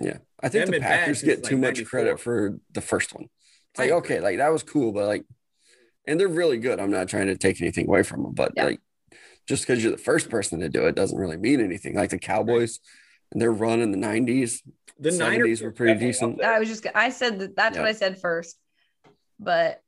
Yeah, 0.01 0.17
I 0.41 0.49
think 0.49 0.65
Them 0.65 0.73
the 0.75 0.79
Packers 0.81 1.19
since, 1.19 1.29
get 1.29 1.43
like, 1.43 1.49
too 1.49 1.57
much 1.57 1.75
94. 1.77 1.89
credit 1.89 2.19
for 2.19 2.59
the 2.73 2.81
first 2.81 3.13
one. 3.13 3.25
It's 3.71 3.79
like 3.79 3.91
okay, 3.91 4.19
like 4.19 4.37
that 4.37 4.51
was 4.51 4.63
cool, 4.63 4.91
but 4.91 5.07
like, 5.07 5.23
and 6.07 6.19
they're 6.19 6.27
really 6.27 6.57
good. 6.57 6.79
I'm 6.79 6.91
not 6.91 7.07
trying 7.07 7.27
to 7.27 7.37
take 7.37 7.61
anything 7.61 7.87
away 7.87 8.03
from 8.03 8.23
them, 8.23 8.33
but 8.33 8.53
Yeah. 8.55 8.65
like, 8.65 8.79
just 9.47 9.63
because 9.65 9.83
you're 9.83 9.91
the 9.91 9.97
first 9.97 10.29
person 10.29 10.59
to 10.59 10.69
do 10.69 10.85
it 10.87 10.95
doesn't 10.95 11.17
really 11.17 11.37
mean 11.37 11.61
anything. 11.61 11.95
Like 11.95 12.09
the 12.09 12.19
Cowboys 12.19 12.79
and 13.31 13.41
their 13.41 13.51
run 13.51 13.79
in 13.81 13.91
the 13.91 13.97
'90s, 13.97 14.61
The 14.99 15.09
70s 15.09 15.17
Niners 15.19 15.61
were 15.61 15.71
pretty 15.71 15.99
decent. 15.99 16.41
I 16.43 16.59
was 16.59 16.67
just, 16.69 16.85
I 16.93 17.09
said 17.09 17.39
that 17.39 17.55
that's 17.55 17.77
what 17.77 17.87
I 17.87 17.93
said 17.93 18.19
first, 18.19 18.57
but 19.39 19.81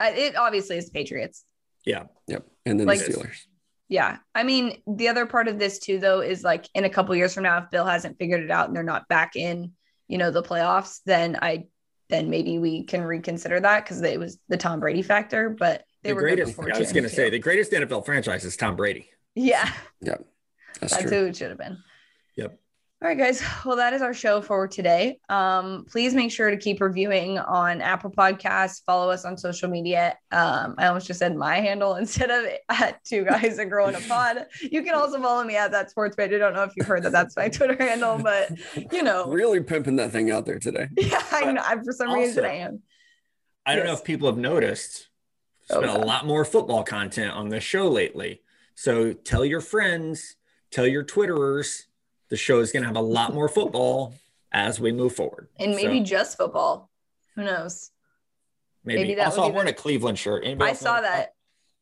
I, 0.00 0.10
it 0.10 0.36
obviously 0.36 0.76
is 0.76 0.90
Patriots. 0.90 1.44
Yeah. 1.86 2.04
yep, 2.28 2.46
and 2.66 2.78
then 2.80 2.86
Like- 2.86 2.98
the 3.04 3.12
Steelers. 3.12 3.46
Yeah. 3.94 4.16
I 4.34 4.42
mean, 4.42 4.82
the 4.88 5.06
other 5.06 5.24
part 5.24 5.46
of 5.46 5.60
this 5.60 5.78
too, 5.78 6.00
though, 6.00 6.20
is 6.20 6.42
like 6.42 6.68
in 6.74 6.82
a 6.82 6.90
couple 6.90 7.14
years 7.14 7.32
from 7.32 7.44
now, 7.44 7.58
if 7.58 7.70
Bill 7.70 7.84
hasn't 7.86 8.18
figured 8.18 8.42
it 8.42 8.50
out 8.50 8.66
and 8.66 8.74
they're 8.74 8.82
not 8.82 9.06
back 9.06 9.36
in, 9.36 9.70
you 10.08 10.18
know, 10.18 10.32
the 10.32 10.42
playoffs, 10.42 10.98
then 11.06 11.38
I, 11.40 11.68
then 12.08 12.28
maybe 12.28 12.58
we 12.58 12.82
can 12.82 13.02
reconsider 13.04 13.60
that 13.60 13.84
because 13.84 14.02
it 14.02 14.18
was 14.18 14.36
the 14.48 14.56
Tom 14.56 14.80
Brady 14.80 15.02
factor. 15.02 15.48
But 15.48 15.84
they 16.02 16.08
The 16.10 16.16
were 16.16 16.22
good 16.22 16.38
greatest, 16.38 16.56
before 16.56 16.74
I 16.74 16.78
was 16.80 16.92
going 16.92 17.04
to 17.04 17.08
say, 17.08 17.30
the 17.30 17.38
greatest 17.38 17.70
NFL 17.70 18.04
franchise 18.04 18.44
is 18.44 18.56
Tom 18.56 18.74
Brady. 18.74 19.10
yeah, 19.36 19.70
That's, 20.02 20.24
that's 20.80 20.98
true. 20.98 21.10
who 21.10 21.26
it 21.26 21.36
should 21.36 21.50
have 21.50 21.58
been. 21.58 21.78
Yep. 22.34 22.58
All 23.04 23.10
right, 23.10 23.18
guys. 23.18 23.42
Well, 23.66 23.76
that 23.76 23.92
is 23.92 24.00
our 24.00 24.14
show 24.14 24.40
for 24.40 24.66
today. 24.66 25.18
Um, 25.28 25.84
please 25.90 26.14
make 26.14 26.30
sure 26.30 26.50
to 26.50 26.56
keep 26.56 26.80
reviewing 26.80 27.38
on 27.38 27.82
Apple 27.82 28.10
Podcasts. 28.10 28.82
Follow 28.86 29.10
us 29.10 29.26
on 29.26 29.36
social 29.36 29.68
media. 29.68 30.16
Um, 30.32 30.74
I 30.78 30.86
almost 30.86 31.06
just 31.08 31.18
said 31.18 31.36
my 31.36 31.60
handle 31.60 31.94
instead 31.96 32.30
of 32.30 32.46
at 32.70 33.04
two 33.04 33.26
guys 33.26 33.58
and 33.58 33.70
girl 33.70 33.88
in 33.88 33.94
a 33.94 34.00
pod. 34.00 34.46
You 34.62 34.82
can 34.82 34.94
also 34.94 35.20
follow 35.20 35.44
me 35.44 35.54
at 35.54 35.70
that 35.72 35.90
sports 35.90 36.16
page. 36.16 36.32
I 36.32 36.38
don't 36.38 36.54
know 36.54 36.62
if 36.62 36.72
you've 36.78 36.86
heard 36.86 37.02
that 37.02 37.12
that's 37.12 37.36
my 37.36 37.48
Twitter 37.50 37.76
handle, 37.78 38.16
but 38.16 38.52
you 38.90 39.02
know, 39.02 39.26
Really 39.26 39.62
pimping 39.62 39.96
that 39.96 40.10
thing 40.10 40.30
out 40.30 40.46
there 40.46 40.58
today. 40.58 40.88
yeah, 40.96 41.22
I 41.30 41.52
know. 41.52 41.62
I, 41.62 41.76
for 41.84 41.92
some 41.92 42.10
reason, 42.10 42.46
I 42.46 42.54
am. 42.54 42.80
I 43.66 43.76
don't 43.76 43.84
know 43.84 43.92
if 43.92 44.02
people 44.02 44.28
have 44.28 44.38
noticed, 44.38 45.10
Oh, 45.68 45.82
spent 45.82 45.94
a 45.94 46.06
lot 46.06 46.24
more 46.24 46.46
football 46.46 46.82
content 46.82 47.32
on 47.32 47.50
this 47.50 47.64
show 47.64 47.86
lately. 47.86 48.40
So 48.74 49.12
tell 49.12 49.44
your 49.44 49.60
friends, 49.60 50.36
tell 50.70 50.86
your 50.86 51.04
Twitterers, 51.04 51.82
the 52.30 52.36
show 52.36 52.60
is 52.60 52.72
going 52.72 52.82
to 52.82 52.86
have 52.86 52.96
a 52.96 53.00
lot 53.00 53.34
more 53.34 53.48
football 53.48 54.14
as 54.52 54.80
we 54.80 54.92
move 54.92 55.14
forward. 55.14 55.48
And 55.58 55.74
maybe 55.74 55.98
So, 55.98 56.04
just 56.04 56.36
football. 56.36 56.90
Who 57.34 57.44
knows? 57.44 57.90
maybe. 58.84 59.00
maybe 59.00 59.14
that 59.16 59.26
also, 59.26 59.48
be 59.48 59.54
wearing 59.54 59.68
a 59.68 59.74
Cleveland 59.74 60.18
shirt. 60.18 60.44
Anybody 60.44 60.70
I 60.70 60.74
saw 60.74 60.96
notice 60.96 61.10
that. 61.10 61.34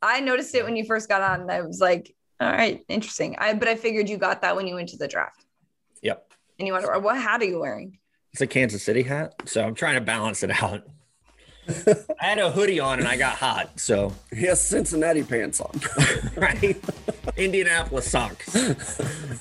Oh. 0.03 0.09
I 0.09 0.21
noticed 0.21 0.55
it 0.55 0.65
when 0.65 0.77
you 0.77 0.85
first 0.85 1.09
got 1.09 1.23
on. 1.23 1.49
I 1.51 1.61
was 1.63 1.81
like, 1.81 2.15
all 2.41 2.51
right, 2.51 2.85
interesting. 2.89 3.37
I 3.39 3.55
but 3.55 3.69
I 3.69 3.77
figured 3.77 4.09
you 4.09 4.17
got 4.17 4.43
that 4.43 4.57
when 4.57 4.67
you 4.67 4.75
went 4.75 4.89
to 4.91 4.97
the 4.97 5.09
draft. 5.09 5.45
Yep. 6.03 6.33
And 6.59 6.67
you 6.67 6.73
wonder 6.73 6.99
what 6.99 7.17
hat 7.17 7.41
are 7.41 7.45
you 7.45 7.61
wearing? 7.61 7.99
It's 8.33 8.41
a 8.41 8.47
Kansas 8.47 8.83
City 8.83 9.03
hat. 9.03 9.35
So 9.45 9.63
I'm 9.63 9.75
trying 9.75 9.95
to 9.95 10.01
balance 10.01 10.43
it 10.43 10.63
out. 10.63 10.85
I 12.21 12.25
had 12.25 12.39
a 12.39 12.51
hoodie 12.51 12.81
on 12.81 12.99
and 12.99 13.09
I 13.09 13.17
got 13.17 13.37
hot. 13.37 13.79
So, 13.79 14.13
He 14.35 14.43
has 14.47 14.61
Cincinnati 14.61 15.23
pants 15.23 15.61
on. 15.61 15.81
right. 16.37 16.77
Indianapolis 17.37 18.11
socks. 18.11 18.55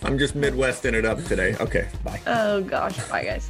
I'm 0.03 0.17
just 0.17 0.35
Midwesting 0.35 0.93
it 0.93 1.05
up 1.05 1.23
today. 1.25 1.55
Okay. 1.59 1.87
Bye. 2.03 2.21
Oh 2.27 2.61
gosh, 2.61 2.97
bye 3.09 3.23
guys. 3.23 3.49